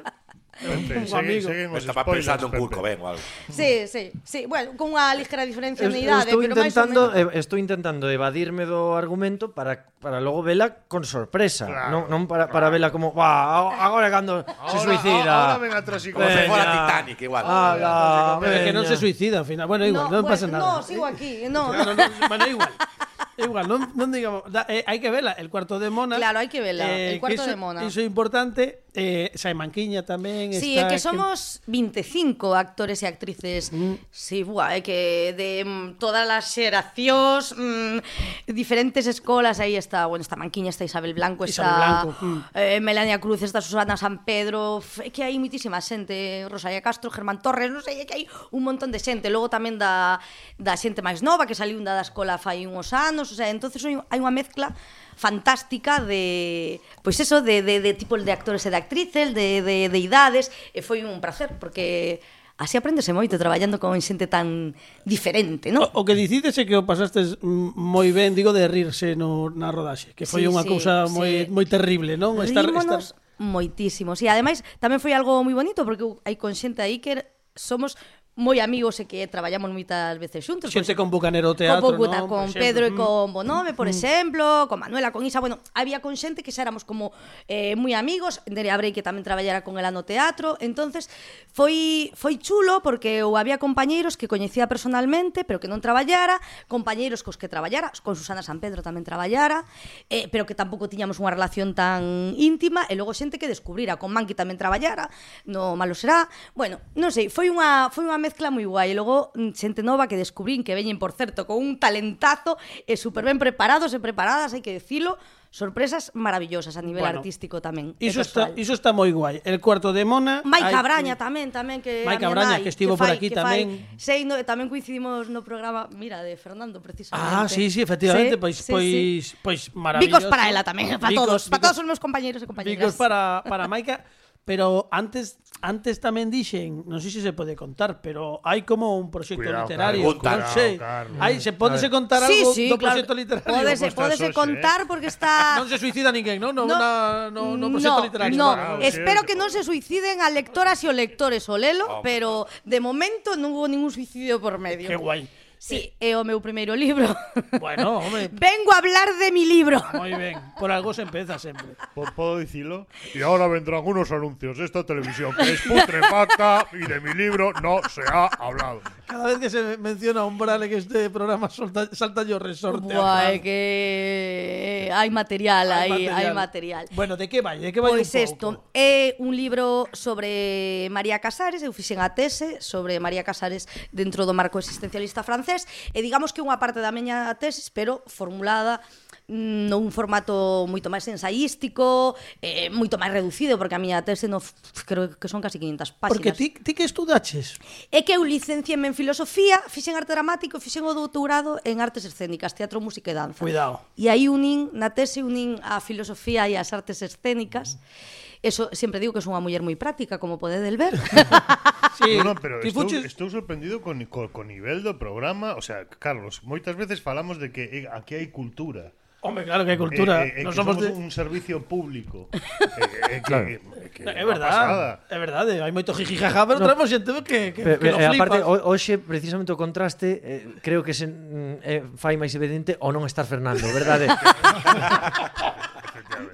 Pepe, 0.61 1.07
seguen, 1.09 1.41
seguen 1.41 1.69
os 1.73 1.81
Estaba 1.81 2.05
spoilers, 2.05 2.25
pensando 2.29 2.45
en 2.47 2.53
Kurt 2.61 2.73
Cobain 2.77 2.99
o 3.01 3.07
algo. 3.09 3.21
Sí, 3.49 3.87
sí, 3.89 4.11
sí. 4.21 4.45
Bueno, 4.45 4.77
con 4.77 4.93
unha 4.93 5.09
ligera 5.17 5.41
diferencia 5.43 5.89
de 5.89 5.97
idade, 5.97 6.29
estou 6.29 6.37
pero 6.45 6.53
máis 6.53 6.69
ou 6.77 6.85
intentando, 6.85 7.01
menos. 7.09 7.33
eh, 7.33 7.39
estou 7.41 7.57
intentando 7.57 8.05
evadirme 8.13 8.69
do 8.69 8.93
argumento 8.93 9.49
para 9.57 9.89
para 10.01 10.17
logo 10.21 10.41
vela 10.45 10.85
con 10.89 11.01
sorpresa, 11.05 11.65
Claro, 11.69 11.89
non 11.89 12.01
non 12.09 12.21
para 12.29 12.45
para 12.49 12.69
vela 12.69 12.93
como, 12.93 13.09
va, 13.13 13.69
agora 13.73 14.09
é 14.09 14.13
cando 14.13 14.41
se 14.41 14.77
Ahora- 14.77 14.85
suicida." 14.85 15.33
Ahora 15.33 15.57
ven 15.61 15.73
a 15.73 15.81
Como 15.81 16.25
se 16.29 16.41
fora 16.45 16.63
Veña. 16.65 16.73
Titanic, 16.85 17.19
igual. 17.25 17.43
Ala, 17.45 18.37
Pero 18.41 18.53
é 18.53 18.59
que 18.65 18.73
non 18.73 18.85
se 18.85 18.93
veña. 18.97 19.01
suicida, 19.01 19.35
ao 19.41 19.47
final. 19.49 19.65
Bueno, 19.65 19.85
igual, 19.89 20.09
non 20.13 20.21
bueno, 20.21 20.29
pasa 20.29 20.45
nada. 20.45 20.61
No, 20.61 20.85
sigo 20.85 21.05
aquí. 21.05 21.49
No, 21.49 21.73
no. 21.73 21.73
Claro, 21.73 21.93
non, 21.97 22.09
mas 22.29 22.41
igual. 22.49 22.71
Igual, 23.37 23.67
non, 23.67 23.91
non 23.95 24.11
digamos. 24.11 24.43
Da, 24.51 24.67
eh, 24.67 24.83
hai 24.83 24.99
que 24.99 25.07
verla, 25.07 25.31
el 25.39 25.47
cuarto 25.47 25.79
de 25.79 25.87
Mona. 25.87 26.19
Claro, 26.19 26.43
hai 26.43 26.51
que 26.51 26.59
verla, 26.59 26.87
eh, 26.87 27.15
el 27.15 27.19
cuarto 27.19 27.43
iso, 27.43 27.49
de 27.49 27.55
Mona. 27.55 27.79
Iso 27.85 27.99
é 27.99 28.05
importante. 28.05 28.81
Eh, 28.91 29.31
Simon 29.39 29.71
manquiña 29.71 30.03
tamén 30.03 30.51
Sí, 30.51 30.75
está, 30.75 30.83
é 30.83 30.91
que 30.91 30.99
somos 30.99 31.63
que... 31.63 32.03
25 32.03 32.59
actores 32.59 32.99
e 32.99 33.07
actrices. 33.07 33.71
Mm. 33.71 33.95
Sí, 34.11 34.43
buah, 34.43 34.75
é 34.75 34.83
que 34.83 35.31
de 35.31 35.63
mm, 35.63 35.95
todas 35.95 36.27
as 36.27 36.51
xeracións, 36.51 37.55
mm, 37.55 38.51
diferentes 38.51 39.07
escolas, 39.07 39.63
aí 39.63 39.79
está, 39.79 40.11
bueno, 40.11 40.19
está 40.19 40.35
Manquiña, 40.35 40.75
está 40.75 40.83
Isabel 40.83 41.15
Blanco, 41.15 41.47
está 41.47 41.63
Isabel 41.63 41.79
Blanco, 41.79 42.07
mm. 42.19 42.39
eh, 42.51 42.79
Melania 42.83 43.23
Cruz, 43.23 43.47
está 43.47 43.63
Susana 43.63 43.95
San 43.95 44.27
Pedro, 44.27 44.83
é 44.99 45.07
que 45.07 45.23
hai 45.23 45.39
muitísima 45.39 45.79
xente, 45.79 46.43
Rosalía 46.51 46.83
Castro, 46.83 47.07
Germán 47.07 47.39
Torres, 47.39 47.71
non 47.71 47.79
sei, 47.79 48.03
é 48.03 48.05
que 48.09 48.15
hai 48.17 48.23
un 48.51 48.67
montón 48.67 48.91
de 48.91 48.99
xente. 48.99 49.31
Logo 49.31 49.47
tamén 49.47 49.79
da, 49.79 50.19
da 50.59 50.75
xente 50.75 50.99
máis 50.99 51.23
nova 51.23 51.47
que 51.47 51.55
saliu 51.55 51.79
da 51.79 52.03
escola 52.03 52.35
fai 52.35 52.67
uns 52.67 52.91
anos, 52.91 53.20
anos, 53.21 53.31
o 53.31 53.35
sea, 53.37 53.49
entonces 53.53 53.85
hai 53.85 54.19
unha 54.19 54.33
mezcla 54.33 54.73
fantástica 55.13 56.01
de 56.01 56.81
pois 57.05 57.21
eso 57.21 57.45
de, 57.45 57.61
de, 57.61 57.77
de 57.77 57.93
tipo 57.93 58.17
de 58.17 58.31
actores 58.33 58.65
e 58.65 58.73
de 58.73 58.77
actrices, 58.81 59.37
de, 59.37 59.61
de, 59.61 59.87
de 59.93 59.99
idades, 60.01 60.49
e 60.73 60.81
eh, 60.81 60.83
foi 60.83 61.05
un 61.05 61.21
placer 61.21 61.61
porque 61.61 62.19
así 62.57 62.77
aprendese 62.77 63.13
moito 63.13 63.37
traballando 63.37 63.77
con 63.77 63.93
xente 64.01 64.25
tan 64.25 64.73
diferente, 65.05 65.69
non? 65.69 65.85
O, 65.93 66.01
o 66.01 66.05
que 66.05 66.17
dicides 66.17 66.57
é 66.57 66.65
que 66.65 66.73
o 66.73 66.85
pasastes 66.85 67.37
moi 67.41 68.09
ben, 68.09 68.33
digo, 68.33 68.49
de 68.49 68.65
rirse 68.65 69.13
no, 69.13 69.53
na 69.53 69.69
rodaxe, 69.69 70.17
que 70.17 70.25
foi 70.25 70.45
sí, 70.45 70.49
unha 70.49 70.65
sí, 70.65 70.69
cousa 70.69 71.05
sí. 71.05 71.13
moi, 71.13 71.31
moi 71.53 71.65
terrible, 71.69 72.17
non? 72.17 72.41
Rímonos 72.41 72.49
estar, 72.49 72.65
estar... 72.65 73.01
moitísimo, 73.37 74.17
sí, 74.17 74.25
ademais 74.25 74.65
tamén 74.81 74.97
foi 74.97 75.13
algo 75.13 75.37
moi 75.45 75.53
bonito 75.53 75.85
porque 75.85 76.05
hai 76.25 76.37
con 76.37 76.57
xente 76.57 76.81
aí 76.81 76.97
que 76.97 77.21
somos 77.53 77.97
moi 78.39 78.63
amigos 78.63 78.95
e 79.03 79.05
que 79.11 79.27
traballamos 79.27 79.75
moitas 79.75 80.15
veces 80.15 80.47
xuntos. 80.47 80.71
Xente 80.71 80.95
con 80.95 81.11
Bucanero 81.11 81.51
Teatro, 81.51 81.83
con, 81.83 81.99
Bucuta, 81.99 82.23
no? 82.23 82.31
con 82.31 82.47
Pedro 82.55 82.87
e 82.87 82.95
con 82.95 83.27
mm. 83.27 83.33
Bonome, 83.35 83.71
por 83.75 83.91
mm. 83.91 83.91
exemplo, 83.91 84.47
con 84.71 84.79
Manuela, 84.79 85.11
con 85.11 85.27
Isa, 85.27 85.43
bueno, 85.43 85.59
había 85.75 85.99
con 85.99 86.15
xente 86.15 86.39
que 86.39 86.55
xa 86.55 86.63
éramos 86.63 86.87
como 86.87 87.11
eh, 87.51 87.75
moi 87.75 87.91
amigos, 87.91 88.39
Nerea 88.47 88.79
Brey 88.79 88.95
que 88.95 89.03
tamén 89.03 89.27
traballara 89.27 89.67
con 89.67 89.75
ela 89.75 89.91
no 89.91 90.07
teatro, 90.07 90.55
entonces 90.63 91.11
foi 91.51 92.15
foi 92.15 92.39
chulo 92.39 92.79
porque 92.79 93.19
eu 93.19 93.35
había 93.35 93.59
compañeiros 93.59 94.15
que 94.15 94.31
coñecía 94.31 94.71
personalmente, 94.71 95.43
pero 95.43 95.59
que 95.59 95.67
non 95.67 95.83
traballara, 95.83 96.39
compañeiros 96.71 97.27
cos 97.27 97.35
que 97.35 97.51
traballara, 97.51 97.91
con 97.99 98.15
Susana 98.15 98.47
San 98.47 98.63
Pedro 98.63 98.79
tamén 98.79 99.03
traballara, 99.03 99.67
eh, 100.07 100.31
pero 100.31 100.47
que 100.47 100.55
tampouco 100.55 100.87
tiñamos 100.87 101.19
unha 101.19 101.35
relación 101.35 101.75
tan 101.75 102.31
íntima, 102.39 102.87
e 102.87 102.95
logo 102.95 103.11
xente 103.11 103.35
que 103.35 103.51
descubrira, 103.51 103.99
con 103.99 104.15
Manqui 104.15 104.39
tamén 104.39 104.55
traballara, 104.55 105.11
no 105.43 105.75
malo 105.75 105.99
será, 105.99 106.31
bueno, 106.55 106.79
non 106.95 107.11
sei, 107.11 107.27
foi 107.27 107.51
unha 107.51 107.91
foi 107.91 108.07
unha 108.07 108.20
mezcla 108.21 108.53
moi 108.53 108.69
guai. 108.69 108.93
E 108.93 108.95
logo 108.95 109.33
mm, 109.33 109.57
xente 109.57 109.81
nova 109.81 110.05
que 110.05 110.15
descubrín 110.15 110.61
que 110.61 110.77
veñen, 110.77 111.01
por 111.01 111.17
certo, 111.17 111.49
con 111.49 111.57
un 111.57 111.81
talentazo 111.81 112.61
e 112.85 112.93
super 112.93 113.25
ben 113.25 113.41
preparados 113.41 113.89
e 113.91 113.99
preparadas, 113.99 114.53
hai 114.53 114.61
que 114.61 114.77
decilo, 114.77 115.17
sorpresas 115.51 116.11
maravillosas 116.15 116.77
a 116.77 116.81
nivel 116.81 117.03
bueno, 117.03 117.19
artístico 117.19 117.59
tamén. 117.59 117.91
Iso 117.99 118.23
está, 118.23 118.55
iso 118.55 118.71
está 118.71 118.95
moi 118.95 119.11
guai. 119.11 119.43
El 119.43 119.59
cuarto 119.59 119.91
de 119.91 120.07
Mona. 120.07 120.39
Maica 120.47 120.79
hai, 120.79 120.85
Braña 120.87 121.19
tamén, 121.19 121.51
tamén 121.51 121.83
que 121.83 122.07
Maica 122.07 122.31
Braña 122.31 122.63
que 122.63 122.71
estivo 122.71 122.95
que 122.95 123.03
fai, 123.03 123.07
por 123.11 123.15
aquí 123.19 123.27
que 123.27 123.35
tamén. 123.35 123.67
Fai, 123.83 123.99
sei, 123.99 124.19
no, 124.23 124.39
tamén 124.47 124.71
coincidimos 124.71 125.27
no 125.27 125.43
programa, 125.43 125.91
mira, 125.91 126.23
de 126.23 126.39
Fernando 126.39 126.79
precisamente. 126.79 127.19
Ah, 127.19 127.51
sí, 127.51 127.67
sí, 127.67 127.83
efectivamente, 127.83 128.39
sí, 128.39 128.41
pois 128.41 128.55
sí, 128.55 128.71
pois 128.71 128.87
sí. 128.87 129.35
pois 129.43 129.61
maravilloso. 129.75 130.23
Bicos 130.23 130.25
para 130.31 130.47
ela 130.47 130.63
tamén, 130.63 130.95
para 131.03 131.11
bicos, 131.11 131.19
todos, 131.19 131.41
bicos, 131.43 131.51
para 131.51 131.61
todos 131.67 131.77
os 131.83 131.85
meus 131.85 131.99
compañeiros 131.99 132.39
e 132.39 132.47
compañeiras. 132.47 132.79
Bicos 132.79 132.95
para 132.95 133.43
para 133.43 133.67
Maica. 133.67 134.07
Pero 134.41 134.89
antes 134.89 135.37
antes 135.61 136.01
tamén 136.01 136.33
dixen, 136.33 136.89
non 136.89 136.97
sei 136.97 137.13
se 137.13 137.21
se 137.21 137.37
pode 137.37 137.53
contar, 137.53 138.01
pero 138.01 138.41
hai 138.41 138.65
como 138.65 138.97
un 138.97 139.13
proxecto 139.13 139.45
Cuidado, 139.45 139.69
literario, 139.69 140.01
Carlos, 140.17 140.25
non 140.25 140.41
sei. 140.49 140.73
Carlos. 140.81 141.17
Hai, 141.21 141.33
se 141.37 141.53
pódese 141.53 141.87
contar 141.93 142.25
Sí, 142.25 142.41
algo 142.41 142.49
sí, 142.49 142.65
do 142.65 142.81
claro. 142.81 142.97
proxecto 142.97 143.13
literario? 143.13 143.45
Pódese, 143.45 143.85
Pues 143.93 143.93
pódese 143.93 144.25
eso, 144.33 144.33
contar 144.33 144.89
porque 144.89 145.13
está 145.13 145.55
Non 145.61 145.69
se 145.69 145.77
suicida 145.77 146.09
ninguén, 146.09 146.41
non? 146.41 146.57
No, 146.57 146.65
No. 146.65 147.29
no, 147.29 147.53
no 147.53 147.67
proxecto 147.69 148.01
no, 148.01 148.07
literario. 148.09 148.33
no. 148.33 148.49
Claro, 148.57 148.81
espero 148.81 149.21
sí. 149.21 149.25
que 149.29 149.35
non 149.37 149.53
se 149.53 149.61
suiciden 149.61 150.25
a 150.25 150.33
lectoras 150.33 150.81
e 150.81 150.89
o 150.89 150.93
lectores 150.97 151.45
o 151.45 151.61
lelo, 151.61 152.01
pero 152.01 152.49
de 152.65 152.81
momento 152.81 153.37
non 153.37 153.53
hubo 153.53 153.69
ningún 153.69 153.93
suicidio 153.93 154.41
por 154.41 154.57
medio. 154.57 154.89
Que 154.89 154.97
guai. 154.97 155.29
Sí, 155.61 155.93
é 156.01 156.17
o 156.17 156.25
meu 156.25 156.41
primeiro 156.41 156.73
libro. 156.73 157.05
Bueno, 157.61 157.99
home. 157.99 158.29
Vengo 158.33 158.71
a 158.71 158.77
hablar 158.77 159.13
de 159.19 159.31
mi 159.31 159.45
libro. 159.45 159.77
Moi 159.93 160.09
ben, 160.17 160.41
por 160.57 160.71
algo 160.71 160.93
se 160.93 161.03
empeza 161.03 161.37
sempre. 161.37 161.77
Pues 161.93 162.09
podo 162.11 162.39
dicilo. 162.39 162.87
Y 163.13 163.21
ahora 163.21 163.45
vendrán 163.45 163.85
unos 163.85 164.11
anuncios 164.11 164.57
de 164.57 164.65
esta 164.65 164.83
televisión 164.83 165.35
que 165.37 165.51
es 165.53 165.61
putrefacta 165.61 166.65
y 166.73 166.87
de 166.87 166.99
mi 166.99 167.13
libro 167.13 167.53
no 167.61 167.77
se 167.87 168.01
ha 168.01 168.25
hablado. 168.39 168.81
Cada 169.05 169.27
vez 169.27 169.37
que 169.37 169.49
se 169.49 169.77
menciona 169.77 170.25
un 170.25 170.37
brale 170.39 170.69
que 170.69 170.77
este 170.77 171.09
programa 171.11 171.49
solta, 171.49 171.93
salta 171.93 172.23
yo 172.23 172.39
resorte. 172.39 172.95
Buah, 172.95 173.37
que 173.37 174.87
eh, 174.87 174.91
hai 174.91 175.11
material 175.11 175.69
aí, 175.69 176.07
hai 176.07 176.33
material. 176.33 176.89
Bueno, 176.95 177.13
de 177.13 177.29
que 177.29 177.45
vai? 177.45 177.59
De 177.59 177.69
que 177.69 177.83
vai 177.83 177.91
pois 177.93 178.09
pues 178.09 178.15
un 178.15 178.23
isto, 178.33 178.47
é 178.73 179.13
eh, 179.13 179.21
un 179.21 179.35
libro 179.35 179.85
sobre 179.93 180.89
María 180.89 181.19
Casares, 181.19 181.61
eu 181.61 181.75
fixen 181.75 181.99
a 182.01 182.15
tese 182.15 182.57
sobre 182.63 182.97
María 182.97 183.21
Casares 183.21 183.69
dentro 183.93 184.25
do 184.25 184.33
marco 184.33 184.57
existencialista 184.57 185.21
francés 185.21 185.50
veces 185.51 185.67
e 185.93 185.99
digamos 186.01 186.31
que 186.31 186.39
unha 186.39 186.57
parte 186.57 186.79
da 186.79 186.91
miña 186.95 187.27
tesis, 187.35 187.67
pero 187.67 188.03
formulada 188.07 188.79
mm, 189.27 189.67
nun 189.67 189.91
formato 189.91 190.65
moito 190.67 190.87
máis 190.87 191.03
ensaístico, 191.11 192.15
eh, 192.39 192.71
moito 192.71 192.95
máis 192.95 193.11
reducido, 193.11 193.59
porque 193.59 193.75
a 193.75 193.81
miña 193.81 194.01
tese 194.07 194.31
no, 194.31 194.39
creo 194.87 195.11
que 195.11 195.27
son 195.27 195.43
casi 195.43 195.59
500 195.59 195.91
páxinas. 195.99 196.11
Porque 196.11 196.31
ti, 196.31 196.55
ti 196.55 196.71
que 196.71 196.87
estudaches? 196.87 197.59
É 197.91 198.01
que 198.01 198.15
eu 198.15 198.23
licenciéme 198.23 198.87
en 198.87 198.95
filosofía, 198.95 199.59
fixen 199.67 199.99
arte 199.99 200.15
dramático, 200.15 200.59
fixen 200.63 200.87
o 200.87 200.95
doutorado 200.95 201.59
en 201.67 201.83
artes 201.83 202.07
escénicas, 202.07 202.55
teatro, 202.55 202.79
música 202.79 203.11
e 203.11 203.15
danza. 203.15 203.43
Cuidado. 203.43 203.83
E 203.99 204.07
aí 204.07 204.31
unín, 204.31 204.71
na 204.71 204.95
tese 204.95 205.21
unín 205.21 205.59
a 205.63 205.83
filosofía 205.83 206.47
e 206.47 206.55
as 206.55 206.71
artes 206.71 207.03
escénicas. 207.03 207.75
Mm. 207.75 208.20
Eso 208.41 208.69
sempre 208.73 208.99
digo 208.99 209.13
que 209.13 209.21
son 209.21 209.37
unha 209.37 209.43
muller 209.45 209.61
moi 209.61 209.77
práctica, 209.77 210.17
como 210.17 210.41
podedes 210.41 210.73
ver. 210.73 210.97
sí, 212.01 212.17
no, 212.17 212.33
no, 212.33 212.41
pero 212.41 212.57
estou, 212.57 212.89
fuches... 212.89 213.05
estou 213.05 213.29
sorprendido 213.29 213.85
con, 213.85 214.01
con, 214.09 214.33
con 214.33 214.49
nivel 214.49 214.81
do 214.81 214.97
programa, 214.97 215.53
o 215.53 215.61
sea, 215.61 215.85
Carlos, 215.85 216.41
moitas 216.41 216.73
veces 216.73 217.05
falamos 217.05 217.37
de 217.37 217.53
que 217.53 217.69
eh, 217.69 217.85
aquí 217.93 218.17
hai 218.17 218.33
cultura. 218.33 218.97
Hombre, 219.21 219.45
claro 219.45 219.61
que 219.61 219.77
hai 219.77 219.77
cultura. 219.77 220.25
Eh, 220.25 220.33
eh, 220.33 220.41
eh 220.41 220.43
no 220.43 220.49
somos, 220.49 220.81
somos 220.81 220.89
de... 220.89 220.97
un 220.97 221.13
servicio 221.13 221.61
público. 221.61 222.29
eh, 222.33 222.41
eh, 222.41 223.21
que, 223.21 223.21
claro. 223.21 223.45
que, 223.45 223.61
que 223.93 224.01
no, 224.01 224.09
é 224.09 224.25
verdad. 224.25 225.05
É 225.05 225.17
verdade, 225.21 225.61
hai 225.61 225.69
moito 225.69 225.93
jijijaja, 225.93 226.41
pero 226.49 226.57
no, 226.57 226.65
traemos 226.65 226.89
xente 226.89 227.13
que 227.21 227.53
que, 227.53 227.61
pero, 227.61 227.77
que 227.77 227.93
no 227.93 228.01
eh, 228.01 228.09
aparte 228.09 228.41
hoxe 228.41 228.97
precisamente 228.97 229.53
o 229.53 229.57
contraste 229.61 230.17
eh, 230.25 230.41
creo 230.65 230.81
que 230.81 230.97
se 230.97 231.05
mm, 231.05 231.61
eh, 231.61 231.85
fai 231.93 232.17
máis 232.17 232.33
evidente 232.33 232.81
o 232.81 232.89
non 232.89 233.05
estar 233.05 233.29
Fernando, 233.29 233.69
verdade? 233.69 234.09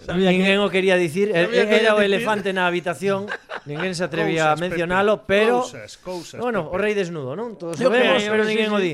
Sabía 0.03 0.29
ninguén 0.31 0.59
que... 0.59 0.65
o 0.65 0.69
quería 0.69 0.95
dicir, 0.99 1.31
Sabía 1.31 1.63
era 1.67 1.95
que 1.95 1.99
o 1.99 2.05
elefante 2.05 2.51
na 2.51 2.67
habitación, 2.67 3.25
ninguén 3.67 3.93
se 3.95 4.03
atrevía 4.07 4.51
cousas, 4.51 4.57
a 4.57 4.61
mencionalo, 4.61 5.13
Pepe. 5.23 5.47
pero 5.47 5.55
cousas, 5.63 5.91
cousas, 5.99 6.37
Bueno, 6.39 6.67
Pepe. 6.67 6.75
o 6.75 6.77
rei 6.77 6.93
desnudo, 6.97 7.35
non? 7.35 7.55
Todos 7.59 7.79
o 7.79 7.89
vemos, 7.91 8.21
pero 8.23 8.43
ninguén 8.43 8.69
sí, 8.69 8.75
o 8.75 8.79
di. 8.79 8.93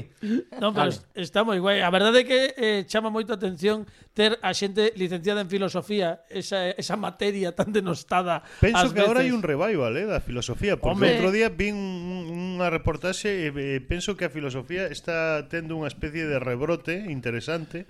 No, 0.62 0.70
pero 0.72 0.94
vale. 0.94 1.02
está 1.18 1.42
moi 1.42 1.58
guai. 1.58 1.82
A 1.82 1.90
verdade 1.90 2.22
é 2.22 2.26
que 2.26 2.40
eh, 2.58 2.82
chama 2.86 3.10
moito 3.10 3.34
a 3.34 3.38
atención 3.40 3.86
ter 4.14 4.38
a 4.46 4.54
xente 4.54 4.94
licenciada 4.94 5.42
en 5.42 5.50
filosofía, 5.50 6.22
esa, 6.30 6.70
esa 6.78 6.94
materia 6.94 7.50
tan 7.58 7.74
denostada. 7.74 8.46
Penso 8.62 8.94
que 8.94 9.02
veces. 9.02 9.10
agora 9.10 9.26
hai 9.26 9.34
un 9.34 9.42
revival 9.42 9.94
eh, 9.98 10.06
da 10.06 10.22
filosofía, 10.22 10.78
porque 10.78 10.94
Hombre. 11.02 11.18
outro 11.18 11.30
día 11.34 11.50
vi 11.50 11.74
unha 11.74 12.70
reportaxe 12.70 13.50
e 13.50 13.50
eh, 13.50 13.82
penso 13.82 14.14
que 14.14 14.30
a 14.30 14.32
filosofía 14.32 14.86
está 14.86 15.50
tendo 15.50 15.74
unha 15.78 15.90
especie 15.90 16.30
de 16.30 16.38
rebrote 16.38 17.10
interesante. 17.10 17.90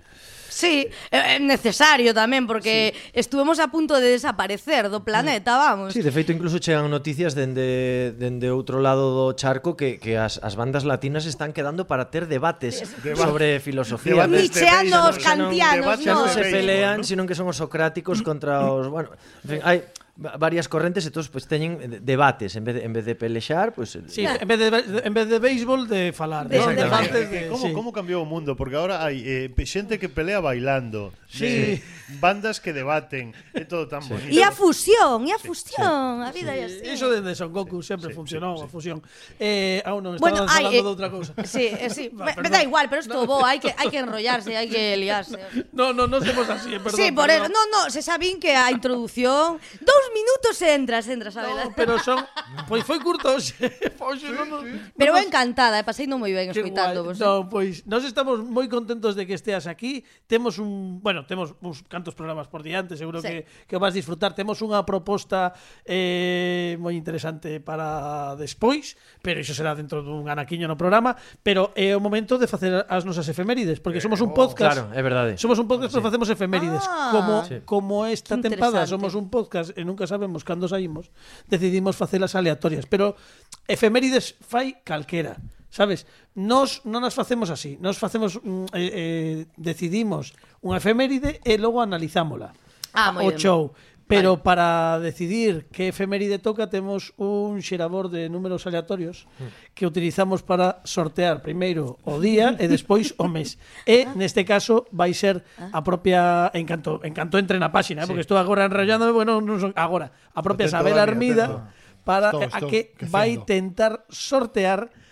Sí, 0.54 0.86
é 1.10 1.42
necesario 1.42 2.14
tamén 2.14 2.46
porque 2.46 2.94
sí. 2.94 3.18
estuvemos 3.18 3.58
a 3.58 3.74
punto 3.74 3.98
de 3.98 4.14
desaparecer 4.14 4.86
do 4.86 5.02
planeta, 5.02 5.58
mm. 5.58 5.58
vamos. 5.58 5.88
Sí, 5.90 5.98
de 5.98 6.14
feito 6.14 6.30
incluso 6.30 6.62
chegan 6.62 6.86
noticias 6.86 7.34
dende 7.34 8.14
dende 8.14 8.54
outro 8.54 8.78
lado 8.78 9.10
do 9.10 9.26
charco 9.34 9.74
que 9.74 9.98
que 9.98 10.14
as 10.14 10.38
as 10.38 10.54
bandas 10.54 10.86
latinas 10.86 11.26
están 11.26 11.50
quedando 11.50 11.90
para 11.90 12.14
ter 12.14 12.30
debates 12.30 12.86
Deba 13.02 13.26
sobre 13.26 13.58
filosofía. 13.58 14.14
Debates 14.14 14.54
Nietzscheanos, 14.54 15.18
kantianos, 15.18 15.98
non, 16.06 16.22
non 16.22 16.30
se 16.30 16.46
pelean, 16.46 17.02
sino 17.02 17.26
que 17.26 17.34
son 17.34 17.50
os 17.50 17.58
socráticos 17.58 18.22
contra 18.22 18.70
os, 18.70 18.86
bueno, 18.86 19.10
en 19.42 19.58
fin, 19.58 19.60
hai 19.66 19.82
varias 20.16 20.68
correntes 20.68 21.02
e 21.06 21.10
todos 21.10 21.26
pues, 21.26 21.50
teñen 21.50 22.00
debates 22.06 22.54
en 22.54 22.62
vez 22.62 22.78
de, 22.78 22.82
en 22.86 22.92
vez 22.94 23.02
de 23.02 23.18
pelexar, 23.18 23.74
pues, 23.74 23.98
sí, 24.06 24.22
en 24.22 24.46
vez 24.46 24.58
de 24.58 24.66
en 25.02 25.12
vez 25.14 25.26
de 25.26 25.38
béisbol 25.42 25.88
de 25.90 26.14
falar, 26.14 26.46
de, 26.46 26.58
de, 26.58 26.66
de, 26.70 27.08
de, 27.10 27.26
de 27.26 27.48
como 27.50 27.66
sí. 27.66 27.72
como 27.74 27.90
cambiou 27.90 28.22
o 28.22 28.28
mundo, 28.28 28.54
porque 28.54 28.78
agora 28.78 29.02
hai 29.02 29.18
eh, 29.26 29.50
xente 29.66 29.98
que 29.98 30.06
pelea 30.06 30.38
bailando 30.38 31.10
sí. 31.34 31.46
de 31.46 31.82
bandas 32.20 32.60
que 32.60 32.72
debaten, 32.72 33.32
é 33.56 33.64
todo 33.64 33.88
tan 33.88 34.02
sí. 34.02 34.12
bonito. 34.12 34.30
E 34.30 34.44
a 34.44 34.52
fusión, 34.52 35.24
e 35.24 35.32
a 35.32 35.40
fusión, 35.40 36.20
sí. 36.20 36.28
a 36.28 36.30
vida 36.30 36.52
sí. 36.52 36.60
é 36.60 36.64
así. 36.64 36.80
Iso 36.94 37.08
dende 37.08 37.34
Son 37.34 37.50
Goku 37.50 37.80
sempre 37.82 38.12
sí, 38.12 38.14
funcionou 38.14 38.56
sí, 38.56 38.62
sí. 38.62 38.66
a 38.66 38.68
fusión. 38.68 38.98
Eh, 39.40 39.80
aún 39.88 40.04
non 40.04 40.20
bueno, 40.20 40.44
estaba 40.44 40.60
bueno, 40.60 40.70
falando 40.70 40.78
eh, 40.78 40.84
de 40.84 40.90
outra 40.90 41.08
cousa. 41.10 41.32
Sí, 41.44 41.66
eh, 41.72 41.90
sí. 41.90 42.10
me, 42.14 42.32
me 42.36 42.48
da 42.50 42.60
igual, 42.62 42.88
pero 42.92 43.00
isto 43.00 43.16
no, 43.16 43.26
bo, 43.26 43.40
hai 43.42 43.58
que 43.58 43.72
hai 43.72 43.88
que 43.88 43.98
enrollarse, 43.98 44.52
hai 44.54 44.68
que 44.68 44.94
liarse. 45.00 45.36
No, 45.74 45.90
no, 45.90 46.06
non 46.06 46.22
somos 46.22 46.46
así, 46.46 46.70
eh, 46.70 46.78
perdón. 46.78 46.98
Sí, 47.00 47.10
por 47.10 47.26
eso. 47.26 47.50
No, 47.50 47.62
no, 47.72 47.90
se 47.90 48.04
sabín 48.04 48.38
que 48.38 48.54
a 48.54 48.70
introducción, 48.70 49.58
dous 49.80 50.06
minutos 50.14 50.54
entras, 50.62 51.08
entras, 51.08 51.34
a 51.34 51.42
verdad. 51.42 51.72
No, 51.72 51.76
pero 51.76 51.98
son 51.98 52.20
pois 52.68 52.84
foi 52.84 53.00
curto, 53.00 53.32
hoxe, 53.32 53.56
hoxe 53.98 54.28
non, 54.30 54.46
non, 54.46 54.62
Pero 54.94 55.16
non, 55.16 55.24
encantada, 55.24 55.80
eh, 55.80 55.84
pasei 55.86 56.06
non 56.06 56.20
moi 56.20 56.30
ben 56.30 56.52
escoitando 56.52 57.02
vos. 57.02 57.16
no, 57.18 57.48
pois 57.48 57.82
nós 57.88 58.04
estamos 58.04 58.44
moi 58.44 58.68
contentos 58.68 59.16
de 59.16 59.24
que 59.26 59.34
esteas 59.34 59.66
aquí. 59.66 60.04
Temos 60.28 60.60
un, 60.62 61.00
bueno, 61.02 61.23
temos 61.26 61.54
uns 61.60 61.82
cantos 61.88 62.14
programas 62.14 62.48
por 62.48 62.62
diante, 62.62 62.96
seguro 62.96 63.20
sí. 63.20 63.28
que, 63.28 63.38
que 63.66 63.76
vas 63.76 63.94
disfrutar. 63.94 64.34
Temos 64.34 64.60
unha 64.62 64.82
proposta 64.84 65.52
eh, 65.84 66.76
moi 66.80 66.94
interesante 66.96 67.58
para 67.58 68.34
despois, 68.36 68.96
pero 69.24 69.40
iso 69.40 69.56
será 69.56 69.74
dentro 69.74 70.04
dun 70.04 70.28
anaquiño 70.28 70.68
no 70.68 70.76
programa, 70.76 71.16
pero 71.42 71.74
é 71.74 71.92
o 71.96 72.00
momento 72.00 72.36
de 72.36 72.46
facer 72.46 72.84
as 72.86 73.02
nosas 73.08 73.26
efemérides, 73.28 73.80
porque 73.80 74.00
somos 74.00 74.20
un 74.20 74.30
eh, 74.30 74.36
oh, 74.36 74.38
podcast... 74.38 74.76
Claro, 74.80 74.84
é 74.92 75.02
verdade. 75.02 75.32
Somos 75.40 75.58
un 75.58 75.66
podcast, 75.66 75.92
bueno, 75.92 76.04
sí. 76.04 76.08
facemos 76.10 76.28
efemérides. 76.30 76.84
Ah, 76.86 77.10
como, 77.12 77.34
sí. 77.44 77.56
como 77.64 77.94
esta 78.06 78.36
tempada 78.40 78.86
somos 78.86 79.14
un 79.14 79.30
podcast 79.30 79.72
e 79.76 79.82
nunca 79.84 80.06
sabemos 80.06 80.44
cando 80.44 80.68
saímos, 80.68 81.10
decidimos 81.48 81.96
facelas 81.96 82.34
aleatorias, 82.34 82.86
pero 82.86 83.16
efemérides 83.68 84.36
fai 84.40 84.80
calquera. 84.84 85.40
Sabes? 85.74 86.06
Nos 86.38 86.86
non 86.86 87.02
nos 87.02 87.18
facemos 87.18 87.50
así, 87.50 87.74
nos 87.82 87.98
facemos 87.98 88.38
mm, 88.38 88.78
eh, 88.78 88.78
eh, 88.78 89.38
decidimos 89.58 90.30
unha 90.62 90.78
efeméride 90.78 91.42
e 91.42 91.58
logo 91.58 91.82
analizámola. 91.82 92.54
Ah, 92.94 93.10
moi 93.10 93.26
o 93.26 93.34
bien. 93.34 93.42
show. 93.42 93.62
Pero 94.06 94.38
vale. 94.38 94.46
para 94.46 94.68
decidir 95.02 95.66
que 95.74 95.90
efeméride 95.90 96.38
toca 96.38 96.70
temos 96.70 97.10
un 97.18 97.58
xerador 97.58 98.06
de 98.06 98.30
números 98.30 98.70
aleatorios 98.70 99.26
mm. 99.26 99.74
que 99.74 99.82
utilizamos 99.90 100.46
para 100.46 100.78
sortear 100.86 101.42
primeiro 101.42 101.98
o 102.06 102.22
día 102.22 102.54
e 102.62 102.70
despois 102.70 103.10
o 103.18 103.26
mes. 103.26 103.58
E 103.82 104.06
ah. 104.06 104.14
neste 104.14 104.46
caso 104.46 104.86
vai 104.94 105.10
ser 105.10 105.42
ah. 105.58 105.74
a 105.74 105.82
propia 105.82 106.54
en 106.54 106.70
canto 106.70 107.02
en 107.02 107.10
canto 107.10 107.34
entre 107.34 107.58
na 107.58 107.74
páxina, 107.74 108.04
eh, 108.04 108.06
porque 108.06 108.22
estou 108.22 108.38
agora 108.38 108.70
enrollándome, 108.70 109.10
bueno, 109.10 109.42
non 109.42 109.58
son 109.58 109.74
agora, 109.74 110.14
a 110.38 110.38
propia 110.38 110.70
Atento, 110.70 110.78
Sabela 110.78 111.02
Dani, 111.02 111.10
Armida 111.10 111.46
atento. 111.50 112.06
para 112.06 112.28
Estou, 112.30 112.46
a 112.46 112.58
estou 112.62 112.70
que 112.70 112.86
vai 113.10 113.42
tentar 113.42 114.06
sortear 114.06 115.02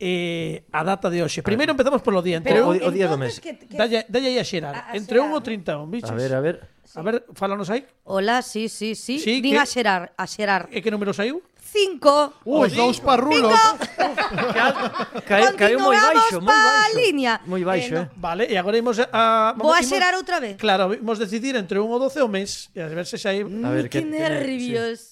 eh, 0.00 0.64
a 0.72 0.80
data 0.82 1.12
de 1.12 1.20
hoxe. 1.22 1.44
Primeiro 1.44 1.76
empezamos 1.76 2.00
polo 2.00 2.24
día. 2.24 2.40
Pero, 2.40 2.72
o, 2.72 2.74
o, 2.74 2.88
o 2.88 2.90
día 2.90 3.06
do 3.06 3.20
mes. 3.20 3.38
Que, 3.38 3.54
que... 3.54 3.76
Dalle, 3.76 4.08
dalle 4.08 4.32
aí 4.32 4.38
a 4.40 4.44
xerar. 4.44 4.74
A, 4.74 4.80
a 4.92 4.96
Entre 4.96 5.20
1 5.20 5.28
ou 5.28 5.40
31, 5.44 5.86
bichos. 5.92 6.10
A 6.10 6.16
ver, 6.16 6.32
a 6.32 6.40
ver. 6.40 6.56
Sí. 6.82 6.98
A 6.98 7.02
ver, 7.04 7.22
fálanos 7.36 7.68
aí. 7.70 7.86
Hola, 8.02 8.42
sí, 8.42 8.68
sí, 8.68 8.96
sí. 8.96 9.20
sí 9.20 9.38
Din 9.44 9.54
que... 9.54 9.62
a 9.62 9.66
xerar, 9.68 10.10
a 10.16 10.26
xerar. 10.26 10.66
E 10.72 10.80
que 10.82 10.90
número 10.90 11.12
saiu? 11.14 11.44
Cinco. 11.70 12.34
Uh, 12.42 12.66
os 12.66 12.74
dous 12.74 12.98
parrulos. 12.98 13.54
Cae, 15.28 15.54
caeu 15.54 15.78
moi 15.78 15.94
baixo, 15.94 16.42
moi 16.42 16.50
baixo. 16.50 16.96
Línea. 16.98 17.40
Moi 17.46 17.62
baixo, 17.62 17.94
eh, 17.94 17.98
no. 17.98 18.02
eh. 18.10 18.18
Vale, 18.18 18.44
e 18.50 18.58
agora 18.58 18.74
imos 18.74 18.98
a... 18.98 19.54
Vamos, 19.54 19.62
Vou 19.62 19.74
a 19.74 19.82
xerar 19.82 20.18
outra 20.18 20.42
vez. 20.42 20.58
Claro, 20.58 20.90
imos 20.90 21.18
decidir 21.22 21.54
entre 21.54 21.78
un 21.78 21.86
ou 21.94 22.02
doce 22.02 22.18
o 22.18 22.26
mes. 22.26 22.74
E 22.74 22.82
a 22.82 22.90
ver 22.90 23.06
se 23.06 23.22
xa 23.22 23.30
hai... 23.30 23.46
Mm, 23.46 23.62
a 23.62 23.70
ver, 23.70 23.86
que, 23.86 24.02
que 24.02 24.06
nervios. 24.06 24.98
Sí 24.98 25.09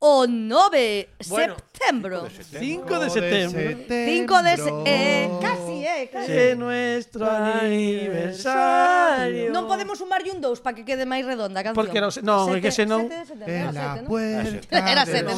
o 0.00 0.26
9 0.26 1.08
bueno, 1.28 1.54
septembro. 1.56 2.26
5 2.30 2.98
de 3.00 3.10
setembro. 3.10 3.60
5 3.86 4.42
de 4.42 4.56
setembro. 4.56 4.84
Eh, 4.86 5.30
casi, 5.42 5.84
eh. 5.84 6.08
Casi. 6.10 6.32
É 6.32 6.54
nuestro 6.56 7.28
aniversario. 7.28 9.52
Non 9.52 9.68
podemos 9.68 10.00
sumarlle 10.00 10.32
un 10.32 10.40
2 10.40 10.64
para 10.64 10.72
que 10.72 10.88
quede 10.88 11.04
máis 11.04 11.28
redonda 11.28 11.60
a 11.60 11.64
canción. 11.68 11.76
Porque 11.76 12.00
non, 12.00 12.08
non 12.24 12.48
sete, 12.48 12.56
é 12.56 12.64
que 12.64 12.72
senón... 12.72 13.04
Era 13.44 14.00
puerta 14.08 14.88
Era 14.88 15.04
7. 15.04 15.36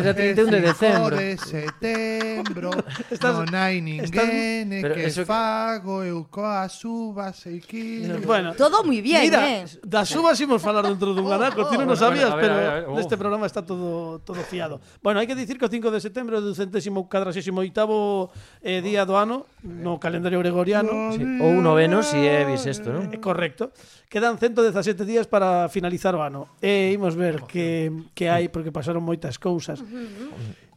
Era 0.00 0.16
31 0.16 0.48
de 0.48 0.64
decembro. 0.64 1.20
de 1.20 1.36
setembro. 1.36 2.72
non 3.20 3.52
hai 3.52 3.84
ninguén 3.84 4.80
que 4.80 5.12
eso... 5.12 5.28
fago 5.28 6.08
eu 6.08 6.24
coas 6.32 6.72
uvas 6.88 7.36
e 7.44 7.60
quilo. 7.60 8.16
Bueno, 8.24 8.56
todo 8.56 8.80
moi 8.80 9.04
bien, 9.04 9.28
Mira, 9.28 9.44
eh. 9.44 9.68
das 9.84 10.08
uvas 10.16 10.40
imos 10.40 10.64
falar 10.64 10.88
dentro 10.88 11.12
dun 11.12 11.28
oh, 11.28 11.36
anaco. 11.36 11.68
Ti 11.68 11.76
non 11.76 11.92
oh, 11.92 11.92
o 11.92 12.00
sabías, 12.00 12.32
pero 12.40 12.88
neste 12.96 13.12
oh. 13.16 13.20
programa 13.20 13.44
está 13.44 13.60
todo 13.60 13.89
todo, 13.90 14.18
todo 14.20 14.40
fiado. 14.46 14.80
Bueno, 15.02 15.18
hai 15.18 15.26
que 15.26 15.34
dicir 15.34 15.58
que 15.58 15.66
o 15.66 15.72
5 15.72 15.90
de 15.90 15.98
setembro 15.98 16.38
é 16.38 16.40
o 16.40 16.46
248º 16.54 18.30
eh, 18.62 18.78
día 18.80 19.02
do 19.02 19.18
ano 19.18 19.50
no 19.66 19.98
calendario 19.98 20.38
gregoriano. 20.38 21.10
Sí. 21.12 21.26
Ou 21.42 21.58
noveno 21.58 22.06
si 22.06 22.22
é 22.22 22.46
bisexto, 22.46 22.94
non? 22.94 23.10
É 23.10 23.18
correcto. 23.18 23.74
Quedan 24.06 24.38
117 24.38 25.02
días 25.02 25.26
para 25.26 25.66
finalizar 25.66 26.14
o 26.14 26.22
ano. 26.22 26.54
E 26.62 26.94
imos 26.94 27.18
ver 27.18 27.42
que, 27.50 27.90
que 28.14 28.30
hai, 28.30 28.46
porque 28.46 28.70
pasaron 28.70 29.02
moitas 29.02 29.42
cousas. 29.42 29.82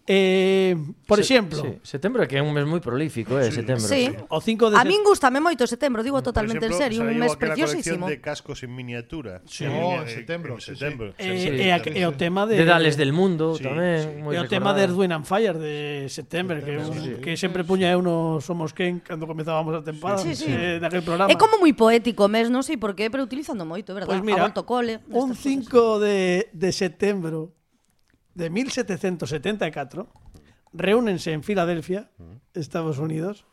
Eh, 0.06 0.76
por 1.08 1.18
se, 1.18 1.22
exemplo, 1.22 1.62
sí. 1.62 1.80
setembro 1.82 2.28
que 2.28 2.36
é 2.36 2.44
un 2.44 2.52
mes 2.52 2.68
moi 2.68 2.84
prolífico, 2.84 3.40
eh, 3.40 3.48
sí. 3.48 3.64
setembro. 3.64 3.88
Sí. 3.88 4.12
O 4.28 4.44
5 4.44 4.76
de 4.76 4.76
A 4.76 4.84
min 4.84 5.00
gustame 5.00 5.40
moito 5.40 5.64
setembro, 5.64 6.04
digo 6.04 6.20
totalmente 6.20 6.68
exemplo, 6.68 6.76
en 6.76 6.84
serio, 6.84 7.00
un 7.08 7.16
mes 7.16 7.40
preciosísimo. 7.40 8.12
de 8.12 8.20
cascos 8.20 8.68
en 8.68 8.76
miniatura. 8.76 9.40
Sí, 9.48 9.64
oh, 9.64 10.04
en 10.04 10.12
setembro, 10.12 10.60
en 10.60 10.62
setembro. 10.62 11.08
Sí, 11.16 11.24
sí. 11.24 11.24
E, 11.24 11.32
eh, 11.32 11.40
sí. 11.40 11.48
Eh, 11.56 11.72
e, 11.72 11.90
e 11.96 12.02
eh, 12.04 12.12
o 12.12 12.20
tema 12.20 12.44
de 12.44 12.60
De 12.60 12.68
Dales 12.68 13.00
del 13.00 13.16
Mundo 13.16 13.56
sí, 13.56 13.64
tamén, 13.64 14.20
sí. 14.20 14.20
moi 14.20 14.36
E 14.36 14.44
o 14.44 14.48
tema 14.52 14.76
de 14.76 14.92
Erwin 14.92 15.16
and 15.16 15.24
Fire 15.24 15.56
de 15.56 16.12
setembro, 16.12 16.60
que, 16.60 16.84
sí. 16.84 17.24
que 17.24 17.40
sempre 17.40 17.64
puña 17.64 17.88
eu 17.88 18.04
no 18.04 18.44
Somos 18.44 18.76
Quen 18.76 19.00
cando 19.00 19.24
comezábamos 19.24 19.72
a 19.72 19.88
temporada 19.88 20.20
sí, 20.20 20.36
sí. 20.36 20.52
Eh, 20.52 20.84
daquel 20.84 21.08
programa. 21.08 21.32
É 21.32 21.40
como 21.40 21.56
moi 21.64 21.72
poético 21.72 22.28
mes, 22.28 22.52
non 22.52 22.60
sei 22.60 22.76
por 22.76 22.92
qué, 22.92 23.08
pero 23.08 23.24
utilizando 23.24 23.64
moito, 23.64 23.96
verdad? 23.96 24.12
Pues 24.12 24.20
mira, 24.20 24.44
a 24.44 24.52
volto 24.52 24.68
cole. 24.68 25.00
Un 25.08 25.32
5 25.32 26.04
de, 26.04 26.52
de 26.52 26.70
setembro 26.76 27.56
de 28.34 28.50
1774 28.50 30.10
reúnense 30.74 31.32
en 31.32 31.44
Filadelfia, 31.44 32.10
mm. 32.18 32.58
Estados 32.58 32.98
Unidos, 32.98 33.46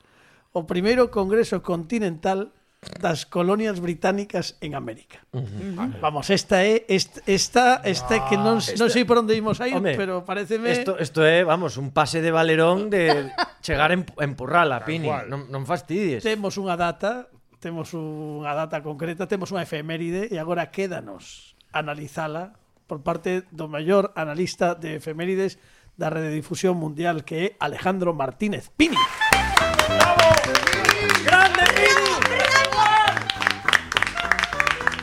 o 0.53 0.67
primeiro 0.67 1.13
Congreso 1.13 1.63
Continental 1.63 2.53
das 2.97 3.29
colonias 3.29 3.77
británicas 3.77 4.57
en 4.65 4.75
América. 4.75 5.21
Mm-hmm. 5.37 5.77
Uh 5.77 5.93
-huh. 5.93 6.01
Vamos, 6.01 6.33
esta 6.33 6.65
é 6.65 6.89
esta 6.89 7.21
esta, 7.29 7.65
esta 7.85 8.25
que 8.25 8.41
non 8.41 8.57
non 8.57 8.89
ah, 8.89 8.93
sei 8.93 9.05
por 9.05 9.21
onde 9.21 9.37
imos 9.37 9.61
aí, 9.61 9.77
Home, 9.77 10.01
pero 10.01 10.25
pareceme 10.25 10.73
Isto 10.73 10.97
isto 10.97 11.21
é, 11.21 11.45
vamos, 11.45 11.77
un 11.77 11.93
pase 11.93 12.25
de 12.25 12.33
valerón 12.33 12.89
de 12.89 13.29
chegar 13.61 13.93
en 13.93 14.09
empurral 14.25 14.73
Pini, 14.89 15.13
non 15.29 15.53
non 15.53 15.69
fastidies. 15.69 16.25
Temos 16.25 16.57
unha 16.57 16.81
data, 16.81 17.29
temos 17.61 17.93
unha 17.93 18.57
data 18.57 18.81
concreta, 18.81 19.29
temos 19.29 19.53
unha 19.53 19.61
efeméride 19.61 20.33
e 20.33 20.41
agora 20.41 20.73
quédanos 20.73 21.53
analizala 21.77 22.57
por 22.91 23.07
parte 23.07 23.47
do 23.55 23.71
maior 23.71 24.11
analista 24.19 24.75
de 24.75 24.99
efemérides 24.99 25.63
da 25.95 26.11
Rede 26.11 26.35
Difusión 26.35 26.75
Mundial 26.75 27.23
que 27.23 27.37
é 27.39 27.47
Alejandro 27.63 28.11
Martínez 28.11 28.75
Pini. 28.75 28.99
Bravo! 29.87 30.27
Grande 31.23 31.65
Pini! 31.79 32.11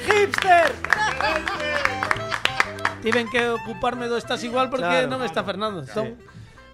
Hipster! 0.04 0.76
Tiven 3.00 3.32
que 3.32 3.48
ocuparme 3.56 4.12
do 4.12 4.20
estás 4.20 4.44
igual 4.44 4.68
porque 4.68 5.08
claro, 5.08 5.08
non 5.08 5.24
está 5.24 5.48
Fernando. 5.48 5.80
Entón, 5.80 6.20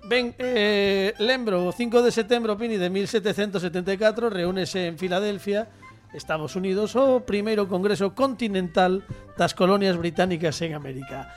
Ben, 0.03 0.35
eh, 0.35 1.13
lembro, 1.21 1.63
o 1.63 1.71
5 1.71 2.03
de 2.03 2.11
setembro, 2.11 2.59
Pini, 2.59 2.75
de 2.75 2.89
1774, 2.89 4.27
reúnese 4.27 4.91
en 4.91 4.99
Filadelfia 4.99 5.71
Estados 6.13 6.55
Unidos 6.55 6.95
o 6.95 7.25
primeiro 7.25 7.65
Congreso 7.67 8.13
Continental 8.13 9.01
das 9.37 9.57
Colonias 9.57 9.97
Británicas 9.97 10.61
en 10.61 10.77
América. 10.77 11.33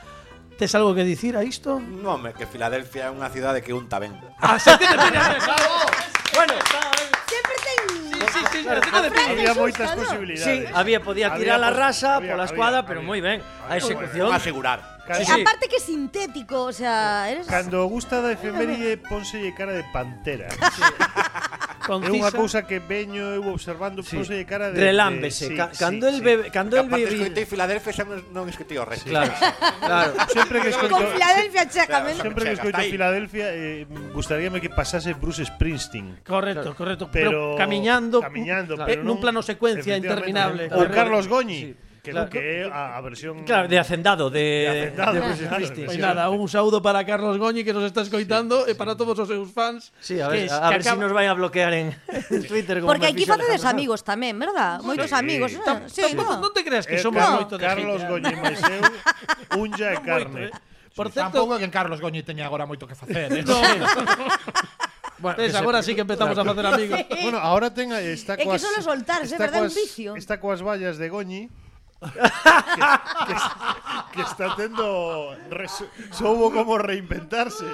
Tes 0.57 0.73
algo 0.73 0.97
que 0.97 1.05
dicir 1.05 1.37
a 1.37 1.45
isto? 1.45 1.77
Non, 1.77 2.25
que 2.33 2.49
Filadelfia 2.49 3.09
é 3.09 3.13
unha 3.13 3.29
cidade 3.29 3.61
que 3.61 3.73
unta 3.73 4.01
ben. 4.01 4.13
Ah, 4.41 4.57
se 4.57 4.73
tiene, 4.77 4.97
tiene, 4.97 5.21
Bueno, 6.33 6.53
sempre 7.29 7.55
ten 7.61 7.81
Sí, 8.17 8.39
sí, 8.51 8.63
claro, 8.63 8.81
claro, 8.81 9.09
claro, 9.13 9.31
había 9.31 9.53
moitas 9.53 9.91
posibilidades. 9.93 10.69
Sí, 10.69 10.73
había 10.73 11.01
podía 11.01 11.33
tirar 11.37 11.61
había, 11.61 11.69
a 11.69 11.77
rasa 11.77 12.09
había, 12.17 12.33
pola 12.33 12.45
escuadra, 12.49 12.85
pero 12.85 13.05
moi 13.05 13.21
ben. 13.21 13.41
A 13.69 13.77
execución. 13.77 14.29
Bueno, 14.29 14.41
asegurar. 14.41 14.79
Sí, 15.13 15.23
sí. 15.23 15.41
Aparte 15.41 15.69
que 15.69 15.79
sintético, 15.79 16.67
o 16.67 16.73
sea, 16.73 17.29
eres 17.31 17.47
Cando 17.47 17.85
gusta 17.87 18.19
da 18.19 18.33
efeméride 18.33 18.93
eh, 18.93 18.97
pónselle 18.97 19.53
cara 19.53 19.71
de 19.71 19.85
pantera. 19.93 20.49
Sí 20.51 20.83
concisa. 21.87 22.11
É 22.11 22.19
unha 22.19 22.31
cousa 22.35 22.59
que 22.67 22.83
veño 22.83 23.23
eu 23.31 23.47
observando, 23.47 24.03
sí. 24.03 24.19
pose 24.19 24.43
cara 24.43 24.75
de 24.75 24.83
relámbese. 24.83 25.47
De, 25.47 25.55
sí, 25.55 25.79
cando 25.79 26.11
sí, 26.11 26.11
el 26.11 26.19
bebe, 26.19 26.51
cando 26.51 26.75
el 26.75 26.91
bebe. 26.91 27.15
Escoitei 27.15 27.47
Filadelfia 27.47 27.91
xa 27.95 28.03
non 28.35 28.51
escoitei 28.51 28.75
o 28.75 28.83
resto. 28.83 29.07
Claro. 29.07 29.31
claro. 29.79 30.11
Sempre 30.35 30.59
que 30.59 30.69
escoito 30.75 30.99
Con 30.99 31.07
Filadelfia 31.07 31.63
chécame. 31.71 32.11
Sempre 32.19 32.43
que 32.43 32.55
escoito 32.59 32.81
Filadelfia 32.83 33.47
eh, 33.55 33.87
gustaríame 34.11 34.59
que 34.59 34.67
pasase 34.67 35.15
Bruce 35.15 35.47
Springsteen. 35.47 36.19
Correcto, 36.27 36.75
correcto, 36.75 37.07
pero, 37.07 37.55
pero 37.55 37.55
camiñando, 37.55 38.19
camiñando 38.19 38.75
claro. 38.75 38.91
Eh, 38.91 38.99
pero 38.99 39.07
non, 39.07 39.15
nun 39.15 39.23
plano 39.23 39.39
secuencia 39.39 39.95
interminable. 39.95 40.67
O 40.75 40.83
Carlos 40.91 41.31
Goñi. 41.31 41.71
Sí 41.71 41.86
que 42.07 42.15
claro, 42.15 42.29
que 42.31 42.39
é 42.39 42.71
a, 42.71 42.95
a 42.95 43.01
versión 43.03 43.43
Claro, 43.43 43.67
de 43.67 43.75
Hacendado 43.75 44.31
de, 44.31 44.39
de, 44.39 44.79
hacendado, 44.87 45.13
de 45.13 45.19
Bruce 45.19 45.43
Springsteen. 45.43 45.87
Pois 45.87 45.99
pues 45.99 45.99
nada, 45.99 46.29
un 46.31 46.47
saúdo 46.47 46.79
para 46.79 47.03
Carlos 47.03 47.35
Goñi 47.35 47.67
que 47.67 47.75
nos 47.75 47.83
está 47.83 48.07
escoitando 48.07 48.63
sí, 48.63 48.71
e 48.71 48.73
para 48.79 48.95
todos 48.95 49.19
os 49.19 49.27
seus 49.27 49.51
fans. 49.51 49.91
Sí, 49.99 50.23
a 50.23 50.31
ver, 50.31 50.47
que, 50.47 50.53
a, 50.53 50.63
a 50.63 50.69
ver 50.71 50.79
acaba... 50.79 50.95
si 50.95 51.01
nos 51.03 51.11
vai 51.11 51.27
a 51.27 51.35
bloquear 51.35 51.75
en, 51.75 51.91
en 52.31 52.41
Twitter 52.47 52.79
como 52.79 52.87
Porque 52.87 53.11
aquí 53.11 53.27
facedes 53.27 53.67
amigos 53.67 54.07
tamén, 54.07 54.39
verdad? 54.39 54.79
Sí, 54.79 54.87
Moitos 54.87 55.11
amigos. 55.11 55.51
Sí, 55.51 55.59
tam, 55.67 55.77
sí, 55.91 56.01
tampoco, 56.07 56.39
non 56.39 56.51
te 56.55 56.63
creas 56.63 56.87
que 56.87 56.95
eh, 56.95 57.03
somos 57.03 57.19
no. 57.19 57.43
moito 57.43 57.59
de 57.59 57.67
Carlos 57.67 57.99
gente. 57.99 58.07
Goñi 58.07 58.31
¿eh? 58.31 58.39
máis 58.39 58.59
eu, 58.63 58.83
unlla 59.59 59.87
e 59.91 59.99
carne. 59.99 60.43
Eh. 60.47 60.51
Por 60.95 61.11
certo, 61.11 61.35
tampouco 61.35 61.59
que 61.59 61.67
en 61.67 61.73
Carlos 61.75 61.99
Goñi 61.99 62.23
teña 62.23 62.47
agora 62.47 62.63
moito 62.63 62.87
que 62.87 62.95
facer, 62.95 63.35
eh? 63.35 63.43
no. 63.43 63.59
Bueno, 65.17 65.35
Tes, 65.37 65.55
agora 65.55 65.81
se... 65.81 65.89
sí 65.89 65.95
que 65.95 66.01
empezamos 66.01 66.37
a 66.37 66.45
facer 66.45 66.65
amigos. 66.65 66.99
bueno, 67.23 67.39
ahora 67.41 67.73
ten 67.73 67.89
está 67.89 68.37
coas, 68.37 68.45
É 68.45 68.53
que 68.53 68.59
solo 68.61 68.79
soltar, 68.85 69.25
é 69.25 69.33
verdade, 69.33 69.65
un 69.65 69.73
vicio. 69.73 70.13
Está 70.13 70.37
coas 70.37 70.61
vallas 70.61 71.01
de 71.01 71.09
Goñi 71.09 71.49
que, 72.01 72.09
que, 73.27 73.35
que, 74.13 74.21
está 74.21 74.55
tendo 74.55 75.35
res, 75.49 75.83
soubo 76.11 76.51
como 76.51 76.77
reinventarse. 76.77 77.65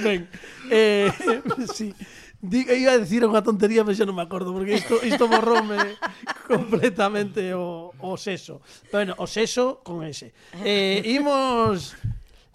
Ben, 0.00 0.28
eh, 0.70 1.12
sí. 1.74 1.94
Digo, 2.40 2.72
iba 2.72 2.92
a 2.92 3.02
decir 3.02 3.26
unha 3.26 3.42
tontería, 3.42 3.82
pero 3.82 3.98
xa 3.98 4.06
non 4.06 4.14
me 4.14 4.22
acordo, 4.22 4.54
porque 4.54 4.78
isto, 4.78 5.02
isto 5.02 5.26
borrome 5.26 5.98
completamente 6.46 7.50
o, 7.50 7.90
o 7.98 8.14
seso. 8.14 8.62
Pero, 8.86 9.02
bueno, 9.02 9.12
o 9.18 9.26
seso 9.26 9.82
con 9.82 10.06
ese. 10.06 10.30
Eh, 10.62 11.02
imos, 11.18 11.98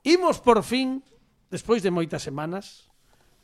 imos 0.08 0.40
por 0.40 0.64
fin, 0.64 1.04
despois 1.52 1.84
de 1.84 1.92
moitas 1.92 2.24
semanas, 2.24 2.88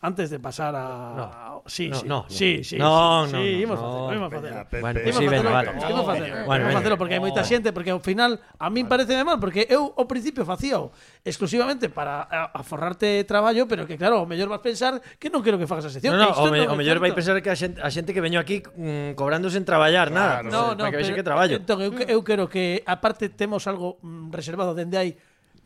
Antes 0.02 0.30
de 0.30 0.40
pasar 0.40 0.76
a... 0.76 1.14
No. 1.16 1.50
Sí, 1.66 1.90
no, 1.90 2.00
sí. 2.00 2.08
No, 2.08 2.26
sí, 2.28 2.64
sí. 2.64 2.78
No, 2.78 3.28
sí, 3.28 3.34
no, 3.34 3.42
sí, 3.42 3.66
no, 3.66 3.68
no, 3.68 3.76
imos 3.76 3.80
facelo, 3.80 4.14
imos 4.16 4.34
facelo. 4.34 4.68
Bueno, 4.82 5.00
pues 5.04 5.16
sí, 5.16 5.28
venga, 5.28 5.50
vale. 5.50 5.72
Imos 5.90 6.06
facelo, 6.06 6.46
bueno, 6.46 6.64
imos 6.64 6.74
facelo 6.74 6.98
porque 6.98 7.14
hai 7.16 7.22
moita 7.22 7.44
xente, 7.44 7.70
porque 7.76 7.92
ao 7.92 8.00
final 8.00 8.40
a 8.40 8.68
min 8.72 8.88
vale. 8.88 9.04
parece 9.04 9.20
mal, 9.28 9.38
porque 9.38 9.68
eu 9.68 9.92
ao 9.94 10.08
principio 10.08 10.48
facíao 10.48 10.96
exclusivamente 11.28 11.92
para 11.92 12.24
aforrarte 12.56 13.24
traballo, 13.28 13.68
pero 13.68 13.84
que 13.84 14.00
claro, 14.00 14.24
o 14.24 14.26
mellor 14.26 14.48
vas 14.48 14.64
pensar 14.64 15.04
que 15.20 15.28
non 15.28 15.44
quero 15.44 15.60
que 15.60 15.68
fagas 15.68 15.86
a 15.88 15.92
sección. 15.92 16.16
No, 16.16 16.32
no, 16.32 16.48
o, 16.48 16.48
me, 16.48 16.64
o 16.64 16.76
mellor 16.80 17.04
vai 17.04 17.12
pensar 17.12 17.36
que 17.44 17.52
a 17.52 17.58
xente, 17.58 17.84
a 17.84 17.90
xente 17.92 18.16
que 18.16 18.24
veño 18.24 18.40
aquí 18.40 18.64
mm, 18.64 19.20
cobrándose 19.20 19.60
en 19.60 19.66
traballar 19.68 20.10
claro, 20.10 20.48
nada, 20.48 20.48
no, 20.48 20.74
no, 20.74 20.88
para 20.88 20.96
que 20.96 21.00
vexe 21.04 21.14
que 21.14 21.26
traballo. 21.28 21.60
Entón, 21.60 21.84
eu, 21.84 21.92
eu 22.08 22.20
quero 22.24 22.48
que, 22.48 22.82
aparte, 22.88 23.30
temos 23.30 23.68
algo 23.68 24.00
mm, 24.00 24.32
reservado 24.32 24.72
dende 24.72 24.96
aí, 24.96 25.12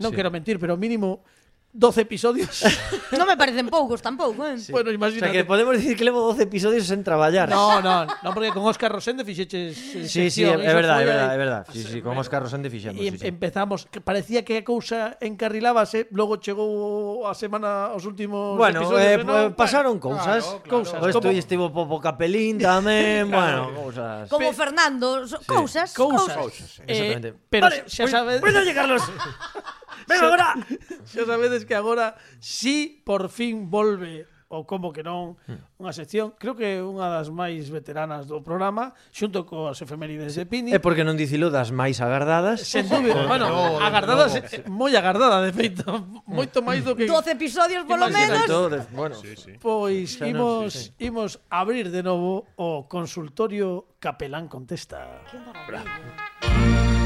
non 0.02 0.10
sí. 0.10 0.18
quero 0.18 0.34
mentir, 0.34 0.58
pero 0.58 0.74
mínimo 0.74 1.22
12 1.74 2.02
episodios. 2.02 2.62
non 3.18 3.26
me 3.26 3.34
parecen 3.34 3.66
poucos 3.66 3.98
tampouco, 4.06 4.46
eh? 4.46 4.62
Sí. 4.62 4.70
Bueno, 4.70 4.94
imagínate. 4.94 5.26
O 5.26 5.34
sea, 5.34 5.34
que 5.34 5.42
podemos 5.42 5.74
decir 5.74 5.98
que 5.98 6.06
levo 6.06 6.22
12 6.22 6.46
episodios 6.46 6.86
sen 6.86 7.02
traballar. 7.02 7.50
No, 7.50 7.82
no, 7.82 8.06
no 8.06 8.30
porque 8.30 8.54
con 8.54 8.62
Óscar 8.70 8.94
Rosende 8.94 9.26
fixeches 9.26 9.74
eh, 9.74 10.06
Sí, 10.06 10.30
sí, 10.30 10.46
é 10.46 10.54
verdad, 10.54 11.02
é 11.02 11.06
verdade, 11.10 11.34
é 11.34 11.40
verdade. 11.42 11.66
Sí, 11.74 11.82
sí, 11.82 11.98
con 12.06 12.14
Óscar 12.14 12.46
Rosende 12.46 12.70
fixemos. 12.70 13.02
E 13.02 13.10
sí, 13.10 13.18
sí. 13.18 13.26
empezamos, 13.26 13.90
que 13.90 14.06
parecía 14.06 14.46
que 14.46 14.62
a 14.62 14.64
cousa 14.64 15.18
encarrilábase, 15.18 16.06
logo 16.14 16.38
chegou 16.38 17.26
a 17.26 17.34
semana 17.34 17.90
os 17.98 18.06
últimos 18.06 18.54
bueno, 18.54 18.86
episodios. 18.86 19.10
Eh, 19.10 19.18
no, 19.26 19.34
bueno, 19.34 19.58
pasaron 19.58 19.98
cousas, 19.98 20.46
claro, 20.46 20.70
cousas. 20.70 21.02
Claro. 21.02 21.26
Como... 21.26 21.34
estivo 21.34 21.74
Popo 21.74 21.98
Capelín 21.98 22.62
tamén, 22.62 23.34
claro. 23.34 23.74
bueno, 23.74 23.90
cousas. 23.90 24.30
Como 24.30 24.54
Fernando, 24.54 25.26
so, 25.26 25.42
sí. 25.42 25.50
cousas, 25.50 25.90
cousas. 25.98 26.38
cousas. 26.38 26.38
cousas. 26.38 26.70
Eh, 26.86 26.94
Exactamente. 26.94 27.30
Pero 27.50 27.66
vale, 27.66 27.90
xa 27.90 28.06
sabes. 28.06 28.38
Bueno, 28.46 28.62
Carlos. 28.78 29.02
Ven 30.08 30.20
agora! 30.22 30.56
Xa 31.08 31.24
sabedes 31.32 31.64
que 31.66 31.76
agora 31.76 32.16
si 32.40 33.02
por 33.04 33.30
fin 33.30 33.70
volve 33.70 34.28
ou 34.54 34.70
como 34.70 34.94
que 34.94 35.02
non, 35.02 35.34
hmm. 35.50 35.82
unha 35.82 35.90
sección, 35.90 36.38
creo 36.38 36.54
que 36.54 36.78
unha 36.78 37.10
das 37.10 37.34
máis 37.34 37.74
veteranas 37.74 38.30
do 38.30 38.46
programa, 38.46 38.94
xunto 39.10 39.50
coas 39.50 39.82
efemérides 39.82 40.38
de 40.38 40.46
Pini. 40.46 40.70
É 40.70 40.78
porque 40.78 41.02
non 41.02 41.18
dicilo 41.18 41.50
das 41.50 41.74
máis 41.74 41.98
agardadas. 41.98 42.62
Sen 42.62 42.86
dúbida, 42.86 43.26
bueno, 43.34 43.50
agardada, 43.82 44.30
agardadas, 44.30 44.54
eh, 44.54 44.62
moi 44.70 44.94
agardada, 44.94 45.42
de 45.42 45.50
feito, 45.58 45.90
moito 46.30 46.62
máis 46.62 46.86
do 46.86 46.94
que... 46.94 47.10
12 47.10 47.34
episodios, 47.34 47.82
polo 47.90 48.06
menos. 48.14 48.46
De, 48.46 48.86
bueno, 48.94 49.18
sí, 49.18 49.34
sí. 49.34 49.58
Pois 49.58 50.22
xa 50.22 50.30
imos, 50.30 50.94
imos 51.02 51.42
abrir 51.50 51.90
de 51.90 52.06
novo 52.06 52.46
o 52.54 52.86
consultorio 52.86 53.98
Capelán 53.98 54.46
Contesta. 54.46 55.26
Que 55.34 55.42
maravilla. 55.42 57.03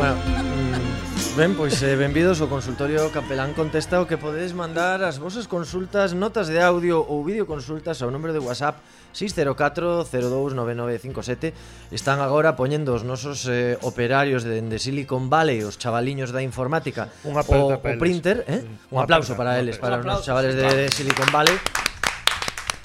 Bueno, 0.00 0.16
mm, 0.16 1.36
ben, 1.36 1.52
pois 1.52 1.76
eh, 1.84 1.92
benvidos 1.92 2.40
ao 2.40 2.48
consultorio 2.48 3.12
Capelán 3.12 3.52
contesta 3.52 4.00
o 4.00 4.08
que 4.08 4.16
podedes 4.16 4.56
mandar 4.56 5.04
as 5.04 5.20
vosas 5.20 5.44
consultas, 5.44 6.16
notas 6.16 6.48
de 6.48 6.56
audio 6.56 7.04
ou 7.04 7.20
videoconsultas 7.20 8.00
ao 8.00 8.08
número 8.08 8.32
de 8.32 8.40
WhatsApp 8.40 8.80
604-029957 9.12 11.52
Están 11.92 12.24
agora 12.24 12.56
poñendo 12.56 12.96
os 12.96 13.04
nosos 13.04 13.44
eh, 13.44 13.76
operarios 13.84 14.40
de, 14.40 14.64
de 14.64 14.78
Silicon 14.80 15.28
Valley 15.28 15.68
Os 15.68 15.76
chavaliños 15.76 16.32
da 16.32 16.40
informática. 16.40 17.12
Un 17.20 17.36
o, 17.36 17.76
o 17.76 17.92
printer, 18.00 18.48
eh? 18.48 18.64
Un 18.88 19.04
aplauso 19.04 19.36
para 19.36 19.60
eles, 19.60 19.76
para 19.76 20.00
os 20.00 20.04
nosos 20.08 20.24
chavales 20.24 20.56
de, 20.56 20.64
de 20.64 20.88
Silicon 20.88 21.28
Valley. 21.28 21.60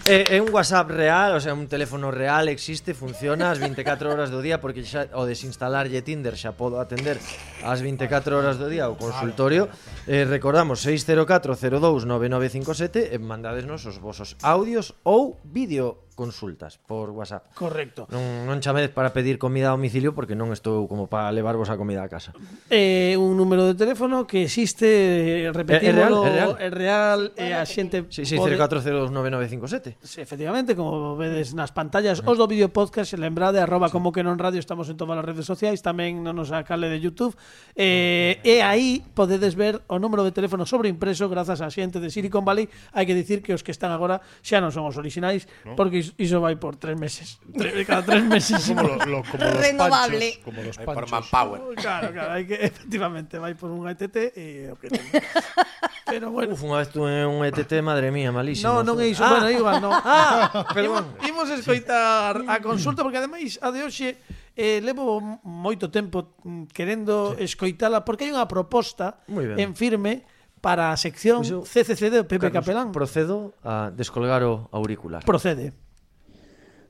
É, 0.07 0.37
é 0.37 0.39
un 0.39 0.53
WhatsApp 0.53 0.93
real, 0.93 1.33
o 1.33 1.41
sea, 1.41 1.57
un 1.57 1.65
teléfono 1.65 2.13
real 2.13 2.45
existe, 2.53 2.93
funciona 2.93 3.49
as 3.49 3.57
24 3.57 4.13
horas 4.13 4.29
do 4.29 4.37
día 4.37 4.61
porque 4.61 4.85
xa, 4.85 5.09
o 5.17 5.25
desinstalarlle 5.25 6.05
Tinder 6.05 6.37
xa 6.37 6.53
podo 6.53 6.77
atender 6.77 7.17
ás 7.65 7.81
24 7.81 8.37
horas 8.37 8.61
do 8.61 8.69
día 8.69 8.85
o 8.85 9.01
consultorio. 9.01 9.65
Eh, 10.05 10.29
recordamos 10.29 10.85
604029957 10.85 13.09
e 13.09 13.17
mandadesnos 13.17 13.81
os 13.89 13.97
vosos 13.97 14.37
audios 14.45 14.93
ou 15.01 15.41
vídeo 15.41 16.04
consultas 16.15 16.79
por 16.79 17.11
WhatsApp. 17.11 17.53
Correcto. 17.53 18.07
Non, 18.09 18.47
non 18.47 18.63
chamedes 18.63 18.89
para 18.89 19.11
pedir 19.11 19.37
comida 19.37 19.69
a 19.69 19.75
domicilio 19.75 20.15
porque 20.15 20.33
non 20.33 20.55
estou 20.55 20.87
como 20.87 21.11
para 21.11 21.29
levarvos 21.35 21.67
a 21.67 21.75
comida 21.75 22.01
a 22.01 22.09
casa. 22.09 22.31
É 22.71 23.13
eh, 23.13 23.19
un 23.19 23.35
número 23.35 23.67
de 23.67 23.75
teléfono 23.75 24.23
que 24.23 24.47
existe, 24.47 25.45
eh, 25.45 25.51
repetímolo, 25.51 26.23
é, 26.23 26.31
é 26.31 26.31
real, 26.31 26.51
é 26.55 26.69
real, 26.71 27.19
é 27.35 27.51
eh, 27.51 27.59
a 27.59 27.67
xente 27.67 28.07
sí, 28.09 28.23
sí, 28.23 28.39
pode... 28.39 28.55
04029957. 28.55 29.99
Sí, 29.99 30.23
efectivamente, 30.23 30.73
como 30.73 31.19
vedes 31.19 31.51
nas 31.51 31.75
pantallas, 31.75 32.23
os 32.23 32.37
do 32.39 32.47
vídeo 32.47 32.71
podcast, 32.71 33.11
se 33.11 33.19
lembrade, 33.19 33.59
arroba 33.59 33.91
sí. 33.91 33.93
como 33.93 34.15
que 34.15 34.23
non 34.23 34.39
radio, 34.39 34.63
estamos 34.63 34.87
en 34.87 34.95
todas 34.95 35.19
as 35.19 35.25
redes 35.27 35.43
sociais, 35.43 35.83
tamén 35.83 36.23
non 36.23 36.39
nos 36.39 36.55
acale 36.55 36.87
de 36.87 37.03
YouTube. 37.03 37.35
Eh, 37.75 38.39
e 38.47 38.63
aí 38.63 39.03
podedes 39.11 39.59
ver 39.59 39.83
o 39.91 39.99
número 39.99 40.23
de 40.23 40.31
teléfono 40.31 40.63
sobre 40.63 40.87
impreso 40.87 41.27
grazas 41.27 41.59
a 41.59 41.67
xente 41.67 41.99
de 41.99 42.07
Silicon 42.07 42.47
Valley. 42.47 42.71
Hai 42.95 43.03
que 43.03 43.17
dicir 43.17 43.43
que 43.43 43.51
os 43.51 43.59
que 43.59 43.75
están 43.75 43.91
agora 43.91 44.23
xa 44.39 44.63
non 44.63 44.71
son 44.71 44.87
os 44.87 44.95
orixinais, 44.95 45.49
no. 45.67 45.75
porque 45.75 46.04
iso 46.17 46.37
vai 46.41 46.59
por 46.59 46.75
tres 46.75 46.99
meses. 46.99 47.39
Cada 47.87 48.03
tres 48.05 48.23
meses. 48.23 48.61
como, 48.67 48.83
lo, 48.83 48.95
lo, 49.05 49.19
como 49.23 49.43
los 49.43 49.57
Renovable. 49.57 50.19
Panchos, 50.19 50.43
como 50.45 50.59
los 50.61 50.77
panchos. 50.77 50.95
Por 50.95 51.05
manpower. 51.09 51.59
Oh, 51.61 51.73
claro, 51.73 52.13
claro, 52.13 52.31
hai 52.37 52.45
que, 52.45 52.57
efectivamente, 52.61 53.39
vai 53.41 53.57
por 53.57 53.73
un 53.73 53.89
ETT 53.89 54.37
e 54.37 54.69
o 54.69 54.75
que 54.77 54.93
ten. 54.93 55.01
Pero 56.05 56.29
bueno. 56.29 56.53
Uf, 56.53 56.61
unha 56.61 56.85
vez 56.85 56.93
tuve 56.93 57.25
un 57.25 57.41
ETT, 57.41 57.81
madre 57.81 58.13
mía, 58.13 58.29
malísimo. 58.29 58.69
No, 58.69 58.85
non 58.85 59.01
é 59.01 59.09
iso. 59.09 59.25
Ah. 59.25 59.41
Bueno, 59.41 59.47
igual, 59.49 59.81
no. 59.81 59.91
Ah, 60.05 60.69
perdón. 60.71 61.17
Imos 61.25 61.49
escoitar 61.49 62.45
a 62.45 62.61
consulta, 62.61 63.01
porque 63.01 63.17
ademais, 63.17 63.57
a 63.57 63.73
de 63.73 63.81
hoxe, 63.81 64.21
eh, 64.55 64.79
levo 64.85 65.19
moito 65.43 65.91
tempo 65.91 66.37
mm, 66.45 66.71
querendo 66.71 67.35
sí. 67.35 67.49
escoitala, 67.49 68.05
porque 68.05 68.29
hai 68.29 68.31
unha 68.31 68.45
proposta 68.45 69.25
en 69.27 69.73
firme 69.73 70.23
para 70.65 70.89
a 70.89 70.97
sección 70.97 71.45
pues 71.45 71.53
eu, 71.53 71.61
CCC 71.61 72.09
de 72.09 72.21
Pepe 72.25 72.49
Carlos, 72.49 72.65
Capelán. 72.65 72.89
Procedo 72.89 73.53
a 73.61 73.93
descolgar 73.93 74.41
o 74.41 74.65
auricular. 74.73 75.21
Procede. 75.21 75.77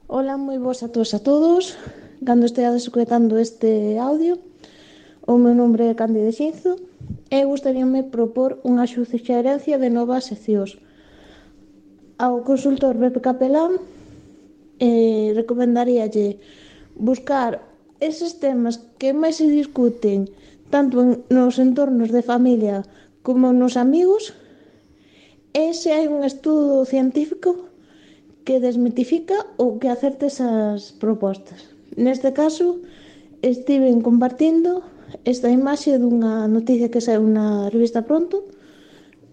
Ola, 0.08 0.38
moi 0.38 0.62
boas 0.62 0.86
a 0.86 0.94
todos 0.94 1.18
a 1.18 1.20
todos. 1.20 1.82
Cando 2.22 2.46
esteades 2.46 2.86
escutando 2.86 3.42
este 3.42 3.98
audio, 3.98 4.38
o 5.26 5.34
meu 5.42 5.58
nome 5.58 5.82
é 5.82 5.98
Cándido 5.98 6.30
Xinzo 6.30 6.78
e 7.34 7.42
gustaríame 7.42 8.06
propor 8.06 8.62
unha 8.62 8.86
suxerencia 8.86 9.82
de 9.82 9.90
novas 9.90 10.30
seccións. 10.30 10.78
Ao 12.22 12.46
consultor 12.46 12.94
Pepe 13.02 13.18
Capelán 13.18 13.82
eh, 14.78 15.34
recomendaríalle 15.34 16.38
buscar 16.94 17.66
eses 17.98 18.38
temas 18.38 18.78
que 19.02 19.10
máis 19.10 19.42
se 19.42 19.50
discuten 19.50 20.30
tanto 20.70 21.02
en, 21.02 21.26
nos 21.34 21.58
entornos 21.58 22.14
de 22.14 22.22
familia 22.22 22.86
como 23.26 23.50
nos 23.58 23.74
amigos 23.74 24.38
e 25.50 25.74
se 25.74 25.98
hai 25.98 26.06
un 26.06 26.22
estudo 26.22 26.86
científico 26.86 27.74
que 28.46 28.62
desmitifica 28.62 29.36
ou 29.58 29.82
que 29.82 29.90
acerte 29.90 30.30
esas 30.30 30.94
propostas. 31.02 31.74
Neste 31.98 32.32
caso, 32.32 32.86
estiven 33.42 34.06
compartindo 34.06 34.86
esta 35.26 35.50
imaxe 35.50 35.98
dunha 35.98 36.46
noticia 36.46 36.94
que 36.94 37.02
saiu 37.02 37.26
na 37.26 37.74
revista 37.74 38.06
Pronto 38.06 38.46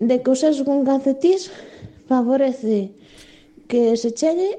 de 0.00 0.24
que 0.24 0.32
o 0.32 0.36
sexo 0.36 0.64
con 0.64 0.88
cancetís 0.88 1.52
favorece 2.08 2.96
que 3.68 3.96
se 4.00 4.16
chegue 4.16 4.58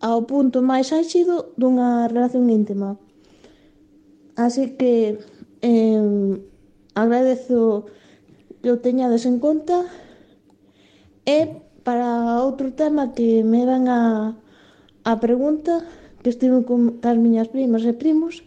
ao 0.00 0.24
punto 0.24 0.64
máis 0.64 0.92
áxido 0.92 1.52
dunha 1.60 2.08
relación 2.08 2.48
íntima. 2.48 2.96
Así 4.36 4.74
que 4.80 5.20
eh, 5.62 6.40
agradezo 6.96 7.88
que 8.60 8.72
o 8.72 8.80
teñades 8.80 9.28
en 9.28 9.38
conta 9.40 9.84
e 11.24 11.63
para 11.84 12.40
outro 12.40 12.72
tema 12.72 13.12
que 13.12 13.44
me 13.44 13.68
van 13.68 13.86
a, 13.86 14.34
a 15.04 15.12
pregunta 15.20 15.84
que 16.24 16.32
estive 16.32 16.64
con 16.64 16.98
as 17.04 17.16
miñas 17.20 17.52
primas 17.52 17.84
e 17.84 17.92
primos 17.92 18.40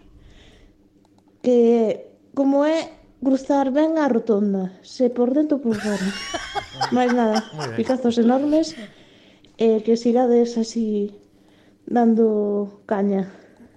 que 1.45 2.09
como 2.33 2.65
é 2.65 2.97
cruzar 3.21 3.69
ben 3.71 3.97
a 3.97 4.09
rotonda, 4.09 4.73
se 4.81 5.09
por 5.09 5.33
dentro 5.33 5.57
por 5.61 5.77
fora. 5.77 6.07
Mais 6.95 7.13
nada, 7.13 7.45
picazos 7.77 8.17
enormes 8.17 8.73
e 9.57 9.81
que 9.81 9.97
sigades 9.97 10.57
así 10.57 11.13
dando 11.85 12.81
caña. 12.85 13.29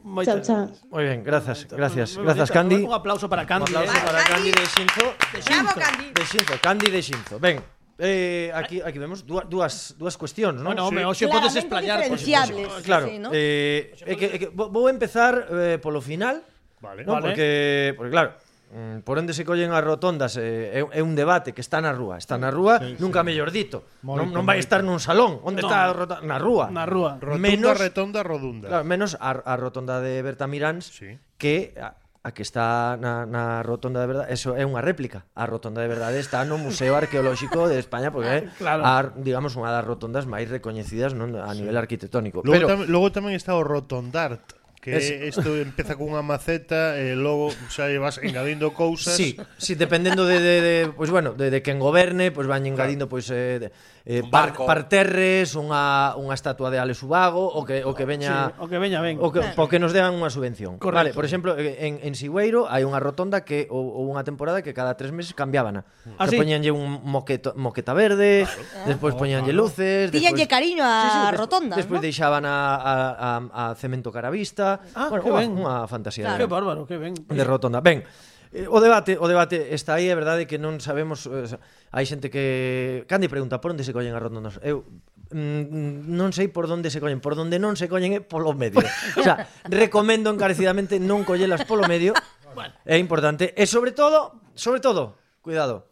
Moi 0.05 0.25
chao, 0.25 0.41
chao. 0.41 0.73
Moi 0.89 1.05
ben, 1.05 1.21
grazas, 1.21 1.69
gracias. 1.69 2.17
grazas, 2.17 2.25
gracias, 2.25 2.49
Candy. 2.53 2.85
Un 2.85 2.97
aplauso 2.97 3.29
para 3.29 3.45
Candy. 3.45 3.73
Un 3.73 3.85
aplauso 3.85 4.01
para 4.05 4.25
Candy, 4.25 4.49
eh? 4.49 4.57
para 4.57 4.65
Candy 4.65 4.65
de 4.65 4.65
Xinzo. 4.67 5.07
De 5.33 5.41
Xinzo, 5.45 5.77
Candy. 5.77 6.07
De 6.17 6.25
Xinzo, 6.25 6.55
Candy 6.61 6.89
de 6.91 7.01
Xinzo. 7.01 7.35
Ben, 7.41 7.57
Eh, 8.01 8.51
aquí, 8.55 8.81
aquí 8.81 8.99
vemos 8.99 9.27
dúas, 9.29 9.93
dúas 10.01 10.17
cuestións, 10.17 10.57
non? 10.57 10.73
Bueno, 10.73 10.89
home, 10.89 11.05
hoxe 11.05 11.29
sí. 11.29 11.33
podes 11.33 11.53
explayar. 11.53 12.01
Diferenciables, 12.01 12.73
ah, 12.73 12.81
claro, 12.81 13.07
sí, 13.13 13.21
¿no? 13.21 13.29
eh, 13.29 13.93
é 14.09 14.17
que, 14.17 14.27
é 14.33 14.37
que, 14.41 14.49
vou 14.49 14.89
empezar 14.89 15.53
eh, 15.53 15.77
polo 15.77 16.01
final, 16.01 16.41
vale, 16.81 17.05
non? 17.05 17.21
Vale. 17.21 17.37
Porque, 17.37 17.93
porque 18.01 18.09
claro, 18.09 18.41
mm, 18.73 19.05
por 19.05 19.21
onde 19.21 19.37
se 19.37 19.45
collen 19.45 19.77
as 19.77 19.85
rotondas 19.85 20.41
eh, 20.41 20.81
é, 20.81 20.97
é 20.97 21.01
un 21.05 21.13
debate 21.13 21.53
que 21.53 21.61
está 21.61 21.85
na 21.85 21.93
rúa, 21.93 22.17
está 22.17 22.41
na 22.41 22.49
rúa, 22.49 22.81
sí, 22.81 22.97
nunca 22.97 23.21
sí. 23.21 23.29
mellor 23.29 23.53
dito. 23.53 23.85
Non, 24.01 24.33
non 24.33 24.49
vai 24.49 24.57
estar 24.57 24.81
nun 24.81 24.97
salón, 24.97 25.37
onde 25.45 25.61
no. 25.61 25.69
está 25.69 25.85
a 25.85 25.93
rotonda? 25.93 26.25
na 26.25 26.41
rúa. 26.41 26.73
Na 26.73 26.89
rúa. 26.89 27.21
Rotunda, 27.21 27.37
menos, 27.37 27.77
retonda, 27.77 28.25
rodunda. 28.25 28.73
Claro, 28.73 28.85
menos 28.89 29.13
a, 29.21 29.45
a 29.45 29.55
rotonda 29.61 30.01
de 30.01 30.25
Bertamiráns 30.25 30.89
sí. 30.89 31.21
que 31.37 31.77
a, 31.77 32.00
a 32.23 32.33
que 32.37 32.43
está 32.45 33.01
na, 33.01 33.25
na 33.25 33.63
rotonda 33.65 34.01
de 34.05 34.09
verdade, 34.09 34.29
eso 34.29 34.53
é 34.53 34.69
unha 34.69 34.85
réplica. 34.85 35.25
A 35.33 35.49
rotonda 35.49 35.81
de 35.81 35.89
verdade 35.89 36.21
está 36.21 36.45
no 36.45 36.61
Museo 36.61 36.93
Arqueolóxico 36.93 37.65
de 37.65 37.81
España 37.81 38.13
porque 38.13 38.29
é 38.29 38.41
ah, 38.45 38.53
claro. 38.61 38.83
a, 38.85 38.95
digamos 39.17 39.57
unha 39.57 39.73
das 39.73 39.89
rotondas 39.89 40.29
máis 40.29 40.45
recoñecidas 40.53 41.17
non 41.17 41.33
a 41.41 41.49
nivel 41.57 41.77
sí. 41.77 41.81
arquitectónico. 41.81 42.45
Logo, 42.45 42.53
Pero 42.53 42.69
tam, 42.69 42.85
logo 42.85 43.09
tamén 43.09 43.33
está 43.33 43.57
o 43.57 43.65
Rotondart 43.65 44.60
que 44.81 45.29
isto 45.29 45.57
es... 45.57 45.63
empeza 45.67 45.97
cunha 45.97 46.23
maceta 46.25 46.97
e 46.97 47.13
logo 47.13 47.53
xa 47.69 47.87
vas 48.01 48.17
engadindo 48.19 48.73
cousas. 48.73 49.13
Sí, 49.13 49.37
sí 49.61 49.77
dependendo 49.77 50.25
de, 50.25 50.41
de, 50.41 50.57
de 50.61 50.75
pois 50.89 50.97
pues 50.97 51.11
bueno, 51.11 51.37
de, 51.37 51.51
de 51.53 51.61
quen 51.61 51.79
goberne, 51.79 52.33
pois 52.33 52.47
pues 52.47 52.49
van 52.49 52.65
engadindo 52.65 53.09
pois 53.09 53.29
pues, 53.29 53.37
eh, 53.37 53.59
de, 53.61 53.69
eh 54.05 54.23
Un 54.25 54.31
par, 54.31 54.57
parterres, 54.57 55.53
unha 55.53 56.17
unha 56.17 56.33
estatua 56.33 56.73
de 56.73 56.81
Ale 56.81 56.97
Subago 56.97 57.45
o 57.45 57.65
que 57.65 57.85
o 57.85 57.93
que 57.93 58.09
veña 58.09 58.57
sí, 58.57 58.65
o 58.65 58.67
que 58.69 58.79
veña 58.81 59.05
ben. 59.05 59.21
O 59.21 59.29
que 59.29 59.45
porque 59.53 59.77
nos 59.77 59.93
dean 59.93 60.17
unha 60.17 60.33
subvención. 60.33 60.81
Correcto. 60.81 60.97
Vale, 60.97 61.11
por 61.13 61.25
exemplo, 61.25 61.57
eh, 61.57 61.85
en 61.85 62.01
en 62.01 62.15
Sigüeiro 62.15 62.71
hai 62.71 62.87
unha 62.87 63.01
rotonda 63.03 63.45
que 63.45 63.69
ou, 63.69 63.85
ou 63.85 64.05
unha 64.09 64.25
temporada 64.25 64.63
que 64.65 64.73
cada 64.73 64.97
tres 64.97 65.13
meses 65.13 65.37
cambiábana. 65.37 65.85
Ah, 66.17 66.25
que 66.25 66.37
sí? 66.37 66.41
poñanlle 66.41 66.73
un 66.73 67.05
moqueto, 67.05 67.53
moqueta 67.59 67.93
verde, 67.93 68.49
claro. 68.49 68.65
Ah. 68.81 68.89
despois 68.89 69.13
ah, 69.13 69.19
poñanlle 69.19 69.53
luces, 69.53 70.09
despois... 70.09 70.49
Cariño 70.51 70.85
á 70.85 70.95
sí, 71.03 71.09
sí, 71.11 71.37
rotonda, 71.37 71.75
Despois 71.75 71.99
¿no? 71.99 72.07
deixaban 72.07 72.45
a, 72.45 72.77
a, 72.77 72.95
a, 73.17 73.71
a 73.71 73.75
cemento 73.75 74.13
caravista, 74.13 74.70
Ah, 74.95 75.09
bueno, 75.11 75.25
que 75.25 75.33
ben. 75.33 75.51
unha 75.57 75.89
fantasía. 75.91 76.29
Claro. 76.29 76.39
De, 76.39 76.45
que 76.45 76.51
bárbaro, 76.53 76.81
que 76.87 76.97
ben. 77.01 77.15
De 77.17 77.43
Rotonda. 77.43 77.83
Ben, 77.83 78.07
eh, 78.55 78.67
o 78.71 78.79
debate, 78.79 79.19
o 79.19 79.27
debate 79.27 79.75
está 79.75 79.99
aí, 79.99 80.07
é 80.07 80.15
verdade 80.15 80.47
que 80.47 80.61
non 80.61 80.79
sabemos, 80.79 81.27
eh, 81.27 81.59
hai 81.91 82.05
xente 82.07 82.31
que 82.31 83.03
Candy 83.11 83.27
pregunta 83.27 83.59
por 83.59 83.75
onde 83.75 83.83
se 83.83 83.91
collen 83.91 84.15
as 84.15 84.23
rotondas. 84.23 84.63
Eu 84.63 84.87
mm, 85.35 86.07
non 86.11 86.31
sei 86.31 86.51
por 86.51 86.71
onde 86.71 86.91
se 86.91 87.03
collen, 87.03 87.19
por 87.19 87.35
onde 87.35 87.59
non 87.59 87.75
se 87.75 87.91
collen 87.91 88.15
é 88.15 88.21
polo 88.23 88.55
medio. 88.55 88.83
o 89.19 89.23
sea, 89.23 89.51
recomendo 89.67 90.31
encarecidamente 90.31 91.03
non 91.03 91.27
collelas 91.27 91.67
polo 91.67 91.87
medio. 91.91 92.15
Bueno. 92.55 92.75
É 92.83 92.99
importante 92.99 93.55
e 93.55 93.65
sobre 93.67 93.95
todo, 93.95 94.43
sobre 94.59 94.83
todo, 94.83 95.19
cuidado, 95.43 95.90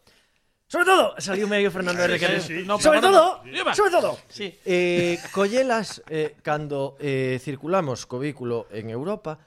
Sobre 0.69 0.85
todo, 0.85 1.15
saliu 1.17 1.49
medio 1.49 1.73
Fernando 1.73 2.05
R. 2.05 2.13
Sí, 2.13 2.25
sí, 2.29 2.41
sí. 2.61 2.63
No, 2.63 2.77
sobre, 2.77 3.01
todo, 3.01 3.41
sobre 3.73 3.89
todo, 3.89 4.19
sí. 4.29 4.53
eh, 4.63 5.17
collelas 5.33 6.03
eh, 6.05 6.37
cando 6.45 6.93
eh, 7.01 7.41
circulamos 7.41 8.05
co 8.05 8.21
vehículo 8.21 8.69
en 8.69 8.93
Europa 8.93 9.41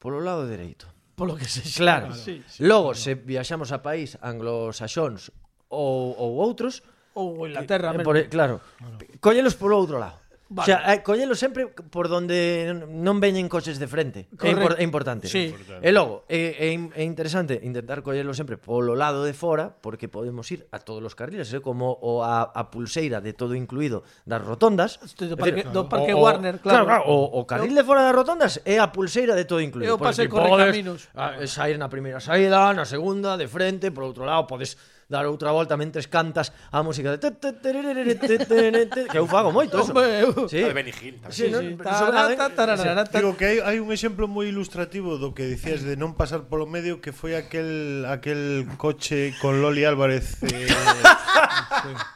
polo 0.00 0.24
lado 0.24 0.48
dereito. 0.48 0.88
Polo 1.20 1.36
que 1.36 1.44
se 1.44 1.60
xa. 1.60 1.84
Claro. 1.84 2.16
Sí, 2.16 2.40
sí, 2.48 2.64
Logo, 2.64 2.96
claro. 2.96 3.04
se 3.04 3.12
viaxamos 3.12 3.76
a 3.76 3.84
país 3.84 4.16
anglosaxóns 4.24 5.28
ou, 5.68 6.16
ou 6.16 6.40
outros... 6.40 6.80
Ou 7.12 7.44
Inglaterra. 7.44 7.92
Eh, 7.92 8.00
eh 8.00 8.02
por, 8.02 8.16
eh, 8.16 8.32
claro, 8.32 8.64
bueno. 8.80 9.04
collelos 9.20 9.60
polo 9.60 9.76
outro 9.76 10.00
lado. 10.00 10.23
Vale. 10.54 10.62
O 10.62 10.78
sea, 10.78 10.94
eh, 10.94 11.02
collelo 11.02 11.34
sempre 11.34 11.66
por 11.66 12.06
donde 12.06 12.70
non 12.86 13.18
veñen 13.18 13.50
coches 13.50 13.82
de 13.82 13.90
frente. 13.90 14.30
É, 14.38 14.54
impor 14.54 14.78
é 14.78 14.86
importante. 14.86 15.26
Sí. 15.26 15.50
E 15.50 15.90
logo, 15.90 16.22
é, 16.30 16.70
é, 16.70 16.78
é 16.78 17.02
interesante 17.02 17.58
intentar 17.66 18.06
collelo 18.06 18.30
sempre 18.38 18.54
polo 18.54 18.94
lado 18.94 19.26
de 19.26 19.34
fora, 19.34 19.74
porque 19.74 20.06
podemos 20.06 20.46
ir 20.54 20.70
a 20.70 20.78
todos 20.78 21.02
os 21.02 21.18
carriles, 21.18 21.50
é 21.50 21.58
como 21.58 21.98
o 21.98 22.22
a, 22.22 22.54
a 22.54 22.70
pulseira 22.70 23.18
de 23.18 23.34
todo 23.34 23.58
incluído 23.58 24.06
das 24.22 24.46
rotondas. 24.46 25.02
Do 25.18 25.34
parque, 25.34 25.66
decir, 25.66 25.74
do 25.74 25.90
parque 25.90 26.14
o, 26.14 26.22
Warner, 26.22 26.62
claro. 26.62 26.86
claro, 26.86 27.02
claro 27.02 27.10
o, 27.10 27.42
o 27.42 27.50
carril 27.50 27.74
de 27.74 27.82
fora 27.82 28.06
das 28.06 28.14
rotondas 28.14 28.62
é 28.62 28.78
a 28.78 28.86
pulseira 28.94 29.34
de 29.34 29.50
todo 29.50 29.58
incluído. 29.58 29.90
Eu 29.90 29.98
pasei 29.98 30.30
correcaminos. 30.30 31.10
Podes, 31.10 31.18
a, 31.18 31.42
ah, 31.42 31.46
sair 31.50 31.74
na 31.82 31.90
primeira 31.90 32.22
saída, 32.22 32.70
na 32.70 32.86
segunda, 32.86 33.34
de 33.34 33.50
frente, 33.50 33.90
por 33.90 34.06
outro 34.06 34.22
lado, 34.22 34.46
podes 34.46 34.78
dar 35.08 35.26
outra 35.26 35.52
volta 35.52 35.76
mentres 35.76 36.06
cantas 36.08 36.52
a 36.72 36.82
música 36.82 37.16
de... 37.16 37.20
que 39.10 39.18
eu 39.18 39.26
fago 39.26 39.52
moito 39.52 39.78
eso. 39.80 39.92
Hombre, 39.92 40.20
eu... 40.24 40.48
Sí. 40.48 40.64
Benny 40.72 40.92
Hill 40.92 41.20
tamén. 41.20 41.32
Sí, 41.32 41.44
sí, 41.48 41.76
sí. 41.76 41.76
Eh? 41.76 43.04
Digo 43.12 43.36
que 43.36 43.46
hai, 43.46 43.58
hai 43.60 43.78
un 43.80 43.92
exemplo 43.92 44.26
moi 44.26 44.48
ilustrativo 44.48 45.16
do 45.20 45.36
que 45.36 45.44
dicías 45.44 45.84
de 45.84 45.96
non 45.96 46.16
pasar 46.16 46.48
polo 46.48 46.64
medio 46.66 46.98
que 47.04 47.12
foi 47.12 47.36
aquel 47.36 48.04
aquel 48.08 48.66
coche 48.80 49.36
con 49.38 49.60
Loli 49.60 49.84
Álvarez 49.84 50.42
eh, 50.42 50.68
sí. 50.68 51.92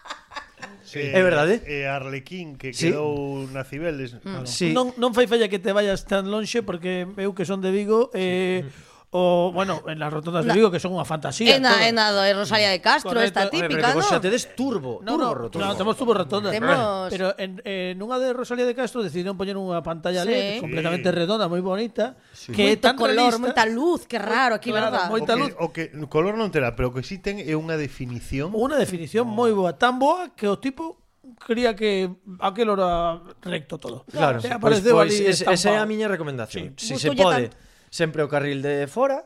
Sí, 0.89 1.01
é 1.05 1.21
verdade. 1.21 1.61
E 1.69 1.85
Arlequín 1.85 2.57
que 2.57 2.73
sí. 2.73 2.89
quedou 2.89 3.45
na 3.53 3.61
Cibeles. 3.61 4.17
Mm, 4.17 4.25
claro. 4.25 4.47
sí. 4.49 4.73
Non 4.73 4.97
non 4.97 5.13
fai 5.13 5.29
falla 5.29 5.45
que 5.53 5.61
te 5.61 5.77
vayas 5.77 6.09
tan 6.09 6.33
lonxe 6.33 6.65
porque 6.65 7.05
eu 7.21 7.37
que 7.37 7.45
son 7.45 7.61
de 7.61 7.69
Vigo 7.69 8.09
eh 8.17 8.65
sí. 8.65 8.88
O, 9.11 9.53
bueno, 9.55 9.83
en 9.87 9.99
las 9.99 10.13
rotondas 10.13 10.45
de 10.45 10.53
Vigo, 10.53 10.71
que 10.71 10.77
son 10.77 10.93
unha 10.93 11.09
fantasía. 11.09 11.57
En 11.57 11.65
todo. 11.65 11.81
en 11.81 11.97
a 11.97 12.13
do 12.13 12.21
Rosalía 12.37 12.69
de 12.69 12.77
Castro, 12.85 13.17
Correcto. 13.17 13.41
esta 13.41 13.49
eh, 13.49 13.57
típica, 13.57 13.97
non? 13.97 14.05
Xa 14.05 14.21
tedes 14.21 14.53
turbo, 14.53 15.01
no, 15.01 15.17
turbo 15.17 15.25
no, 15.25 15.33
rotonda. 15.33 15.65
No, 15.65 15.81
temos 15.81 15.97
turbo 15.97 16.13
rotonda. 16.13 16.53
Temos... 16.53 17.09
Pero 17.09 17.33
en, 17.41 17.57
en 17.65 17.97
unha 17.97 18.21
de 18.21 18.37
Rosalía 18.37 18.69
de 18.69 18.77
Castro 18.77 19.01
decidiron 19.01 19.41
poñer 19.41 19.57
unha 19.57 19.81
pantalla 19.81 20.29
sí. 20.29 20.29
LED 20.29 20.61
completamente 20.61 21.09
sí. 21.09 21.17
redonda, 21.17 21.49
moi 21.49 21.65
bonita, 21.65 22.21
sí. 22.37 22.53
que 22.53 22.69
é 22.69 22.77
tan 22.77 23.01
color, 23.01 23.33
realista. 23.33 23.41
moita 23.41 23.65
luz, 23.65 24.05
que 24.05 24.21
raro 24.21 24.61
aquí, 24.61 24.69
claro, 24.69 24.93
verdad? 24.93 25.09
Moita 25.09 25.33
luz. 25.41 25.57
O 25.57 25.73
que, 25.73 25.89
o 25.89 26.05
que 26.05 26.13
color 26.13 26.37
non 26.37 26.53
terá, 26.53 26.77
pero 26.77 26.93
o 26.93 26.93
que 26.93 27.01
sí 27.01 27.17
ten 27.17 27.41
eh, 27.41 27.49
é 27.49 27.57
unha 27.57 27.81
definición. 27.81 28.53
Unha 28.53 28.77
definición 28.77 29.25
oh. 29.25 29.33
moi 29.33 29.57
boa, 29.57 29.73
tan 29.73 29.97
boa 29.97 30.37
que 30.37 30.45
o 30.45 30.61
tipo 30.61 31.01
quería 31.49 31.73
que 31.73 32.13
aquel 32.45 32.77
era 32.77 33.25
recto 33.41 33.81
todo. 33.81 34.05
Claro, 34.13 34.37
e 34.37 34.53
pois, 34.53 34.53
apareceu 34.53 34.93
pois, 34.93 35.17
pois, 35.17 35.41
ali 35.41 35.57
esa 35.57 35.69
é 35.73 35.81
a 35.81 35.89
miña 35.89 36.13
recomendación. 36.13 36.77
Sí. 36.77 36.93
Si 36.93 37.09
Busto 37.09 37.09
se 37.09 37.17
pode 37.17 37.68
sempre 37.91 38.23
o 38.23 38.29
carril 38.29 38.63
de 38.63 38.87
fora, 38.87 39.25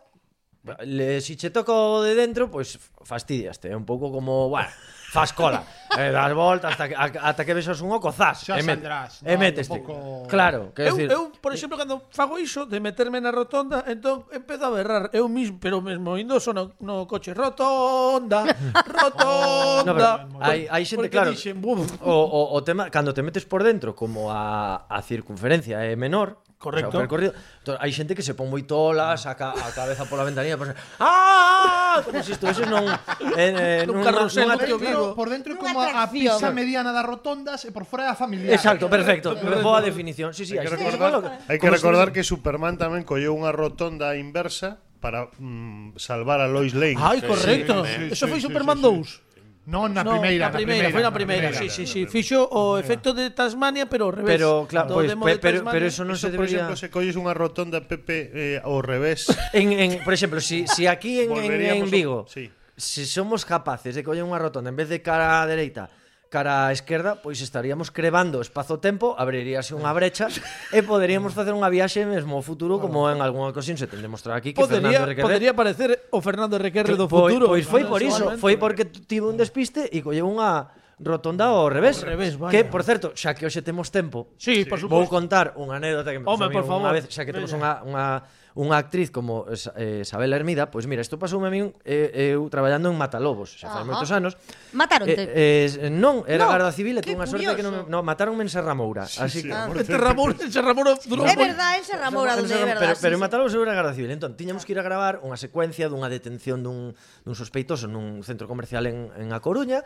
le, 0.85 1.21
si 1.21 1.37
che 1.37 1.51
toca 1.51 1.73
o 1.73 2.03
de 2.03 2.15
dentro, 2.15 2.49
pois 2.49 2.79
pues, 2.79 3.09
fastidiaste, 3.09 3.69
é 3.69 3.77
un 3.77 3.85
pouco 3.85 4.13
como, 4.15 4.49
bueno, 4.49 4.71
fas 5.11 5.35
cola, 5.35 5.67
eh, 5.99 6.11
das 6.15 6.33
voltas 6.33 6.73
hasta 6.73 6.89
que, 6.89 6.95
ata 6.97 7.45
que 7.45 7.53
vexas 7.53 7.83
un 7.83 7.91
oco, 7.91 8.15
zas, 8.15 8.47
Xa 8.47 8.57
e, 8.57 8.63
met, 8.63 8.79
saldrás, 8.79 9.21
e 9.27 9.35
meteste. 9.37 9.75
Pouco... 9.83 10.23
Claro, 10.31 10.71
que 10.71 10.87
eu, 10.87 10.95
decir... 10.95 11.11
eu, 11.11 11.35
por 11.43 11.53
exemplo, 11.53 11.77
cando 11.77 12.07
fago 12.15 12.39
iso 12.39 12.65
de 12.65 12.79
meterme 12.79 13.19
na 13.19 13.35
rotonda, 13.35 13.83
entón 13.91 14.31
empezo 14.31 14.65
a 14.65 14.71
berrar 14.71 15.11
eu 15.11 15.27
mismo, 15.27 15.59
pero 15.59 15.83
mesmo 15.83 16.15
indo 16.15 16.39
so 16.39 16.55
no, 16.55 16.79
no 16.79 17.11
coche 17.11 17.35
rotonda, 17.35 18.47
rotonda. 18.87 19.83
no, 19.85 19.93
pero, 19.99 20.09
hai, 20.39 20.71
hai 20.71 20.87
xente 20.87 21.11
claro. 21.11 21.35
Dixen, 21.35 21.59
o, 21.59 21.75
o, 22.07 22.41
o 22.55 22.59
tema 22.63 22.87
cando 22.87 23.11
te 23.11 23.21
metes 23.27 23.45
por 23.45 23.67
dentro, 23.67 23.99
como 23.99 24.31
a 24.31 24.87
a 24.87 25.03
circunferencia 25.03 25.83
é 25.83 25.99
menor, 25.99 26.39
Correcto. 26.63 26.89
O 26.89 26.93
sea, 26.93 26.99
o 26.99 27.03
percorrido. 27.03 27.33
Entón, 27.35 27.75
hai 27.83 27.91
xente 27.91 28.15
que 28.15 28.23
se 28.23 28.39
pon 28.39 28.47
moi 28.47 28.63
tola, 28.63 29.11
ah. 29.11 29.19
saca 29.19 29.51
a 29.51 29.75
cabeza 29.75 30.07
pola 30.07 30.23
ventanilla, 30.23 30.55
pois, 30.55 30.71
ah, 31.03 31.99
como 32.07 32.23
se 32.23 32.31
si 32.31 32.33
estuveses 32.39 32.71
non 32.71 32.87
en 33.35 33.53
eh, 33.59 33.83
nun, 33.83 34.07
carrusel 34.07 34.47
nunha, 34.47 34.63
nunha, 34.63 34.79
Vigo. 34.79 35.19
Por 35.19 35.27
dentro 35.27 35.59
como 35.59 35.83
a 35.83 36.07
pisa 36.07 36.55
mediana 36.55 36.95
das 36.95 37.03
rotondas 37.03 37.67
e 37.67 37.75
por 37.75 37.83
fora 37.83 38.07
a 38.07 38.15
familiar. 38.15 38.55
Exacto, 38.55 38.87
perfecto. 38.87 39.35
Boa 39.59 39.83
definición. 39.83 40.31
Sí, 40.31 40.47
sí, 40.47 40.55
hai 40.55 40.71
que 40.71 40.79
recordar, 40.79 41.43
hai 41.51 41.59
que, 41.59 41.67
recordar 41.67 42.15
que 42.15 42.23
Superman 42.23 42.79
tamén 42.79 43.03
colleu 43.03 43.35
unha 43.35 43.51
rotonda 43.51 44.15
inversa 44.15 44.79
para 45.03 45.27
mm, 45.35 45.99
salvar 45.99 46.39
a 46.39 46.47
Lois 46.47 46.79
Lane. 46.79 46.95
Ai, 47.03 47.19
correcto. 47.27 47.83
Sí, 47.83 48.07
sí, 48.07 48.15
Eso 48.15 48.31
sí, 48.31 48.31
foi 48.31 48.39
sí, 48.39 48.47
Superman 48.47 48.79
sí, 48.79 48.87
sí. 48.87 49.19
2. 49.19 49.32
Non 49.63 49.95
na 49.95 50.03
primeira, 50.03 50.51
primeira, 50.51 50.51
na 50.51 50.59
primeira, 50.59 50.87
foi 50.91 51.03
na 51.07 51.15
primeira, 51.15 51.49
Si, 51.55 51.71
si, 51.71 51.87
sí, 51.87 51.87
sí, 51.87 52.01
sí. 52.03 52.11
Fixo 52.11 52.51
o 52.51 52.83
efecto 52.83 53.15
de 53.15 53.31
Tasmania, 53.31 53.87
pero 53.87 54.11
ao 54.11 54.13
revés. 54.19 54.35
Pero 54.35 54.67
claro, 54.67 54.91
Do 54.91 54.99
pois, 54.99 55.15
pe, 55.15 55.39
pero, 55.39 55.63
pero 55.63 55.87
eso 55.87 56.03
non 56.03 56.19
eso, 56.19 56.27
se 56.27 56.35
debería. 56.35 56.67
Por 56.67 56.75
exemplo, 56.75 56.77
se 56.83 56.91
colles 56.91 57.15
unha 57.15 57.31
rotonda 57.31 57.79
Pepe 57.87 58.59
eh, 58.59 58.59
ao 58.59 58.83
revés. 58.83 59.31
En, 59.55 59.71
en, 59.71 60.03
por 60.03 60.19
exemplo, 60.19 60.43
si, 60.43 60.67
si 60.67 60.91
aquí 60.91 61.23
en, 61.23 61.31
en, 61.39 61.79
en 61.79 61.87
Vigo, 61.87 62.27
sí. 62.27 62.51
se 62.75 63.07
somos 63.07 63.47
capaces 63.47 63.95
de 63.95 64.03
coller 64.03 64.27
unha 64.27 64.43
rotonda 64.43 64.75
en 64.75 64.79
vez 64.79 64.91
de 64.91 64.99
cara 64.99 65.39
á 65.39 65.47
dereita, 65.47 65.87
cara 66.33 66.67
á 66.67 66.73
esquerda, 66.73 67.21
pois 67.21 67.45
estaríamos 67.45 67.93
crevando 67.93 68.41
espazo-tempo, 68.41 69.13
abriríase 69.21 69.77
unha 69.77 69.93
brecha 69.93 70.33
e 70.73 70.81
poderíamos 70.81 71.37
facer 71.37 71.53
unha 71.53 71.69
viaxe 71.69 72.09
mesmo 72.09 72.41
ao 72.41 72.43
futuro 72.43 72.81
como 72.81 73.05
en 73.13 73.21
algunha 73.21 73.53
ocasión 73.53 73.77
se 73.77 73.85
ten 73.85 74.01
demostrar 74.01 74.41
aquí 74.41 74.57
que 74.57 74.65
podería, 74.65 75.05
Fernando 75.05 75.07
Requerre... 75.13 75.29
Podería 75.29 75.53
parecer 75.53 75.91
o 76.09 76.19
Fernando 76.25 76.57
Requerre 76.57 76.97
do 76.97 77.05
futuro. 77.05 77.53
Pois, 77.53 77.69
pois 77.69 77.85
foi 77.85 77.85
por 77.85 78.01
iso, 78.01 78.25
foi 78.41 78.57
porque 78.57 78.89
tivo 78.89 79.29
un 79.29 79.37
despiste 79.37 79.93
e 79.93 80.01
colleu 80.01 80.25
unha 80.25 80.73
rotonda 80.99 81.49
ao 81.49 81.69
revés. 81.69 82.03
Ao 82.03 82.11
revés 82.13 82.37
vaya. 82.37 82.53
Que, 82.53 82.65
por 82.65 82.83
certo, 82.85 83.13
xa 83.17 83.33
que 83.33 83.47
hoxe 83.47 83.63
temos 83.63 83.89
tempo, 83.89 84.33
sí, 84.37 84.63
sí. 84.63 84.69
Por 84.69 84.81
vou 84.89 85.07
contar 85.09 85.57
unha 85.57 85.81
anécdota 85.81 86.13
que 86.13 86.21
me 86.21 86.27
Home, 86.29 86.53
por 86.53 86.65
favor. 86.65 86.85
unha 86.85 86.93
vez, 86.93 87.09
xa 87.09 87.25
que 87.25 87.33
temos 87.33 87.51
unha, 87.53 87.81
unha, 87.87 88.23
unha 88.53 88.77
actriz 88.77 89.09
como 89.09 89.49
eh, 89.49 90.05
Isabel 90.05 90.33
Hermida, 90.37 90.69
pois 90.69 90.85
mira, 90.85 91.01
isto 91.01 91.17
pasoume 91.17 91.49
a 91.49 91.53
mí 91.53 91.65
eh, 91.89 92.37
eu 92.37 92.45
traballando 92.53 92.93
en 92.93 92.97
Matalobos, 93.01 93.57
xa 93.57 93.73
fai 93.73 93.85
moitos 93.89 94.13
anos. 94.13 94.37
Mataronte? 94.77 95.17
Eh, 95.17 95.89
eh, 95.89 95.91
non, 95.91 96.23
era 96.29 96.45
no, 96.45 96.53
Garda 96.53 96.73
Civil 96.73 97.01
e 97.01 97.03
tuve 97.03 97.17
unha 97.17 97.29
sorte 97.29 97.57
que 97.57 97.65
non, 97.65 97.89
no, 97.89 98.05
mataronme 98.05 98.45
en 98.45 98.51
Serramoura. 98.53 99.09
Sí, 99.09 99.25
así 99.25 99.41
sí, 99.41 99.49
que... 99.49 99.57
Ah. 99.57 99.73
En 99.73 99.89
Serramoura, 99.89 100.37
en 100.37 100.53
Serramoura 100.53 100.93
durou... 101.09 101.25
É 101.25 101.37
verdad, 101.37 101.81
en 101.81 101.85
Serramoura, 101.89 102.37
donde 102.37 102.53
é 102.53 102.65
verdad. 102.69 102.93
Pero, 102.93 103.01
pero 103.01 103.13
sí, 103.13 103.17
en 103.17 103.23
Matalobos 103.25 103.53
era 103.57 103.73
Garda 103.73 103.97
Civil, 103.97 104.13
entón, 104.13 104.37
tiñamos 104.37 104.69
que 104.69 104.77
ir 104.77 104.81
a 104.81 104.85
gravar 104.85 105.25
unha 105.25 105.41
secuencia 105.41 105.89
dunha 105.89 106.13
detención 106.13 106.61
dun, 106.61 106.93
dun 107.25 107.35
sospeitoso 107.35 107.89
nun 107.89 108.21
centro 108.21 108.45
comercial 108.45 108.85
en, 108.85 109.09
en 109.17 109.33
A 109.33 109.41
Coruña, 109.41 109.81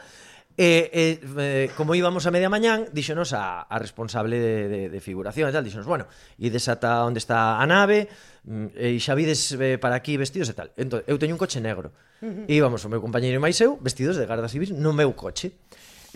E, 0.57 0.89
e 0.89 1.05
eh, 1.21 1.69
como 1.77 1.93
íbamos 1.93 2.25
a 2.25 2.33
media 2.33 2.49
mañán, 2.49 2.89
díxonos 2.89 3.37
a, 3.37 3.69
a 3.69 3.77
responsable 3.77 4.41
de, 4.41 4.57
de, 4.73 4.81
de 4.89 5.01
figuración 5.05 5.49
e 5.49 5.53
tal, 5.53 5.61
díxonos, 5.61 5.85
bueno, 5.85 6.09
ides 6.41 6.65
ata 6.73 7.05
onde 7.05 7.21
está 7.21 7.61
a 7.61 7.65
nave, 7.69 8.09
mm, 8.49 8.73
e 8.73 8.97
xa 8.97 9.13
vides 9.13 9.53
eh, 9.53 9.77
para 9.77 10.01
aquí 10.01 10.17
vestidos 10.17 10.49
e 10.49 10.57
tal. 10.57 10.73
Entón, 10.81 11.05
eu 11.05 11.21
teño 11.21 11.37
un 11.37 11.41
coche 11.41 11.61
negro. 11.61 11.93
E 12.25 12.57
íbamos 12.57 12.81
o 12.81 12.89
meu 12.89 13.05
compañeiro 13.05 13.37
e 13.37 13.43
máis 13.45 13.61
eu 13.61 13.77
vestidos 13.77 14.17
de 14.17 14.25
garda 14.25 14.49
civil 14.49 14.73
no 14.81 14.97
meu 14.97 15.13
coche. 15.13 15.61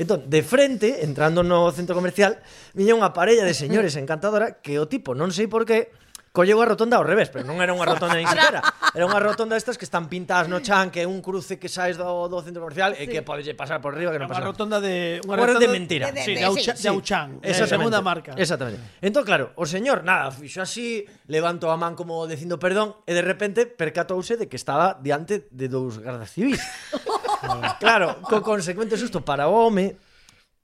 Entón, 0.01 0.24
de 0.32 0.41
frente, 0.41 1.05
entrando 1.05 1.45
no 1.45 1.68
centro 1.76 1.93
comercial, 1.93 2.41
viña 2.72 2.97
unha 2.97 3.12
parella 3.12 3.45
de 3.45 3.53
señores 3.53 3.93
encantadora 4.01 4.64
que 4.64 4.80
o 4.80 4.88
tipo, 4.88 5.12
non 5.12 5.28
sei 5.36 5.53
por 5.53 5.68
qué, 5.68 5.93
colleu 6.33 6.62
a 6.62 6.64
rotonda 6.64 6.95
ao 6.95 7.03
revés, 7.03 7.26
pero 7.26 7.43
non 7.43 7.59
era 7.59 7.74
unha 7.74 7.83
rotonda 7.83 8.14
nin 8.14 8.26
sequera. 8.31 8.62
Era 8.95 9.05
unha 9.07 9.18
rotonda 9.18 9.59
estas 9.59 9.74
que 9.74 9.83
están 9.83 10.07
pintadas 10.07 10.47
no 10.47 10.62
chan, 10.62 10.95
que 10.95 11.03
é 11.03 11.07
un 11.07 11.18
cruce 11.18 11.59
que 11.59 11.66
saes 11.66 11.99
do, 11.99 12.07
do 12.31 12.39
centro 12.39 12.62
comercial 12.62 12.95
sí. 12.95 13.03
e 13.03 13.11
que 13.11 13.26
podes 13.26 13.47
pasar 13.59 13.83
por 13.83 13.99
riba 13.99 14.14
que 14.14 14.22
non 14.22 14.31
pasa. 14.31 14.47
Unha 14.47 14.51
rotonda 14.55 14.78
de 14.78 15.18
unha 15.26 15.37
rotonda 15.37 15.66
de 15.66 15.70
mentira. 15.74 16.05
De, 16.14 16.18
de, 16.18 16.22
sí, 16.22 16.33
de, 16.39 16.47
Aucha, 16.47 16.72
sí. 16.78 16.87
de 16.87 16.89
Auchan, 16.95 17.43
esa 17.43 17.66
segunda 17.66 17.99
marca. 17.99 18.39
Exactamente. 18.39 18.78
Entón 19.03 19.26
claro, 19.26 19.51
o 19.59 19.66
señor 19.66 20.07
nada, 20.07 20.31
fixo 20.31 20.62
así, 20.62 21.03
levanto 21.26 21.66
a 21.66 21.74
man 21.74 21.99
como 21.99 22.22
dicindo 22.31 22.62
perdón 22.62 22.95
e 23.11 23.12
de 23.12 23.26
repente 23.26 23.66
percatouse 23.66 24.39
de 24.39 24.47
que 24.47 24.55
estaba 24.55 24.95
diante 25.03 25.51
de 25.51 25.66
dous 25.66 25.99
gardas 25.99 26.31
civis. 26.31 26.62
claro, 27.83 28.22
co 28.22 28.39
consecuente 28.39 28.95
susto 28.95 29.26
para 29.26 29.51
o 29.51 29.66
home, 29.66 29.99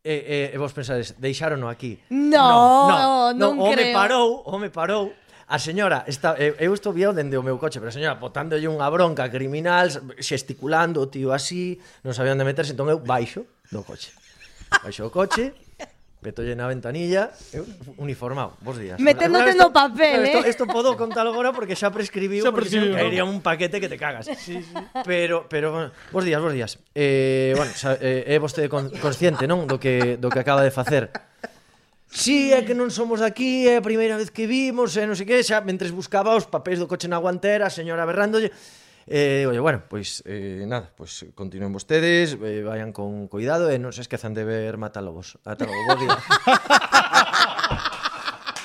e, 0.06 0.50
e, 0.52 0.54
e 0.54 0.56
vos 0.62 0.70
pensades, 0.70 1.18
deixárono 1.18 1.66
aquí. 1.66 1.98
No, 2.14 2.38
no, 2.86 3.34
no, 3.34 3.50
non 3.50 3.52
o 3.58 3.66
home 3.66 3.90
creo. 3.90 3.96
parou, 3.98 4.26
o 4.46 4.54
home 4.54 4.70
parou 4.70 5.10
A 5.46 5.62
señora, 5.62 6.02
está, 6.10 6.34
eu, 6.42 6.58
eu 6.58 6.74
estou 6.74 6.90
viado 6.90 7.14
dende 7.14 7.38
o 7.38 7.42
meu 7.42 7.54
coche, 7.54 7.78
pero 7.78 7.90
a 7.90 7.94
señora 7.94 8.18
botándolle 8.18 8.66
unha 8.66 8.90
bronca 8.90 9.30
criminal, 9.30 9.86
xesticulando 10.18 10.98
o 10.98 11.06
tío 11.06 11.30
así, 11.30 11.78
non 12.02 12.10
sabía 12.10 12.34
onde 12.34 12.42
meterse, 12.42 12.74
entón 12.74 12.90
eu 12.90 12.98
baixo 12.98 13.46
do 13.70 13.86
coche. 13.86 14.10
Baixo 14.82 15.06
o 15.06 15.10
coche, 15.14 15.54
petolle 16.18 16.58
na 16.58 16.66
ventanilla, 16.66 17.30
eu 17.54 17.62
uniformado, 18.02 18.58
vos 18.58 18.74
días. 18.74 18.98
Meténdote 18.98 19.54
no 19.54 19.70
papel, 19.70 20.26
esto, 20.26 20.42
eh? 20.42 20.50
Isto 20.50 20.64
podo 20.66 20.98
contalo 20.98 21.30
agora 21.30 21.54
porque 21.54 21.78
xa 21.78 21.94
prescribiu, 21.94 22.42
xa 22.42 22.50
prescribiu 22.50 22.98
porque 22.98 23.06
caería 23.06 23.22
un 23.22 23.38
paquete 23.38 23.78
que 23.78 23.86
te 23.86 23.94
cagas. 23.94 24.26
Sí, 24.26 24.58
sí. 24.58 24.74
Pero, 25.06 25.46
pero, 25.46 25.70
bueno, 25.70 25.88
vos 26.10 26.26
días, 26.26 26.42
vos 26.42 26.50
días. 26.50 26.82
Eh, 26.90 27.54
bueno, 27.54 27.70
xa, 27.70 27.94
eh, 28.02 28.34
é 28.34 28.36
vostede 28.42 28.66
con, 28.66 28.90
consciente, 28.98 29.46
non, 29.46 29.70
do 29.70 29.78
que, 29.78 30.18
do 30.18 30.26
que 30.26 30.42
acaba 30.42 30.66
de 30.66 30.74
facer. 30.74 31.14
Sí, 32.16 32.48
é 32.50 32.64
que 32.64 32.72
non 32.72 32.88
somos 32.88 33.20
daqui, 33.20 33.68
é 33.68 33.76
a 33.76 33.84
primeira 33.84 34.16
vez 34.16 34.32
que 34.32 34.48
vimos, 34.48 34.96
e 34.96 35.04
non 35.04 35.12
sei 35.12 35.28
que, 35.28 35.44
xa, 35.44 35.60
mentres 35.60 35.92
buscaba 35.92 36.32
os 36.32 36.48
papéis 36.48 36.80
do 36.80 36.88
coche 36.88 37.12
na 37.12 37.20
guantera, 37.20 37.68
a 37.68 37.70
señora 37.70 38.08
berrándolle, 38.08 38.56
eh, 39.04 39.44
oye, 39.44 39.60
bueno, 39.60 39.84
pois, 39.84 40.24
eh, 40.24 40.64
nada, 40.64 40.88
pois 40.96 41.28
continúen 41.36 41.76
vostedes, 41.76 42.40
eh, 42.40 42.64
vayan 42.64 42.96
con 42.96 43.28
cuidado 43.28 43.68
e 43.68 43.76
non 43.76 43.92
se 43.92 44.00
esquezan 44.00 44.32
de 44.32 44.48
ver 44.48 44.80
Matalobos. 44.80 45.36
Matalobos, 45.44 45.84
bo 45.92 45.94
día. 46.00 46.16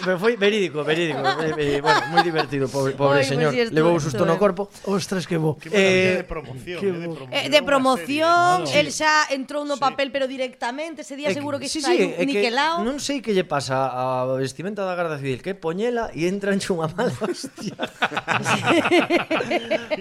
me 0.05 0.17
foi 0.17 0.35
verídico, 0.35 0.83
verídico. 0.83 1.19
Eh, 1.57 1.81
bueno, 1.81 2.01
moi 2.11 2.23
divertido, 2.23 2.67
pobre, 2.67 2.93
pobre 2.93 3.21
Oi, 3.21 3.25
señor. 3.25 3.53
Pues 3.53 3.71
Levou 3.71 3.97
un 3.97 4.01
susto 4.01 4.23
eh. 4.23 4.29
no 4.29 4.37
corpo. 4.37 4.69
Ostras, 4.85 5.27
que 5.27 5.37
bo. 5.37 5.57
Eh, 5.69 5.71
eh, 5.71 6.15
de 6.21 6.25
promoción, 6.25 6.79
que 6.79 6.91
bo. 6.91 7.27
Eh, 7.31 7.49
de 7.49 7.61
promoción, 7.63 8.65
el 8.73 8.91
xa 8.91 9.27
entrou 9.31 9.65
no 9.65 9.77
papel 9.77 10.11
pero 10.11 10.27
directamente, 10.27 11.01
ese 11.01 11.15
día 11.15 11.29
eh, 11.29 11.37
seguro 11.37 11.59
que 11.59 11.69
sí, 11.69 11.79
está 11.79 11.93
sí, 11.93 12.13
niquelado. 12.25 12.83
Non 12.83 12.99
sei 12.99 13.21
que 13.21 13.33
lle 13.33 13.45
pasa 13.45 13.89
a 13.91 14.25
vestimenta 14.37 14.83
da 14.83 14.95
Garda 14.97 15.17
Civil, 15.17 15.41
que 15.41 15.55
poñela 15.55 16.11
e 16.13 16.27
entra 16.27 16.53
en 16.53 16.61
unha 16.71 16.87
mala 16.91 17.13
hostia. 17.25 17.75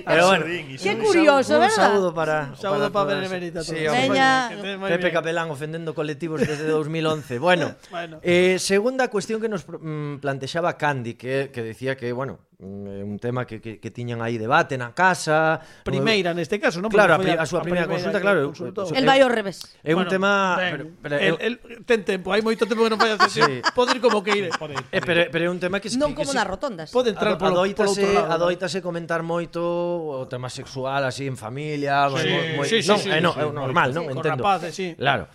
pero 0.06 0.26
bueno, 0.26 0.44
que 0.46 0.98
curioso, 0.98 1.54
un 1.54 1.60
verdad? 1.60 1.70
Un 1.70 1.94
saúdo 1.94 2.14
para 2.14 2.48
un 2.50 2.56
saúdo 2.56 2.92
para, 2.92 3.06
para 3.06 3.20
Benemérita. 3.20 3.62
Sí, 3.62 3.74
Veña. 3.74 4.50
Pepe 4.88 5.12
Capelán 5.12 5.50
ofendendo 5.50 5.94
colectivos 5.94 6.40
desde 6.40 6.66
2011. 6.66 7.38
Bueno, 7.38 7.74
bueno. 7.90 8.20
eh 8.22 8.58
segunda 8.58 9.08
cuestión 9.08 9.40
que 9.40 9.48
nos 9.48 9.64
mm, 9.90 10.20
plantexaba 10.20 10.78
Candy, 10.78 11.14
que, 11.14 11.50
que 11.52 11.62
decía 11.62 11.96
que, 11.96 12.12
bueno, 12.12 12.38
mm, 12.58 13.02
un 13.02 13.18
tema 13.18 13.46
que, 13.46 13.60
que, 13.60 13.80
que 13.80 13.90
tiñan 13.90 14.22
aí 14.22 14.38
debate 14.38 14.78
na 14.78 14.94
casa. 14.94 15.58
Primeira 15.82 16.30
neste 16.30 16.62
caso, 16.62 16.78
non? 16.78 16.94
Claro, 16.94 17.14
a, 17.14 17.18
a, 17.18 17.42
a 17.42 17.46
súa 17.50 17.58
primeira 17.66 17.90
consulta, 17.90 18.22
claro. 18.22 18.54
El 18.94 19.04
vai 19.04 19.18
ao 19.18 19.26
revés. 19.26 19.66
É 19.82 19.90
un 19.90 20.06
bueno, 20.06 20.10
tema... 20.14 20.54
Ben, 20.54 20.70
pero, 20.70 20.84
pero, 21.02 21.14
el, 21.18 21.34
el, 21.42 21.54
ten 21.82 22.06
tempo, 22.06 22.30
hai 22.30 22.46
moito 22.46 22.70
tempo 22.70 22.86
que 22.86 22.92
non 22.94 23.02
fai 23.02 23.10
a 23.12 23.18
sesión. 23.18 23.50
sí. 23.50 23.58
Poder 23.74 23.98
como 23.98 24.22
que 24.22 24.30
ir. 24.38 24.46
Eh, 24.94 25.02
pero, 25.02 25.26
pero 25.26 25.42
é 25.46 25.50
un 25.50 25.58
tema 25.58 25.82
que... 25.82 25.90
Non 25.98 26.14
que, 26.14 26.22
como 26.22 26.30
nas 26.30 26.46
rotondas. 26.46 26.94
Pode 26.94 27.10
entrar 27.10 27.34
polo, 27.34 27.66
polo 27.66 27.90
outro 27.90 27.90
lado. 27.90 28.30
Adoitase 28.30 28.78
comentar 28.78 29.26
moito 29.26 29.58
o 29.58 30.30
tema 30.30 30.46
sexual 30.46 31.02
así 31.02 31.26
en 31.26 31.34
familia. 31.34 32.06
Sí, 32.14 32.30
moi, 32.54 32.68
sí, 32.70 32.78
sí, 32.80 32.88
non, 32.88 33.02
sí, 33.02 33.10
eh, 33.10 33.18
non, 33.18 33.34
sí, 33.34 33.42
é 33.42 33.50
normal, 33.50 33.90
sí, 33.90 33.96
non? 33.98 34.04
Entendo. 34.06 34.46
Rapaces, 34.46 34.70
sí. 34.70 34.94
Claro. 34.94 35.26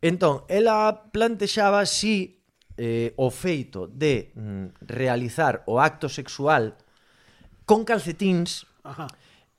Entón, 0.00 0.46
ela 0.46 1.10
plantexaba 1.10 1.84
si 1.84 2.37
eh, 2.78 3.12
o 3.18 3.28
feito 3.34 3.90
de 3.90 4.30
mm, 4.38 4.86
realizar 4.86 5.66
o 5.66 5.82
acto 5.82 6.06
sexual 6.08 6.78
con 7.66 7.82
calcetins 7.84 8.64
Ajá. 8.86 9.10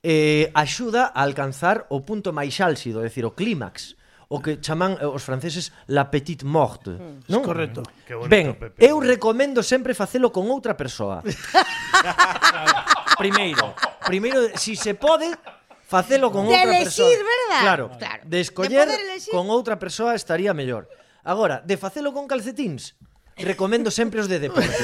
eh, 0.02 0.50
axuda 0.56 1.12
a 1.14 1.22
alcanzar 1.22 1.86
o 1.92 2.02
punto 2.08 2.32
máis 2.32 2.58
álxido, 2.64 3.04
é 3.04 3.12
dicir, 3.12 3.28
o 3.28 3.36
clímax 3.36 4.00
o 4.30 4.40
que 4.46 4.62
chaman 4.62 4.94
eh, 5.02 5.10
os 5.10 5.26
franceses 5.26 5.74
la 5.90 6.08
petite 6.14 6.46
morte, 6.46 6.94
mm. 6.96 7.28
non? 7.34 7.42
Correcto. 7.42 7.82
Mm, 7.82 8.06
qué 8.06 8.14
bonito, 8.14 8.30
Ben, 8.30 8.48
Pepe. 8.56 8.78
eu 8.78 9.02
recomendo 9.02 9.66
sempre 9.66 9.98
facelo 9.98 10.30
con 10.30 10.46
outra 10.54 10.78
persoa. 10.78 11.20
primeiro, 13.18 13.74
primeiro 14.06 14.54
si 14.58 14.76
se 14.78 14.94
pode 14.94 15.34
facelo 15.82 16.30
con 16.32 16.46
De 16.46 16.54
outra 16.54 16.78
elexir, 16.78 17.04
persoa. 17.04 17.26
verdad? 17.26 17.62
Claro, 17.62 17.86
Claro. 17.98 18.22
De 18.26 18.40
escoller 18.40 18.86
De 18.86 18.94
poder 18.94 19.06
elexir. 19.10 19.32
con 19.34 19.50
outra 19.50 19.76
persoa 19.82 20.14
estaría 20.14 20.54
mellor. 20.54 20.86
Agora, 21.26 21.62
de 21.66 21.76
facelo 21.78 22.14
con 22.14 22.30
calcetins, 22.30 22.96
recomendo 23.42 23.90
sempre 23.92 24.20
os 24.22 24.28
de 24.28 24.40
deporte. 24.40 24.84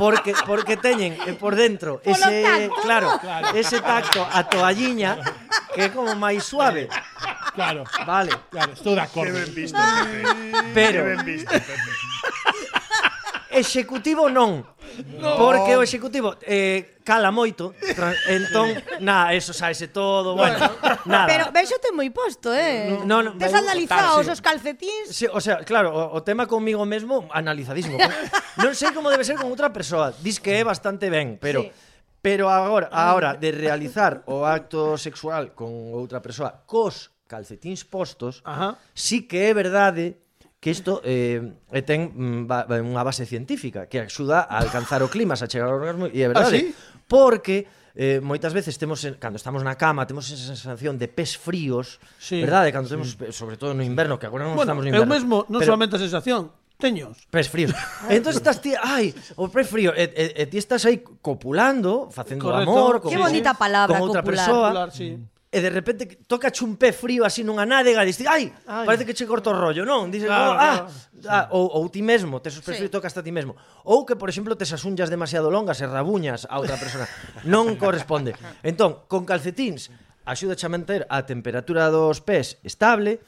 Porque 0.00 0.32
porque 0.48 0.80
teñen 0.80 1.12
eh, 1.28 1.36
por 1.36 1.52
dentro 1.56 2.00
Polo 2.00 2.16
ese, 2.16 2.40
tacto. 2.40 2.80
claro, 2.80 3.08
ese 3.52 3.78
tacto 3.84 4.24
a 4.24 4.48
toalliña 4.48 5.20
que 5.76 5.86
é 5.86 5.88
como 5.92 6.16
máis 6.16 6.40
suave. 6.40 6.88
Claro, 7.52 7.84
Vale. 8.08 8.32
claro, 8.48 8.72
estou 8.72 8.96
de 8.96 9.04
acordo. 9.04 9.34
ben 9.36 9.52
visto, 9.52 9.76
Pepe. 9.76 10.24
Pero- 10.72 11.02
Qué 11.04 11.08
ben 11.12 11.22
visto, 11.26 11.52
Pepe. 11.52 11.90
Executivo 13.50 14.30
non. 14.30 14.62
No. 15.18 15.36
Porque 15.36 15.74
o 15.74 15.82
executivo 15.82 16.38
eh, 16.46 16.98
cala 17.02 17.34
moito, 17.34 17.74
tra, 17.94 18.14
entón, 18.30 18.70
nada, 19.02 19.34
eso 19.34 19.50
saese 19.50 19.90
todo, 19.90 20.38
bueno, 20.38 20.58
bueno. 20.58 20.98
nada. 21.06 21.26
Pero 21.26 21.44
vexote 21.50 21.90
moi 21.90 22.10
posto, 22.14 22.54
eh? 22.54 22.94
No, 23.02 23.22
no, 23.22 23.34
Tes 23.34 23.50
analizados 23.50 24.26
sí. 24.26 24.32
os 24.32 24.40
calcetins? 24.40 25.10
Sí, 25.10 25.26
o 25.26 25.42
sea, 25.42 25.66
claro, 25.66 25.90
o, 25.90 26.14
o 26.14 26.20
tema 26.22 26.46
comigo 26.46 26.86
mesmo, 26.86 27.26
analizadísimo. 27.34 27.98
non 28.62 28.72
sei 28.78 28.94
como 28.94 29.10
debe 29.10 29.26
ser 29.26 29.34
con 29.34 29.50
outra 29.50 29.74
persoa, 29.74 30.14
dis 30.22 30.38
que 30.38 30.58
é 30.58 30.62
bastante 30.62 31.10
ben, 31.10 31.38
pero... 31.38 31.66
Sí. 31.66 31.88
Pero 32.20 32.52
agora, 32.52 32.92
a 32.92 33.14
hora 33.16 33.32
de 33.32 33.48
realizar 33.48 34.20
o 34.28 34.44
acto 34.44 35.00
sexual 35.00 35.56
con 35.56 35.96
outra 35.96 36.20
persoa 36.20 36.68
cos 36.68 37.16
calcetins 37.24 37.88
postos, 37.88 38.44
Ajá. 38.44 38.76
sí 38.92 39.24
que 39.24 39.48
é 39.48 39.54
verdade 39.56 40.19
que 40.60 40.70
isto 40.70 41.00
eh, 41.04 41.40
ten 41.88 42.12
mm, 42.12 42.44
unha 42.84 43.02
base 43.02 43.24
científica 43.24 43.88
que 43.88 43.96
axuda 43.96 44.44
a 44.44 44.60
alcanzar 44.60 45.00
o 45.00 45.08
clima, 45.08 45.32
a 45.32 45.48
chegar 45.48 45.72
ao 45.72 45.80
orgasmo 45.80 46.04
e 46.12 46.20
é 46.20 46.28
ah, 46.28 46.36
verdade, 46.36 46.52
¿Ah, 46.52 46.60
sí? 46.60 46.76
porque 47.08 47.64
eh, 47.96 48.20
moitas 48.20 48.52
veces 48.52 48.76
temos 48.76 49.00
cando 49.16 49.40
estamos 49.40 49.64
na 49.64 49.80
cama 49.80 50.04
temos 50.04 50.28
esa 50.28 50.52
sensación 50.52 51.00
de 51.00 51.08
pés 51.08 51.40
fríos, 51.40 51.96
sí, 52.20 52.44
verdade, 52.44 52.76
cando 52.76 52.92
temos 52.92 53.16
sí. 53.16 53.32
sobre 53.32 53.56
todo 53.56 53.72
no 53.72 53.80
inverno, 53.80 54.20
que 54.20 54.28
agora 54.28 54.44
non 54.44 54.52
bueno, 54.52 54.68
estamos 54.68 54.84
no 54.84 54.88
inverno. 54.92 55.08
Eu 55.08 55.10
mesmo 55.10 55.36
non 55.48 55.64
pero... 55.64 55.72
solamente 55.72 55.96
a 55.96 56.00
sensación, 56.04 56.52
teños. 56.76 57.16
Pés 57.32 57.48
fríos. 57.48 57.72
entón 58.12 58.36
estás 58.36 58.60
ti, 58.60 58.76
ai, 58.76 59.16
o 59.40 59.48
pés 59.48 59.64
frío, 59.64 59.96
e, 59.96 60.12
e, 60.12 60.24
e 60.36 60.44
ti 60.44 60.60
estás 60.60 60.84
aí 60.84 61.00
copulando, 61.00 62.12
facendo 62.12 62.52
Correcto. 62.52 62.68
amor, 62.68 62.94
con, 63.00 63.08
que 63.08 63.16
bonita 63.16 63.56
palabra, 63.56 63.96
con 63.96 64.12
outra 64.12 64.20
copular. 64.20 64.44
persoa. 64.44 64.68
Copular, 64.76 64.90
sí. 64.92 65.16
Mm 65.16 65.39
e 65.50 65.58
de 65.58 65.66
repente 65.66 66.06
toca 66.30 66.46
un 66.62 66.78
pé 66.78 66.94
frío 66.94 67.26
así 67.26 67.42
nunha 67.42 67.66
nádega 67.66 68.06
e 68.06 68.06
dis, 68.06 68.22
ai, 68.22 68.54
ai, 68.70 68.86
parece 68.86 69.02
que 69.02 69.18
che 69.18 69.26
corto 69.26 69.50
o 69.50 69.58
rollo, 69.58 69.82
non? 69.82 70.06
Dices, 70.06 70.30
oh, 70.30 70.54
claro, 70.54 70.54
oh, 70.54 70.62
ah, 70.62 70.76
claro. 70.86 71.26
ah, 71.26 71.44
ou, 71.50 71.66
ou 71.74 71.84
ti 71.90 72.06
mesmo, 72.06 72.38
tes 72.38 72.54
os 72.54 72.62
pés 72.62 72.78
sí. 72.78 72.86
e 72.86 72.88
tocas 72.88 73.10
a 73.18 73.22
ti 73.26 73.34
mesmo. 73.34 73.58
Ou 73.82 74.06
que, 74.06 74.14
por 74.14 74.30
exemplo, 74.30 74.54
tes 74.54 74.70
as 74.70 74.86
unhas 74.86 75.10
demasiado 75.10 75.50
longas 75.50 75.82
e 75.82 75.90
rabuñas 75.90 76.46
a 76.46 76.62
outra 76.62 76.78
persona. 76.78 77.10
non 77.42 77.74
corresponde. 77.82 78.38
Entón, 78.62 79.02
con 79.10 79.26
calcetins, 79.26 79.90
axuda 80.22 80.54
a 80.54 80.70
manter 80.70 81.02
a 81.10 81.26
temperatura 81.26 81.90
dos 81.90 82.22
pés 82.22 82.62
estable, 82.62 83.18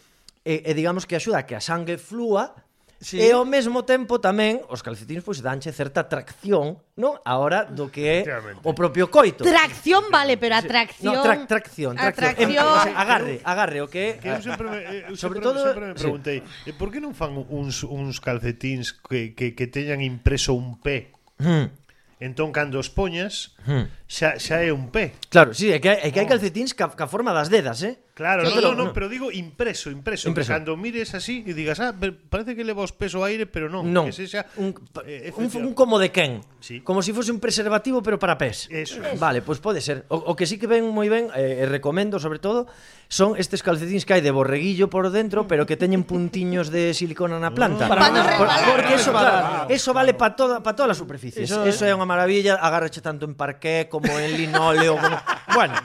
e, 0.47 0.63
e 0.63 0.71
digamos 0.79 1.11
que 1.11 1.19
axuda 1.19 1.43
a 1.43 1.47
que 1.47 1.59
a 1.59 1.63
sangue 1.63 1.99
flúa 1.99 2.55
Sí. 3.03 3.19
E 3.19 3.35
ao 3.35 3.43
mesmo 3.43 3.83
tempo 3.83 4.23
tamén 4.23 4.63
os 4.71 4.79
calcetines 4.79 5.27
pois 5.27 5.43
danche 5.43 5.75
certa 5.75 6.07
tracción, 6.07 6.79
non? 6.95 7.19
A 7.27 7.35
hora 7.43 7.67
do 7.67 7.91
que 7.91 8.07
é 8.07 8.19
o 8.63 8.71
propio 8.79 9.11
coito. 9.11 9.43
Tracción 9.43 10.07
vale, 10.15 10.39
pero 10.39 10.55
atracción. 10.55 11.19
No, 11.19 11.27
tra 11.27 11.35
tracción, 11.51 11.99
tracción. 11.99 12.31
tracción. 12.39 12.63
o 12.63 12.79
sea, 12.79 12.95
agarre, 12.95 13.43
agarre 13.43 13.83
o 13.83 13.91
que, 13.91 14.15
é. 14.15 14.23
que 14.23 14.31
eu 14.31 14.39
eh, 14.39 14.47
sempre 14.47 14.67
me, 14.71 14.79
eu 15.11 15.19
sobre 15.19 15.43
sempre, 15.43 15.51
todo 15.51 15.59
sempre 15.67 15.87
me 15.91 15.95
preguntei, 15.99 16.39
sí. 16.47 16.71
por 16.79 16.95
que 16.95 17.03
non 17.03 17.11
fan 17.11 17.35
uns 17.35 17.83
uns 17.83 18.23
calcetins 18.23 18.95
que 18.95 19.35
que 19.35 19.59
que 19.59 19.67
teñan 19.67 19.99
impreso 19.99 20.55
un 20.55 20.79
P? 20.79 21.11
Hmm. 21.43 21.75
Entón, 22.23 22.55
cando 22.55 22.79
os 22.79 22.87
poñas, 22.87 23.59
hmm. 23.67 24.07
xa, 24.07 24.39
xa 24.39 24.63
é 24.63 24.71
un 24.71 24.95
P. 24.95 25.11
Claro, 25.27 25.51
sí, 25.51 25.75
é 25.75 25.83
que, 25.83 25.91
hai, 25.91 26.07
é 26.07 26.09
que 26.15 26.23
hai 26.23 26.27
oh. 26.27 26.33
calcetíns 26.39 26.71
ca, 26.71 26.87
ca 26.95 27.11
forma 27.11 27.35
das 27.35 27.51
dedas, 27.51 27.83
eh? 27.83 27.99
Claro, 28.23 28.47
sí, 28.47 28.55
no, 28.55 28.61
no, 28.63 28.75
no, 28.79 28.85
no, 28.87 28.93
pero 28.95 29.11
digo 29.11 29.35
impreso, 29.35 29.91
impreso. 29.91 30.31
impreso. 30.31 30.55
Cando 30.55 30.79
mires 30.79 31.11
así 31.19 31.43
e 31.43 31.51
digas, 31.53 31.83
ah, 31.83 31.91
parece 32.31 32.55
que 32.55 32.63
leva 32.63 32.87
os 32.87 32.95
peso 32.95 33.27
aire, 33.27 33.51
pero 33.51 33.67
non. 33.67 33.83
Non, 33.91 34.07
que 34.07 34.15
sexa, 34.15 34.47
un, 34.63 34.71
eh, 35.03 35.35
un, 35.35 35.51
un 35.51 35.75
como 35.75 35.99
de 35.99 36.15
quen. 36.15 36.47
Sí. 36.63 36.87
Como 36.87 37.03
se 37.03 37.11
si 37.11 37.19
fose 37.19 37.35
un 37.35 37.43
preservativo, 37.43 37.99
pero 37.99 38.23
para 38.23 38.39
pés. 38.39 38.71
Eso. 38.71 39.03
Eh, 39.03 39.19
vale, 39.19 39.43
pois 39.43 39.59
pues 39.59 39.75
pode 39.75 39.81
ser. 39.83 40.07
O, 40.07 40.23
o 40.31 40.33
que 40.39 40.47
sí 40.47 40.55
que 40.55 40.71
ven 40.71 40.87
moi 40.87 41.11
ben, 41.11 41.35
eh, 41.35 41.67
eh, 41.67 41.67
recomendo 41.67 42.23
sobre 42.23 42.39
todo, 42.39 42.71
son 43.13 43.37
estes 43.37 43.61
calcetins 43.61 44.09
que 44.09 44.17
hai 44.17 44.25
de 44.25 44.33
borreguillo 44.33 44.89
por 44.89 45.13
dentro, 45.13 45.45
pero 45.45 45.69
que 45.69 45.77
teñen 45.77 46.09
puntiños 46.09 46.73
de 46.73 46.97
silicona 46.97 47.37
na 47.37 47.53
planta. 47.53 47.85
Para 47.85 48.09
por, 48.41 48.49
porque 48.73 48.97
eso, 48.97 49.13
claro, 49.13 49.69
eso 49.69 49.93
vale 49.93 50.17
para 50.17 50.33
toda 50.33 50.65
para 50.65 50.73
todas 50.73 50.97
as 50.97 50.99
superficies. 51.05 51.45
Eso, 51.45 51.69
eso 51.69 51.85
é 51.85 51.93
unha 51.93 52.09
maravilla, 52.09 52.57
agárrache 52.57 53.05
tanto 53.05 53.29
en 53.29 53.37
parqué 53.37 53.93
como 53.93 54.09
en 54.17 54.33
linóleo, 54.33 54.97
como... 54.97 55.21
bueno, 55.53 55.77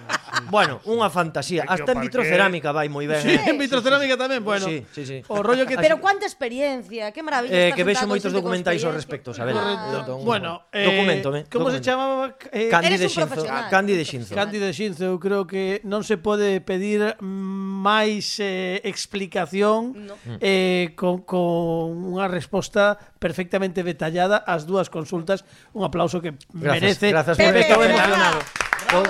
Bueno, 0.50 0.80
unha 0.86 1.10
fantasía. 1.10 1.66
Hasta 1.66 1.92
en 1.92 2.00
vitrocerámica 2.00 2.72
vai 2.72 2.88
moi 2.88 3.10
ben. 3.10 3.20
Sí, 3.20 3.36
eh? 3.36 3.52
en 3.52 3.58
vitrocerámica 3.58 4.16
tamén, 4.16 4.46
bueno. 4.46 4.70
Sí, 4.70 4.86
sí, 4.94 5.04
sí. 5.04 5.18
O 5.28 5.42
rollo 5.42 5.66
que 5.66 5.76
Pero 5.76 6.00
cuánta 6.00 6.24
experiencia, 6.30 7.12
que 7.12 7.22
maravilla 7.26 7.52
eh, 7.52 7.72
que 7.74 7.84
vexo 7.84 8.08
moitos 8.08 8.32
documentais 8.32 8.80
ao 8.86 8.94
respecto, 8.94 9.34
Sabela. 9.34 9.60
Ah. 9.60 10.06
Bueno, 10.24 10.70
eh, 10.72 10.84
eh 10.84 10.88
documento, 10.88 11.28
como 11.52 11.74
se 11.74 11.82
chamaba? 11.82 12.38
Eh, 12.54 12.70
Candy 12.70 12.96
de 12.96 13.10
Xinzo. 13.10 13.44
Candy 13.70 13.94
de 13.98 14.06
Xinzo. 14.06 14.32
Candy 14.36 14.60
de 14.62 14.72
Xinzo, 14.72 15.04
eu 15.10 15.18
creo 15.20 15.44
que 15.50 15.82
non 15.84 16.06
se 16.06 16.16
pode 16.22 16.62
pedir 16.62 17.17
máis 17.22 18.38
eh, 18.40 18.82
explicación 18.84 20.08
no. 20.08 20.16
eh, 20.40 20.94
con, 20.96 21.24
con 21.24 21.94
unha 21.94 22.28
resposta 22.28 22.98
perfectamente 23.18 23.82
detallada 23.82 24.42
ás 24.44 24.66
dúas 24.70 24.90
consultas. 24.92 25.44
Un 25.74 25.88
aplauso 25.88 26.22
que 26.22 26.38
gracias, 26.54 27.02
merece. 27.02 27.08
Gracias, 27.12 27.38
Pepe, 27.38 27.64
Pepe, 27.64 27.74
Pepe, 27.74 27.86
emocionado. 27.94 28.40
Bravo. 28.88 29.06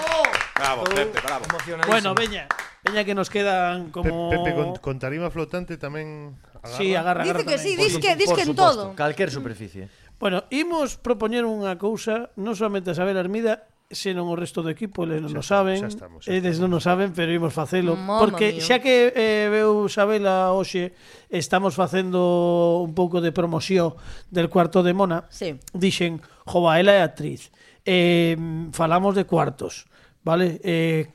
Bravo, 0.58 0.84
Pepe, 0.90 1.18
bravo. 1.22 1.46
Bueno, 1.86 2.16
veña, 2.16 2.50
veña 2.82 3.06
que 3.06 3.14
nos 3.14 3.30
quedan 3.30 3.92
como... 3.94 4.34
Pepe, 4.34 4.58
con, 4.58 4.76
con 4.82 4.96
tarima 4.98 5.30
flotante 5.30 5.78
tamén 5.78 6.34
agarra. 6.58 6.78
Sí, 6.82 6.98
agarra, 6.98 7.22
agarra 7.22 7.46
Dice 7.46 7.46
que 7.46 7.58
tamén. 7.62 7.62
sí, 7.62 7.72
dis 7.78 7.96
que, 8.02 8.12
dis 8.18 8.32
que 8.34 8.42
en 8.42 8.58
todo. 8.58 8.98
Calquer 8.98 9.30
superficie. 9.30 9.86
Bueno, 10.18 10.50
imos 10.50 10.98
propoñer 10.98 11.46
unha 11.46 11.78
cousa, 11.78 12.34
non 12.42 12.58
solamente 12.58 12.90
a 12.90 12.98
Saber 12.98 13.22
Armida, 13.22 13.70
senón 13.88 14.28
o 14.28 14.36
resto 14.36 14.60
do 14.60 14.68
equipo, 14.68 15.08
eles 15.08 15.24
non 15.24 15.40
o 15.40 15.44
saben, 15.44 15.80
xa 15.80 15.88
estamos, 15.88 16.28
xa 16.28 16.36
eles 16.36 16.60
non 16.60 16.76
o 16.76 16.82
saben, 16.84 17.16
pero 17.16 17.32
imos 17.32 17.56
facelo, 17.56 17.96
Mamma 17.96 18.20
porque 18.20 18.60
mío. 18.60 18.64
xa 18.64 18.84
que 18.84 19.16
eh, 19.16 19.48
veu 19.48 19.88
Sabela 19.88 20.52
hoxe, 20.52 20.92
estamos 21.32 21.72
facendo 21.72 22.84
un 22.84 22.92
pouco 22.92 23.24
de 23.24 23.32
promoción 23.32 23.96
del 24.28 24.52
cuarto 24.52 24.84
de 24.84 24.92
Mona, 24.92 25.32
sí. 25.32 25.56
dixen, 25.72 26.20
Jovaela 26.44 27.00
é 27.00 27.02
actriz, 27.02 27.48
eh, 27.88 28.36
falamos 28.76 29.16
de 29.16 29.24
cuartos, 29.24 29.88
vale? 30.20 30.60
Eh, 30.68 31.08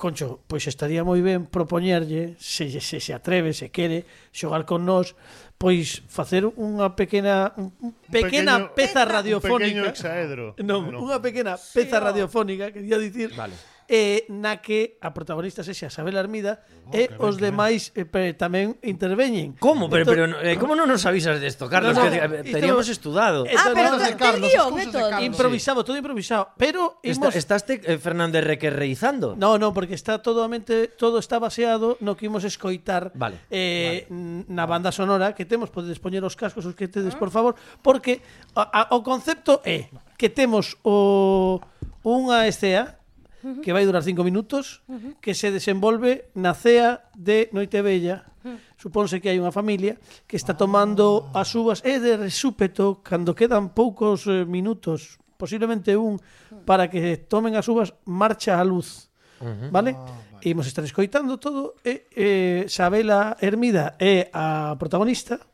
Concho, 0.00 0.40
pois 0.48 0.64
estaría 0.64 1.04
moi 1.04 1.20
ben 1.20 1.44
propoñerlle, 1.44 2.32
se, 2.40 2.72
se 2.80 3.04
se 3.04 3.12
atreve, 3.12 3.52
se 3.52 3.68
quere, 3.68 4.08
xogar 4.32 4.64
con 4.64 4.88
nós, 4.88 5.12
pois 5.60 6.00
facer 6.08 6.48
unha 6.48 6.96
pequena 6.96 7.52
un, 7.60 7.68
un 7.84 7.92
pequena 8.08 8.56
pequeño, 8.56 8.72
peza 8.72 9.04
radiofónica. 9.04 9.60
Un 9.60 9.68
pequeno 9.68 9.84
hexaedro. 9.92 10.44
Non, 10.64 10.88
unha 10.88 11.20
pequena 11.20 11.60
peza 11.60 12.00
sí, 12.00 12.04
radiofónica, 12.08 12.72
quería 12.72 12.96
dicir. 12.96 13.36
Vale 13.36 13.52
eh, 13.90 14.22
na 14.30 14.62
que 14.62 14.94
a 15.02 15.10
protagonista 15.10 15.66
sexa 15.66 15.90
Isabel 15.90 16.14
Armida 16.14 16.62
oh, 16.86 16.94
e 16.94 17.10
ben, 17.10 17.18
os 17.18 17.42
demais 17.42 17.90
eh, 17.98 18.06
tamén 18.38 18.78
interveñen. 18.86 19.58
Como? 19.58 19.90
Pero, 19.90 20.06
Entón- 20.06 20.38
pero 20.38 20.46
eh, 20.46 20.54
como 20.54 20.78
non 20.78 20.86
nos 20.86 21.02
avisas 21.10 21.42
disto, 21.42 21.66
Carlos? 21.66 21.98
No, 21.98 22.06
no, 22.06 22.06
que 22.06 22.14
te- 22.14 22.22
esto, 22.22 22.54
teníamos 22.54 22.86
estudado. 22.86 23.42
Ah, 23.50 23.74
pero 23.74 23.90
no, 23.90 23.98
de 23.98 24.14
te, 24.14 24.14
Carlos, 24.14 24.46
guión, 24.46 24.78
excusas 24.78 24.86
de 24.86 24.92
todo. 24.94 25.10
Carlos. 25.10 25.26
improvisado, 25.26 25.80
todo 25.82 25.98
improvisado, 25.98 26.54
pero 26.54 27.02
imos 27.02 27.34
estás 27.34 27.66
te, 27.66 27.82
eh, 27.82 27.98
Fernández 27.98 28.46
Requerreizando? 28.46 29.34
No, 29.34 29.58
no, 29.58 29.74
porque 29.74 29.98
está 29.98 30.22
totalmente 30.22 30.86
todo 30.94 31.18
está 31.18 31.42
baseado 31.42 31.98
no 31.98 32.14
que 32.14 32.30
imos 32.30 32.46
escoitar 32.46 33.10
Vale, 33.18 33.42
eh 33.50 34.06
vale. 34.06 34.46
na 34.46 34.70
banda 34.70 34.94
sonora 34.94 35.34
que 35.34 35.42
temos, 35.42 35.74
podedes 35.74 35.98
poñer 35.98 36.22
os 36.22 36.38
cascos 36.38 36.62
os 36.62 36.78
que 36.78 36.86
tedes, 36.86 37.18
ah. 37.18 37.18
por 37.18 37.34
favor, 37.34 37.58
porque 37.82 38.22
a, 38.54 38.86
a, 38.86 38.94
o 38.94 39.02
concepto 39.02 39.58
é 39.66 39.90
que 40.14 40.30
temos 40.30 40.78
o 40.86 41.58
unha 42.06 42.46
escena 42.46 42.99
-huh. 43.42 43.60
que 43.60 43.72
vai 43.72 43.84
durar 43.84 44.02
cinco 44.02 44.24
minutos, 44.24 44.82
uh 44.88 44.94
-huh. 44.94 45.12
que 45.20 45.34
se 45.34 45.50
desenvolve 45.50 46.30
na 46.34 46.54
cea 46.54 47.10
de 47.16 47.48
Noitebella. 47.52 48.24
Uh 48.44 48.52
-huh. 48.52 48.58
Supónse 48.76 49.20
que 49.20 49.28
hai 49.28 49.38
unha 49.40 49.52
familia 49.52 49.98
que 50.28 50.36
está 50.36 50.54
tomando 50.56 51.28
as 51.34 51.52
uvas 51.54 51.84
e 51.84 52.00
de 52.00 52.16
resúpeto, 52.16 53.00
cando 53.04 53.34
quedan 53.34 53.72
poucos 53.72 54.24
eh, 54.26 54.44
minutos, 54.44 55.18
posiblemente 55.36 55.96
un, 55.96 56.20
para 56.64 56.88
que 56.88 57.16
tomen 57.28 57.56
as 57.56 57.68
uvas, 57.68 57.92
marcha 58.04 58.60
a 58.60 58.64
luz. 58.64 59.10
Uh 59.40 59.48
-huh. 59.48 59.70
Vale? 59.72 59.90
Ah, 59.96 60.04
vale. 60.36 60.48
Imos 60.48 60.66
estar 60.68 60.84
escoitando 60.84 61.36
todo 61.36 61.76
e 61.84 62.08
eh, 62.16 62.64
Sabela 62.68 63.36
Hermida 63.40 63.96
é 64.00 64.32
a 64.32 64.76
protagonista 64.80 65.49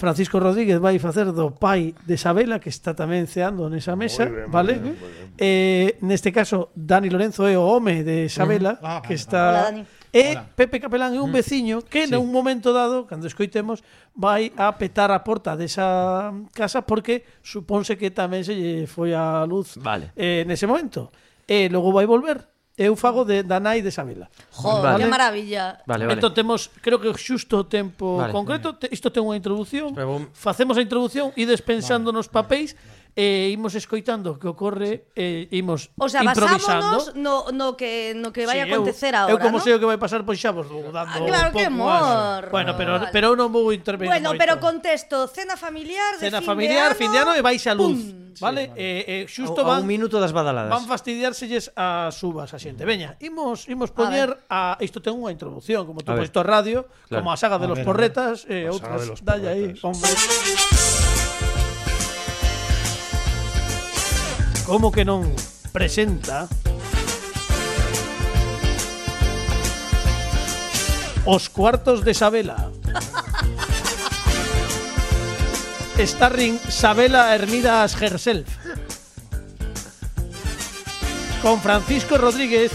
Francisco 0.00 0.40
Rodríguez 0.40 0.80
vai 0.80 0.96
facer 0.96 1.28
do 1.28 1.52
pai 1.52 1.92
de 2.08 2.16
Sabela 2.16 2.56
que 2.56 2.72
está 2.72 2.96
tamén 2.96 3.28
ceando 3.28 3.68
nesa 3.68 3.92
mesa, 4.00 4.24
muy 4.24 4.48
ben, 4.48 4.48
vale? 4.48 4.74
Muy 4.80 4.96
ben, 4.96 4.96
muy 4.96 5.12
ben. 5.12 5.28
Eh, 5.36 6.00
neste 6.00 6.32
caso, 6.32 6.72
Dani 6.72 7.12
Lorenzo 7.12 7.44
é 7.44 7.60
o 7.60 7.68
home 7.68 8.00
de 8.00 8.32
Sabela 8.32 8.80
mm. 8.80 8.84
ah, 8.88 9.00
que 9.04 9.12
está... 9.12 9.44
Hola, 9.44 9.64
Dani. 9.68 9.82
E 10.10 10.34
Hola. 10.34 10.42
Pepe 10.56 10.80
Capelán 10.80 11.14
é 11.14 11.20
un 11.20 11.30
mm. 11.30 11.36
veciño 11.36 11.76
que 11.86 12.08
sí. 12.08 12.10
nun 12.10 12.32
momento 12.32 12.72
dado, 12.72 13.06
cando 13.06 13.28
escoitemos, 13.28 13.84
vai 14.16 14.50
a 14.56 14.72
petar 14.74 15.12
a 15.12 15.22
porta 15.22 15.54
desa 15.54 16.34
casa 16.50 16.82
porque 16.82 17.22
supónse 17.44 17.94
que 17.94 18.10
tamén 18.10 18.42
se 18.42 18.56
lle 18.56 18.72
foi 18.90 19.14
a 19.14 19.46
luz 19.46 19.78
vale. 19.78 20.10
eh, 20.18 20.42
nese 20.48 20.66
momento. 20.66 21.14
E 21.46 21.70
logo 21.70 21.94
vai 21.94 22.10
volver 22.10 22.49
Eu 22.80 22.96
fago 22.96 23.28
de, 23.28 23.44
da 23.44 23.60
nai 23.60 23.84
de 23.84 23.92
Sabela. 23.92 24.32
Jo, 24.56 24.80
vale. 24.80 25.04
que 25.04 25.10
maravilla. 25.12 25.84
Vale, 25.84 26.08
vale. 26.08 26.16
Entón 26.16 26.32
temos, 26.32 26.72
creo 26.80 26.96
que 26.96 27.12
xusto 27.12 27.60
o 27.60 27.64
tempo 27.68 28.16
vale, 28.16 28.32
concreto, 28.32 28.72
vale. 28.72 28.88
isto 28.88 29.12
ten 29.12 29.20
unha 29.20 29.36
introdución, 29.36 29.92
vou- 29.92 30.32
facemos 30.32 30.80
a 30.80 30.82
introdución 30.82 31.28
e 31.36 31.44
despensando 31.44 32.08
vale. 32.08 32.24
nos 32.24 32.32
papéis 32.32 32.72
e 33.16 33.50
imos 33.52 33.74
escoitando 33.74 34.32
o 34.32 34.38
que 34.38 34.46
ocorre 34.46 35.10
e 35.18 35.50
imos 35.52 35.90
o 35.98 36.08
sea, 36.08 36.22
improvisando. 36.22 37.12
no, 37.18 37.50
no 37.50 37.74
que 37.74 38.14
no 38.14 38.30
que 38.30 38.46
vai 38.46 38.62
sí, 38.62 38.70
acontecer 38.70 39.14
eu, 39.14 39.26
agora, 39.26 39.32
Eu 39.34 39.38
como 39.42 39.58
¿no? 39.58 39.64
sei 39.64 39.74
o 39.74 39.78
que 39.82 39.88
vai 39.88 39.98
pasar, 39.98 40.22
pois 40.22 40.38
xa 40.38 40.54
vos 40.54 40.70
vou 40.70 40.94
dando 40.94 41.10
ah, 41.10 41.26
claro, 41.26 41.48
un 41.50 41.54
pouco 41.54 41.70
mor. 41.74 42.42
Bueno, 42.50 42.76
pero 42.78 42.98
vale. 42.98 43.10
pero 43.10 43.26
eu 43.32 43.36
non 43.36 43.50
vou 43.50 43.74
intervenir 43.74 44.10
Bueno, 44.10 44.34
moito. 44.34 44.40
pero 44.40 44.62
contesto, 44.62 45.26
cena 45.28 45.58
familiar 45.58 46.18
de 46.18 46.30
cena 46.30 46.40
fin 46.40 46.54
familiar, 46.54 46.94
de 46.94 46.94
ano, 46.94 47.00
fin 47.00 47.10
de 47.10 47.18
ano 47.18 47.32
e 47.34 47.42
vais 47.42 47.64
a 47.66 47.74
luz, 47.74 47.98
pum. 47.98 48.38
vale? 48.38 48.62
Sí, 48.62 48.72
vale. 48.72 48.78
Eh, 48.78 49.04
eh, 49.06 49.22
xusto 49.26 49.66
van 49.66 49.78
a 49.78 49.82
un 49.82 49.88
minuto 49.90 50.22
das 50.22 50.30
badaladas. 50.30 50.70
Van 50.70 50.86
fastidiárselles 50.86 51.74
as 51.74 52.14
subas 52.14 52.54
a 52.54 52.58
xente. 52.62 52.86
Veña, 52.86 53.18
imos 53.18 53.66
imos 53.66 53.90
poñer 53.90 54.38
a, 54.46 54.78
a 54.78 54.82
isto 54.86 55.02
ten 55.02 55.18
unha 55.18 55.34
introducción, 55.34 55.82
como 55.84 56.00
tú 56.00 56.14
posto 56.14 56.40
a 56.40 56.46
radio, 56.46 56.86
claro. 57.10 57.26
como 57.26 57.34
a 57.34 57.36
saga 57.36 57.58
de 57.58 57.66
a 57.66 57.70
los 57.74 57.80
ver, 57.82 57.86
porretas 57.86 58.46
e 58.46 58.66
eh, 58.66 58.72
outras, 58.72 59.18
dalle 59.26 59.48
aí. 59.50 59.66
Hombre. 59.82 61.09
Como 64.70 64.94
que 64.94 65.02
non 65.02 65.26
presenta 65.74 66.46
Os 71.26 71.50
cuartos 71.50 72.06
de 72.06 72.14
Sabela 72.14 72.70
Starring 75.98 76.62
Sabela 76.70 77.34
Hermidas 77.34 77.98
Herself 77.98 78.46
Con 81.42 81.58
Francisco 81.58 82.14
Rodríguez 82.14 82.70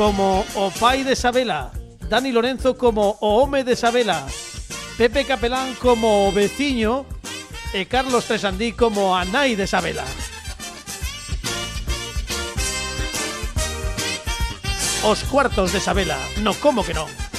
como 0.00 0.48
o 0.56 0.72
pai 0.72 1.04
de 1.04 1.20
Sabela 1.20 1.68
Dani 2.08 2.32
Lorenzo 2.32 2.80
como 2.80 3.20
o 3.20 3.44
home 3.44 3.60
de 3.60 3.76
Sabela 3.76 4.24
Pepe 4.96 5.28
Capelán 5.28 5.76
como 5.84 6.24
o 6.24 6.32
veciño 6.32 7.04
e 7.76 7.84
Carlos 7.84 8.24
Tresandí 8.24 8.72
como 8.72 9.12
a 9.12 9.28
nai 9.28 9.52
de 9.52 9.68
Sabela. 9.68 10.08
Os 15.02 15.24
cuartos 15.24 15.72
de 15.72 15.80
Sabela, 15.80 16.18
no 16.44 16.52
como 16.60 16.84
que 16.84 16.92
non. 16.92 17.29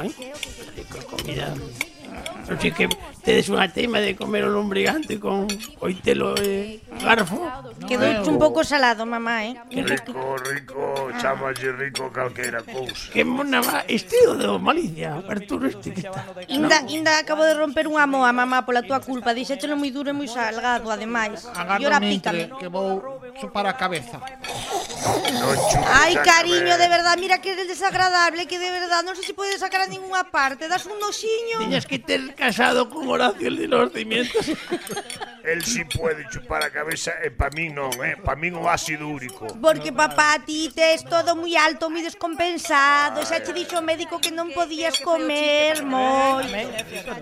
rico, 0.00 0.22
eh? 0.22 0.32
Rico 0.76 0.98
comida. 1.06 1.54
Así 2.48 2.72
que 2.72 2.88
tedes 3.20 3.52
unha 3.52 3.68
tema 3.68 4.00
de 4.00 4.16
comer 4.16 4.48
o 4.48 4.50
lombrigante 4.50 5.20
con 5.20 5.44
coitelo 5.76 6.32
e 6.40 6.80
garfo. 7.04 7.44
Quedou 7.84 8.24
un 8.24 8.40
pouco 8.40 8.64
salado, 8.64 9.04
mamá, 9.04 9.44
eh? 9.44 9.54
Rico, 9.68 10.16
rico, 10.48 11.12
chamalle 11.20 11.76
rico 11.76 12.08
calquera 12.08 12.64
cousa. 12.64 13.12
Que 13.12 13.22
mona 13.22 13.60
va 13.60 13.84
estilo 13.84 14.34
de 14.40 14.48
malicia, 14.56 15.20
Arturo 15.28 15.68
este 15.68 15.92
que 15.92 16.08
está. 16.08 16.24
Inda, 16.48 16.80
inda 16.88 17.20
acabo 17.20 17.44
de 17.44 17.52
romper 17.52 17.84
unha 17.84 18.08
moa, 18.08 18.32
mamá, 18.32 18.64
pola 18.64 18.80
túa 18.80 19.04
culpa. 19.04 19.36
Dixéchelo 19.36 19.76
moi 19.76 19.92
duro 19.92 20.08
e 20.08 20.16
moi 20.16 20.26
salgado, 20.26 20.88
ademais. 20.88 21.44
E 21.44 21.84
ora 21.84 22.00
pícame. 22.00 22.48
Que 22.56 22.72
vou 22.72 23.20
chupar 23.40 23.66
a 23.66 23.74
cabeza. 23.76 24.20
Ai, 25.86 26.14
cariño, 26.22 26.76
de 26.76 26.88
verdad, 26.88 27.16
mira 27.18 27.40
que 27.40 27.52
eres 27.52 27.68
desagradable, 27.68 28.46
que 28.46 28.58
de 28.58 28.70
verdad 28.70 29.02
non 29.06 29.14
sei 29.14 29.24
se 29.24 29.34
podes 29.34 29.62
sacar 29.62 29.86
a 29.86 29.88
ninguna 29.88 30.26
parte. 30.26 30.66
Das 30.68 30.84
un 30.86 30.98
noxiño. 30.98 31.62
Tenías 31.62 31.86
que 31.86 31.98
ter 31.98 32.34
casado 32.34 32.90
con 32.90 33.06
Horacio 33.08 33.48
el 33.48 33.56
de 33.56 33.68
los 33.68 33.92
cimientos. 33.92 34.42
El 35.48 35.64
si 35.64 35.84
puede 35.88 36.28
chupar 36.28 36.60
a 36.62 36.68
cabeza 36.68 37.12
e 37.24 37.32
pa 37.32 37.48
min 37.56 37.72
non, 37.72 37.88
eh? 38.04 38.20
Pa 38.20 38.36
min 38.36 38.52
o 38.52 38.68
ácido 38.68 39.08
úrico. 39.08 39.48
Porque 39.56 39.96
papá, 39.96 40.36
ti 40.44 40.68
tes 40.76 41.00
todo 41.08 41.32
moi 41.40 41.56
alto, 41.56 41.88
moi 41.88 42.04
descompensado. 42.04 43.24
Xa 43.24 43.40
che 43.40 43.56
dixo 43.56 43.80
o 43.80 43.84
médico 43.84 44.20
que 44.20 44.28
non 44.28 44.52
podías 44.52 45.00
comer 45.00 45.80
moi. 45.88 46.44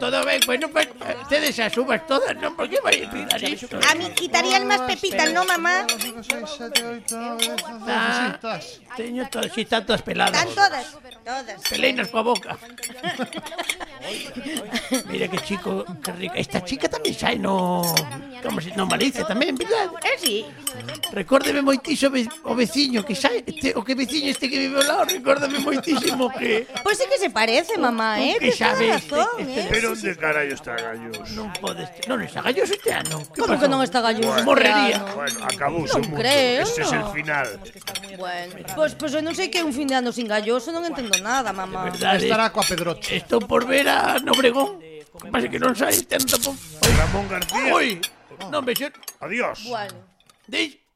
Todo 0.03 0.27
ben, 0.27 0.43
bueno, 0.43 0.67
pues 0.75 0.91
tedes 1.31 1.55
as 1.63 1.71
uvas 1.79 2.03
todas, 2.11 2.35
non? 2.35 2.59
Por 2.59 2.67
que 2.67 2.83
vai 2.83 2.99
tirar 3.07 3.39
isto? 3.47 3.79
A 3.79 3.95
mí 3.95 4.11
quitarían 4.19 4.67
máis 4.67 4.83
pepitas, 4.91 5.31
¿no, 5.31 5.47
mamá? 5.47 5.87
5, 5.87 6.27
6, 6.27 6.75
7, 6.75 7.07
8, 7.07 7.15
9, 7.15 7.47
10, 7.47 7.63
11, 7.63 7.87
Ah. 7.87 8.35
12, 8.35 8.43
todas. 8.43 8.65
Teño 8.99 9.23
todas, 9.31 9.55
si 9.55 9.63
tantas 9.71 10.03
peladas. 10.03 10.35
Están 10.35 10.51
todas. 10.51 10.87
Todas. 11.23 11.59
Peleinas 11.71 12.09
coa 12.11 12.23
boca. 12.27 12.59
Mira 15.11 15.29
que 15.29 15.39
chico, 15.39 15.85
que 16.03 16.13
rico. 16.13 16.35
Esta 16.37 16.63
chica 16.65 16.89
tamén 16.89 17.15
sai 17.15 17.39
no... 17.39 17.83
Como 18.43 18.61
se... 18.63 18.71
Non 18.77 18.87
Valencia 18.87 19.27
tamén, 19.27 19.59
verdad? 19.59 19.91
Eh, 20.05 20.17
sí. 20.21 20.37
Recórdeme 21.11 21.65
moitísimo 21.65 22.15
o 22.47 22.53
veciño 22.55 23.03
que 23.03 23.17
xa... 23.17 23.33
Este, 23.35 23.75
o 23.75 23.83
que 23.83 23.99
veciño 23.99 24.31
este 24.31 24.47
que 24.47 24.59
vive 24.59 24.79
ao 24.79 24.87
lado, 24.87 25.03
recórdame 25.11 25.59
moitísimo 25.59 26.31
que... 26.31 26.69
Pois 26.85 26.95
pues 26.95 26.95
sí 27.03 27.05
que 27.11 27.19
se 27.19 27.31
parece, 27.31 27.75
oh, 27.77 27.83
mamá, 27.83 28.21
oh, 28.21 28.23
eh? 28.23 28.37
Que 28.39 28.53
sabe 28.53 28.95
este, 28.95 29.19
este, 29.19 29.61
eh? 29.61 29.69
Pero 29.71 29.93
onde 29.93 30.13
carallo 30.17 30.55
está 30.55 30.77
Gallos? 30.77 31.27
Non 31.35 31.51
podes... 31.59 31.89
Non 32.07 32.23
está 32.23 32.45
Gallos 32.45 32.71
este 32.71 32.91
ano. 32.95 33.25
Que 33.35 33.43
Como 33.43 33.59
que 33.59 33.67
non 33.67 33.83
está 33.83 33.99
Gallos 34.05 34.27
bueno, 34.27 34.47
Morrería. 34.47 35.03
Bueno, 35.17 35.39
acabouse 35.43 35.97
non 35.99 36.07
creo, 36.15 36.63
Este 36.63 36.87
no. 36.87 36.93
é 36.93 36.99
o 37.03 37.09
final. 37.11 37.49
Bueno, 38.21 38.53
pois 38.77 38.95
pues, 38.95 39.11
pues, 39.11 39.11
eu 39.17 39.23
non 39.25 39.35
sei 39.35 39.49
que 39.51 39.59
é 39.59 39.65
un 39.65 39.75
fin 39.75 39.89
de 39.89 39.97
ano 39.99 40.13
sin 40.13 40.29
Galloso, 40.29 40.71
non 40.71 40.85
entendo 40.85 41.17
nada, 41.25 41.51
mamá. 41.51 41.91
Estará 41.91 42.49
eh. 42.49 42.53
coa 42.53 42.63
Pedroche. 42.63 43.19
Estou 43.19 43.41
por 43.43 43.65
ver 43.67 43.89
a 43.89 43.96
Nobregón. 44.25 44.81
O 45.13 45.19
que 45.19 45.31
pasa 45.33 45.49
que 45.49 45.57
este 45.57 46.13
ano 46.17 46.27
tampouco. 46.29 46.59
Ramón 46.97 47.25
García. 47.29 47.73
Oi, 47.73 47.89
non 48.53 48.63
vexo. 48.65 48.93
Adiós. 49.25 49.65
Bueno. 49.65 49.97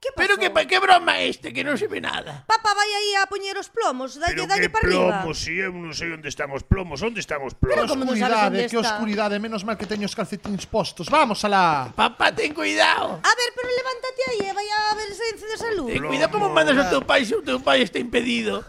Que 0.01 0.09
pero 0.17 0.39
que, 0.41 0.49
pa- 0.49 0.65
que 0.65 0.81
broma 0.81 1.21
este 1.21 1.53
que 1.53 1.61
non 1.61 1.77
se 1.77 1.85
ve 1.85 2.01
nada. 2.01 2.41
Papá 2.49 2.73
vai 2.73 2.89
aí 2.89 3.21
a 3.21 3.29
poñer 3.29 3.53
os 3.61 3.69
plomos, 3.69 4.17
dalle, 4.17 4.33
Pero 4.33 4.49
dalle 4.49 4.65
que 4.65 4.73
para 4.73 4.89
arriba. 4.89 5.21
plomos, 5.29 5.37
si 5.45 5.61
eu 5.61 5.77
non 5.77 5.93
sei 5.93 6.09
onde 6.17 6.33
están 6.33 6.49
os 6.57 6.65
plomos. 6.65 7.05
Onde 7.05 7.21
están 7.21 7.45
os 7.45 7.53
Pero 7.53 7.85
plomos? 7.85 7.93
como 7.93 8.17
sabes 8.17 8.25
onde 8.49 8.65
Oscuridade, 8.65 8.73
que 8.73 8.79
está? 8.81 8.97
oscuridade. 8.97 9.35
Menos 9.37 9.61
mal 9.61 9.77
que 9.77 9.85
teño 9.85 10.09
os 10.09 10.17
calcetins 10.17 10.65
postos. 10.65 11.13
Vamos 11.13 11.45
alá. 11.45 11.93
Papá, 11.93 12.33
ten 12.33 12.57
cuidado. 12.57 13.21
A 13.21 13.33
ver, 13.37 13.51
pero 13.53 13.69
levántate 13.69 14.21
aí 14.33 14.41
e 14.49 14.53
vai 14.57 14.69
a 14.73 14.97
ver 14.97 15.13
se 15.13 15.25
encendes 15.37 15.61
a 15.69 15.71
luz. 15.77 15.93
Ten 15.93 16.01
cuidado 16.09 16.33
como 16.33 16.49
mandas 16.49 16.81
ao 16.81 16.89
teu 16.89 17.05
pai 17.05 17.29
se 17.29 17.37
o 17.37 17.45
teu 17.45 17.61
pai 17.61 17.85
está 17.85 18.01
impedido. 18.01 18.65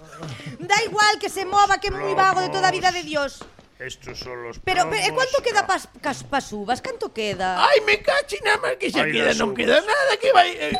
Da 0.59 0.83
igual 0.83 1.15
que 1.15 1.31
se 1.31 1.47
mova, 1.47 1.79
que 1.79 1.87
é 1.87 1.95
moi 1.95 2.11
vago 2.11 2.43
de 2.43 2.51
toda 2.51 2.67
a 2.67 2.75
vida 2.75 2.91
de 2.91 3.07
Dios. 3.07 3.39
Estos 3.81 4.19
son 4.19 4.43
los 4.43 4.59
Pero, 4.59 4.85
pero 4.89 5.01
e 5.01 5.09
cuánto 5.09 5.41
queda 5.41 5.65
pas, 5.65 5.89
cas, 6.05 6.21
pas 6.21 6.53
uvas? 6.53 6.85
Canto 6.85 7.09
queda? 7.09 7.57
Ai, 7.57 7.81
me 7.81 7.97
cachi, 7.97 8.37
nada 8.45 8.61
máis 8.61 8.77
que 8.77 8.93
xa 8.93 9.01
Ai, 9.01 9.09
queda, 9.09 9.33
non 9.33 9.57
queda 9.57 9.81
nada 9.81 10.13
que 10.21 10.29
vai... 10.29 10.53
Eh. 10.53 10.77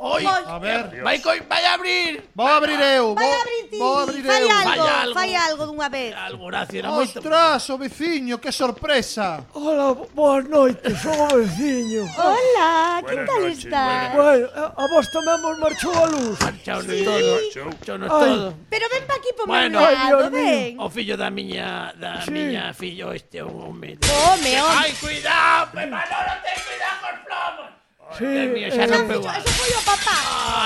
Oi, 0.00 0.24
a 0.24 0.58
ver. 0.58 1.02
Vai, 1.02 1.18
coi, 1.18 1.40
vai 1.40 1.64
abrir. 1.66 2.22
Vou 2.34 2.46
abrir 2.46 2.80
eu. 2.80 3.14
Vai 3.14 3.24
vou, 3.24 3.40
abrir 3.40 3.68
ti. 3.68 3.78
Vou 3.78 3.98
abrir 3.98 4.22
fai 4.22 4.42
eu. 4.42 4.50
Algo, 4.50 4.64
vai 4.64 4.88
algo. 4.88 5.14
Fai 5.14 5.34
algo 5.34 5.66
dunha 5.66 5.88
vez. 5.88 6.14
Algo, 6.14 6.46
gracias. 6.46 6.74
Era 6.78 6.90
Ostras, 6.92 7.68
moito... 7.68 7.74
o 7.74 7.78
veciño, 7.78 8.38
que 8.38 8.52
sorpresa. 8.52 9.44
Hola, 9.54 9.94
boas 10.14 10.48
noites, 10.48 10.98
son 11.02 11.18
o 11.18 11.36
veciño. 11.36 12.06
Hola, 12.16 13.02
que 13.08 13.16
tal 13.26 13.44
está? 13.50 14.12
Bueno, 14.14 14.46
eh, 14.46 14.72
a 14.76 14.84
vos 14.86 15.06
tamén 15.10 15.42
vos 15.42 15.58
marchou 15.58 15.94
a 15.98 16.06
luz. 16.06 16.38
Marchou 16.46 16.80
sí. 16.86 17.02
todo. 17.02 17.30
Marchou 17.66 17.98
nos 17.98 18.08
todo. 18.08 18.54
Pero 18.70 18.86
ven 18.94 19.02
pa 19.02 19.18
aquí 19.18 19.34
por 19.34 19.50
bueno, 19.50 19.82
lado, 19.82 20.30
ven. 20.30 20.78
O 20.78 20.86
fillo 20.86 21.18
da 21.18 21.26
miña, 21.26 21.90
da 21.98 22.22
sí. 22.22 22.30
miña 22.30 22.70
fillo 22.70 23.10
este, 23.10 23.42
o 23.42 23.50
home. 23.50 23.98
Home, 24.06 24.52
home. 24.62 24.78
Ai, 24.78 24.94
cuidado, 24.94 25.74
pe 25.74 25.90
malo, 25.90 26.16
non 26.22 26.38
ten 26.46 26.58
cuidado 26.62 26.96
con 27.02 27.14
plomos. 27.26 27.77
Sí, 28.16 28.24
Dios 28.24 28.48
mío, 28.56 28.68
xa 28.72 28.82
eh, 28.82 28.84
Eso, 28.88 29.04
pegou. 29.04 29.28
eso 29.28 29.48
foi 29.52 29.70
o 29.76 29.82
papá. 29.84 30.16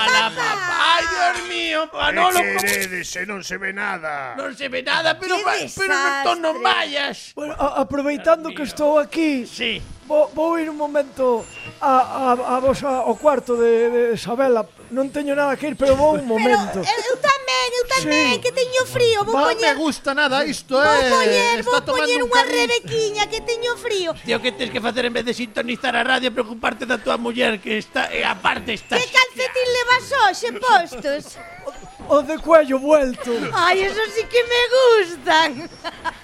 Ala, 0.07 0.31
papá. 0.31 0.95
Ai, 0.95 1.03
Dios 1.11 1.47
mío, 1.49 1.89
Manolo, 1.91 2.39
que 2.39 2.47
como- 2.55 2.59
queredes 2.63 3.07
se 3.11 3.25
non 3.27 3.43
se 3.43 3.57
ve 3.59 3.73
nada? 3.75 4.33
non 4.39 4.55
se 4.55 4.71
ve 4.71 4.79
nada, 4.79 5.19
pero, 5.19 5.35
va- 5.43 5.51
pero 5.59 5.91
desastre. 5.91 6.63
vayas. 6.63 7.17
Bueno, 7.35 7.53
a, 7.59 7.83
aproveitando 7.83 8.55
que 8.55 8.63
estou 8.63 8.95
aquí, 8.97 9.43
Sí. 9.43 9.83
vou, 10.13 10.29
vou 10.33 10.59
ir 10.59 10.69
un 10.69 10.77
momento 10.77 11.45
a, 11.81 12.33
a, 12.37 12.57
a 12.57 12.59
vosa, 12.59 12.87
ao 13.01 13.15
cuarto 13.17 13.57
de, 13.57 13.89
de 13.89 14.01
Isabela. 14.13 14.61
Non 14.93 15.09
teño 15.09 15.33
nada 15.33 15.57
que 15.57 15.73
ir, 15.73 15.75
pero 15.75 15.97
vou 15.97 16.13
un 16.13 16.27
momento. 16.29 16.85
Pero, 16.85 17.01
eu 17.09 17.17
tamén, 17.17 17.67
eu 17.73 17.85
tamén, 17.89 18.37
sí. 18.37 18.41
que 18.45 18.51
teño 18.53 18.85
frío. 18.85 19.25
Vou 19.25 19.33
Va, 19.33 19.49
poñer... 19.49 19.73
me 19.73 19.73
gusta 19.81 20.13
nada 20.13 20.45
isto, 20.45 20.77
vou 20.77 20.85
eh. 20.85 21.09
Poñer, 21.09 21.57
vou 21.65 21.81
poñer 21.81 22.21
unha 22.21 22.43
rebequiña 22.45 23.25
que 23.25 23.41
teño 23.41 23.73
frío. 23.81 24.13
Tío, 24.21 24.37
que 24.37 24.53
tens 24.53 24.69
que 24.69 24.77
facer 24.77 25.09
en 25.09 25.13
vez 25.17 25.25
de 25.25 25.33
sintonizar 25.33 25.97
a 25.97 26.05
radio 26.05 26.29
preocuparte 26.29 26.85
da 26.85 27.01
tua 27.01 27.17
muller 27.17 27.57
que 27.57 27.81
está, 27.81 28.13
E 28.13 28.21
aparte 28.21 28.77
está... 28.77 29.01
Que 29.01 29.09
calcetín 29.09 29.67
levas 29.73 30.05
hoxe 30.13 30.49
postos? 30.61 31.23
O 32.09 32.21
de 32.21 32.37
cuello 32.37 32.79
vuelto. 32.79 33.31
Ai, 33.53 33.81
eso 33.83 33.99
sí 34.13 34.23
que 34.27 34.43
me 34.43 34.61
gustan. 34.75 35.69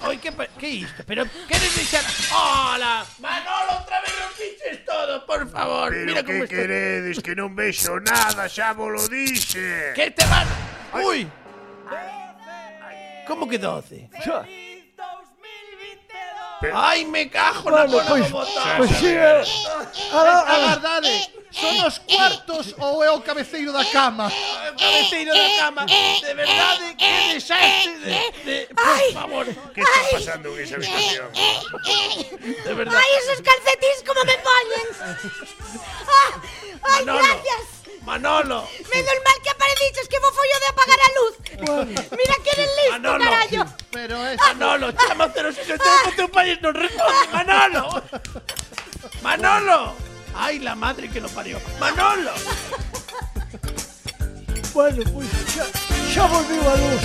Oi, 0.01 0.17
que, 0.17 0.32
pa- 0.32 0.47
que 0.47 0.67
isto? 0.84 1.03
Pero 1.07 1.25
queres 1.47 1.75
deixar... 1.75 2.03
Hola! 2.32 3.05
Manolo, 3.19 3.80
outra 3.80 4.01
vez 4.01 4.13
rompiches 4.19 4.86
todo, 4.86 5.25
por 5.25 5.49
favor. 5.49 5.89
Pero 5.89 6.05
Mira 6.05 6.21
que 6.23 6.32
como 6.32 6.43
está. 6.43 6.55
queredes 6.55 7.19
que 7.23 7.34
non 7.36 7.55
vexo 7.55 7.97
nada, 8.03 8.45
xa 8.51 8.73
vos 8.75 8.91
lo 8.91 9.03
dixe. 9.07 9.93
Que 9.95 10.11
te 10.11 10.25
van... 10.27 10.45
Ui! 11.01 11.25
Como 13.25 13.47
que 13.47 13.57
12? 13.57 14.09
Xa. 14.23 14.43
Ai, 16.73 17.05
me 17.05 17.30
cajo 17.32 17.71
na 17.71 17.88
Bueno, 17.88 18.03
bola 18.03 18.09
pois, 18.09 18.25
do 18.27 18.36
botón. 18.36 18.77
pois 18.77 18.91
sí, 18.99 19.07
eh, 19.15 19.43
a, 20.11 20.19
a, 20.19 20.39
A 20.43 20.55
verdade, 20.75 21.32
son 21.60 21.76
os 21.86 21.99
cuartos 21.99 22.76
ou 22.80 23.03
é 23.03 23.12
o 23.12 23.22
cabeceiro 23.22 23.72
da 23.72 23.86
cama? 23.86 24.28
O 24.28 24.76
cabeceiro 24.80 25.32
da 25.34 25.49
cama. 25.60 25.86
De 25.86 26.34
verdade, 26.34 26.95
que 26.95 27.34
desastre 27.34 27.93
de... 27.99 28.16
de 28.45 28.57
por 28.74 29.14
favor. 29.14 29.45
Que 29.74 29.82
está 29.82 29.99
pasando 30.12 30.47
en 30.55 30.64
esa 30.64 30.76
habitación? 30.76 31.30
De 32.64 32.74
verdade. 32.74 32.97
Ai, 32.97 33.12
esos 33.20 33.39
calcetís 33.41 33.97
como 34.07 34.22
me 34.24 34.38
poñen. 34.39 34.88
Ah, 36.07 36.41
ai, 36.84 37.05
Manolo. 37.05 37.28
gracias. 37.28 37.80
Manolo. 38.03 38.68
Menos 38.89 39.18
mal 39.26 39.38
que 39.43 39.49
apareciches 39.49 40.07
que 40.07 40.20
vos 40.20 40.34
foi 40.34 40.49
o 40.49 40.60
de 40.60 40.68
apagar 40.74 40.99
a 40.99 41.10
luz. 41.20 41.36
Mira 42.18 42.36
que 42.43 42.49
eres 42.55 42.70
listo, 42.78 42.91
Manolo. 42.91 43.24
carallo. 43.26 43.66
Pero 43.91 44.16
es... 44.26 44.38
Manolo, 44.38 44.91
chama 44.93 45.28
063 45.30 45.78
que 46.05 46.12
teu 46.16 46.30
país 46.30 46.57
non 46.64 46.74
responde. 46.74 47.28
Manolo. 47.36 48.01
Manolo. 49.22 50.09
Ai, 50.36 50.59
la 50.59 50.75
madre 50.75 51.09
que 51.09 51.21
lo 51.21 51.30
parió. 51.30 51.59
Manolo. 51.80 52.34
bueno, 54.73 55.03
pois 55.13 55.30
xa, 55.53 55.65
xa 56.13 56.27
volviu 56.27 56.61
a 56.61 56.75
luz. 56.75 57.01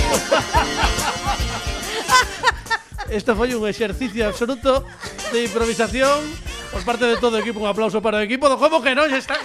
Isto 3.11 3.37
foi 3.37 3.55
un 3.55 3.69
exercicio 3.69 4.27
absoluto 4.27 4.85
de 5.33 5.45
improvisación 5.45 6.25
por 6.73 6.85
parte 6.85 7.05
de 7.05 7.17
todo 7.17 7.37
o 7.37 7.41
equipo. 7.41 7.61
Un 7.61 7.69
aplauso 7.69 8.01
para 8.01 8.19
o 8.19 8.25
equipo 8.25 8.49
do 8.49 8.59
Como 8.59 8.83
que 8.83 8.95
non 8.95 9.13
está... 9.13 9.37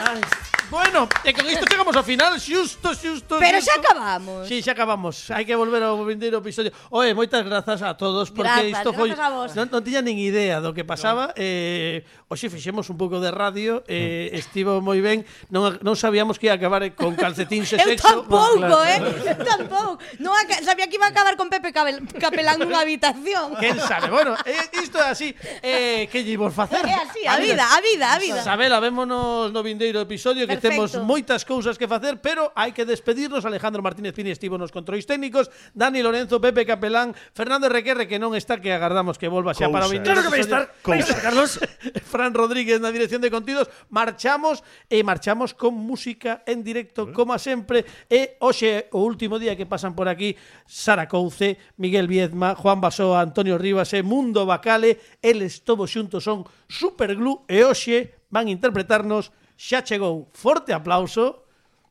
Ai. 0.00 0.49
Bueno, 0.70 1.08
e 1.26 1.34
con 1.34 1.42
isto 1.50 1.66
chegamos 1.66 1.98
ao 1.98 2.06
final, 2.06 2.38
xusto, 2.38 2.94
xusto, 2.94 3.42
Pero 3.42 3.58
xusto. 3.58 3.74
xa 3.74 3.82
acabamos. 3.82 4.46
Sí, 4.46 4.62
xa 4.62 4.70
acabamos. 4.78 5.26
Hai 5.34 5.42
que 5.42 5.58
volver 5.58 5.82
ao 5.82 5.98
vindeiro 6.06 6.38
episodio. 6.38 6.70
Oe, 6.94 7.10
moitas 7.10 7.42
grazas 7.42 7.82
a 7.82 7.98
todos 7.98 8.30
porque 8.30 8.70
grazas, 8.70 8.78
isto 8.78 8.94
foi 8.94 9.10
non, 9.10 9.66
non 9.66 9.82
tiña 9.82 9.98
nin 9.98 10.14
idea 10.22 10.62
do 10.62 10.70
que 10.70 10.86
pasaba. 10.86 11.34
No. 11.34 11.42
Eh, 11.42 12.06
hoxe 12.30 12.46
fixemos 12.46 12.86
un 12.86 12.94
pouco 12.94 13.18
de 13.18 13.34
radio, 13.34 13.82
eh, 13.90 14.30
mm. 14.30 14.38
estivo 14.38 14.78
moi 14.78 15.02
ben. 15.02 15.26
Non, 15.50 15.74
non 15.82 15.98
sabíamos 15.98 16.38
que 16.38 16.46
ia 16.46 16.54
acabar 16.54 16.86
con 16.94 17.18
calcetín 17.18 17.66
e 17.66 17.68
sexo. 17.74 17.90
Eu 17.90 17.98
tampouco, 17.98 18.78
eh? 18.86 19.02
tampouco. 19.50 19.98
Non 20.22 20.38
sabía 20.62 20.86
que 20.86 21.02
iba 21.02 21.10
a 21.10 21.12
acabar 21.12 21.34
con 21.34 21.50
Pepe 21.50 21.74
Cabel, 21.74 21.98
Capelán 22.14 22.62
nunha 22.62 22.86
habitación. 22.86 23.58
Quen 23.58 23.74
sabe? 23.82 24.06
Bueno, 24.06 24.38
eh, 24.46 24.70
isto 24.78 25.02
é 25.02 25.10
así. 25.10 25.34
Eh, 25.66 26.06
que 26.06 26.22
lle 26.22 26.38
vos 26.38 26.54
facer? 26.54 26.86
É 26.86 26.94
así, 26.94 27.26
a, 27.26 27.42
vida, 27.42 27.58
vida, 27.58 27.64
a 27.74 27.78
vida, 27.82 28.06
a 28.14 28.18
vida. 28.22 28.40
Sabela, 28.46 28.78
vémonos 28.78 29.50
no 29.50 29.60
vindeiro 29.66 29.98
episodio 29.98 30.46
que 30.46 30.59
Perfecto. 30.60 30.92
temos 30.92 31.08
moitas 31.08 31.42
cousas 31.48 31.80
que 31.80 31.88
facer, 31.88 32.20
pero 32.20 32.52
hai 32.54 32.70
que 32.76 32.84
despedirnos. 32.84 33.48
Alejandro 33.48 33.80
Martínez 33.80 34.12
Pini 34.12 34.30
estivo 34.30 34.60
nos 34.60 34.70
controis 34.70 35.08
técnicos, 35.08 35.48
Dani 35.72 36.04
Lorenzo, 36.04 36.38
Pepe 36.38 36.68
Capelán, 36.68 37.16
Fernando 37.32 37.66
Requerre, 37.72 38.04
que 38.06 38.20
non 38.20 38.36
está, 38.36 38.60
que 38.60 38.70
agardamos 38.70 39.16
que 39.16 39.26
volva 39.26 39.56
xa 39.56 39.72
para 39.72 39.88
o 39.88 39.90
20. 39.90 40.04
Claro 40.04 40.22
que 40.22 40.32
vai 40.32 40.42
estar, 40.44 40.70
vai 40.84 41.00
Carlos. 41.00 41.58
Fran 42.12 42.36
Rodríguez 42.36 42.78
na 42.78 42.92
dirección 42.92 43.24
de 43.24 43.32
contidos. 43.32 43.72
Marchamos 43.88 44.62
e 44.86 45.00
marchamos 45.02 45.56
con 45.56 45.74
música 45.74 46.44
en 46.44 46.62
directo, 46.62 47.08
mm. 47.08 47.12
como 47.16 47.34
sempre. 47.40 47.82
E 48.06 48.36
hoxe, 48.44 48.92
o 48.92 49.02
último 49.02 49.40
día 49.40 49.56
que 49.56 49.64
pasan 49.64 49.96
por 49.96 50.06
aquí, 50.06 50.36
Sara 50.68 51.08
Couce, 51.08 51.56
Miguel 51.80 52.06
Viedma, 52.06 52.54
Juan 52.54 52.80
Basoa, 52.80 53.24
Antonio 53.24 53.56
Rivas 53.56 53.94
e 53.96 54.04
Mundo 54.04 54.44
Bacale, 54.44 55.00
eles 55.22 55.64
todos 55.64 55.90
xuntos 55.90 56.24
son 56.24 56.44
Superglue 56.68 57.46
e 57.48 57.64
hoxe 57.64 58.20
van 58.30 58.46
interpretarnos 58.46 59.34
xa 59.60 59.82
chegou. 59.82 60.26
Forte 60.32 60.72
aplauso 60.72 61.44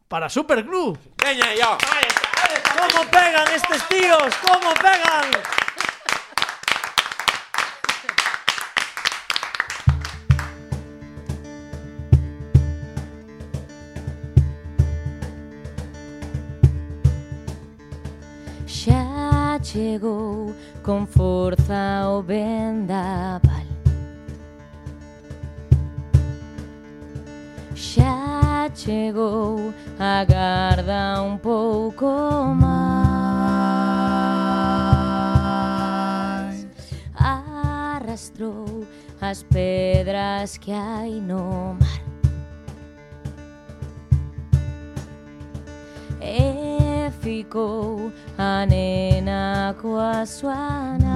para 0.09 0.27
Superclub. 0.27 0.97
Veña, 1.23 1.53
yo. 1.53 1.77
Como 2.79 3.05
pegan 3.11 3.47
estes 3.53 3.87
tíos, 3.87 4.33
como 4.41 4.73
pegan. 4.73 5.29
Xa 18.65 19.59
chegou 19.61 20.55
con 20.81 21.05
forza 21.05 22.09
o 22.09 22.23
vendaval 22.23 23.48
chegou, 28.79 29.73
agarda 29.99 31.21
un 31.21 31.37
pouco 31.37 32.05
máis. 32.55 32.69
Arrastrou 37.13 38.87
as 39.19 39.43
pedras 39.43 40.57
que 40.57 40.71
hai 40.71 41.19
no 41.19 41.75
mar. 41.79 42.01
E 46.21 47.11
ficou 47.19 48.11
a 48.37 48.65
nena 48.65 49.75
coa 49.81 50.25
súa 50.25 50.97
nai. 50.97 51.09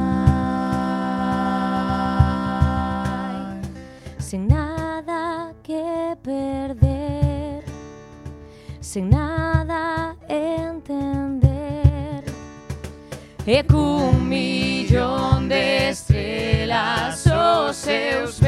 Sen 4.19 4.47
nada 4.47 5.53
que 5.63 6.17
perder. 6.21 6.92
sin 8.93 9.09
nada 9.09 10.15
entender. 10.29 12.23
É 13.47 13.63
com 13.63 13.77
um 13.77 14.13
milhão 14.13 15.47
de 15.47 15.89
estrelas 15.89 17.25
os 17.25 17.31
oh 17.31 17.73
seus 17.73 18.42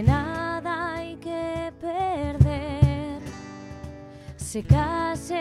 nada 0.00 0.94
hay 0.94 1.16
que 1.16 1.70
perder, 1.78 3.20
si 4.36 4.62
casi 4.62 5.34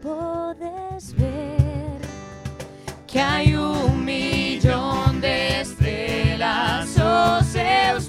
puedes 0.00 1.14
ver 1.14 2.00
que 3.06 3.20
hay 3.20 3.54
un 3.54 4.04
millón 4.04 5.20
de 5.20 5.60
estrelas, 5.60 6.96
os 6.96 7.00
oh, 7.00 7.42
seus 7.42 8.08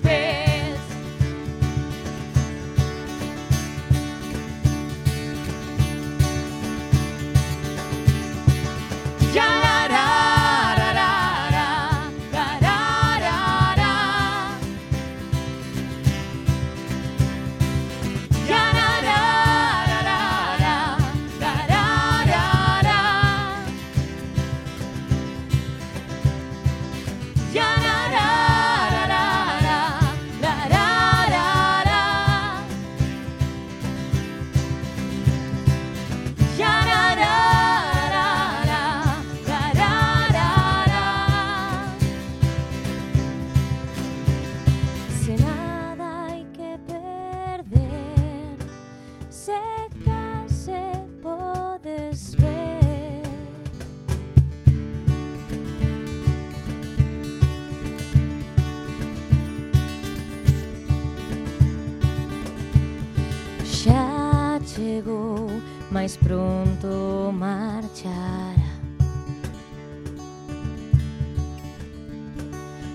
mais 65.92 66.16
pronto 66.18 67.32
marchará. 67.34 68.54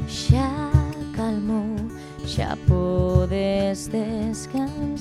Xa 0.08 0.70
calmou, 1.16 1.76
xa 2.24 2.56
podes 2.68 3.88
descansar. 3.88 4.93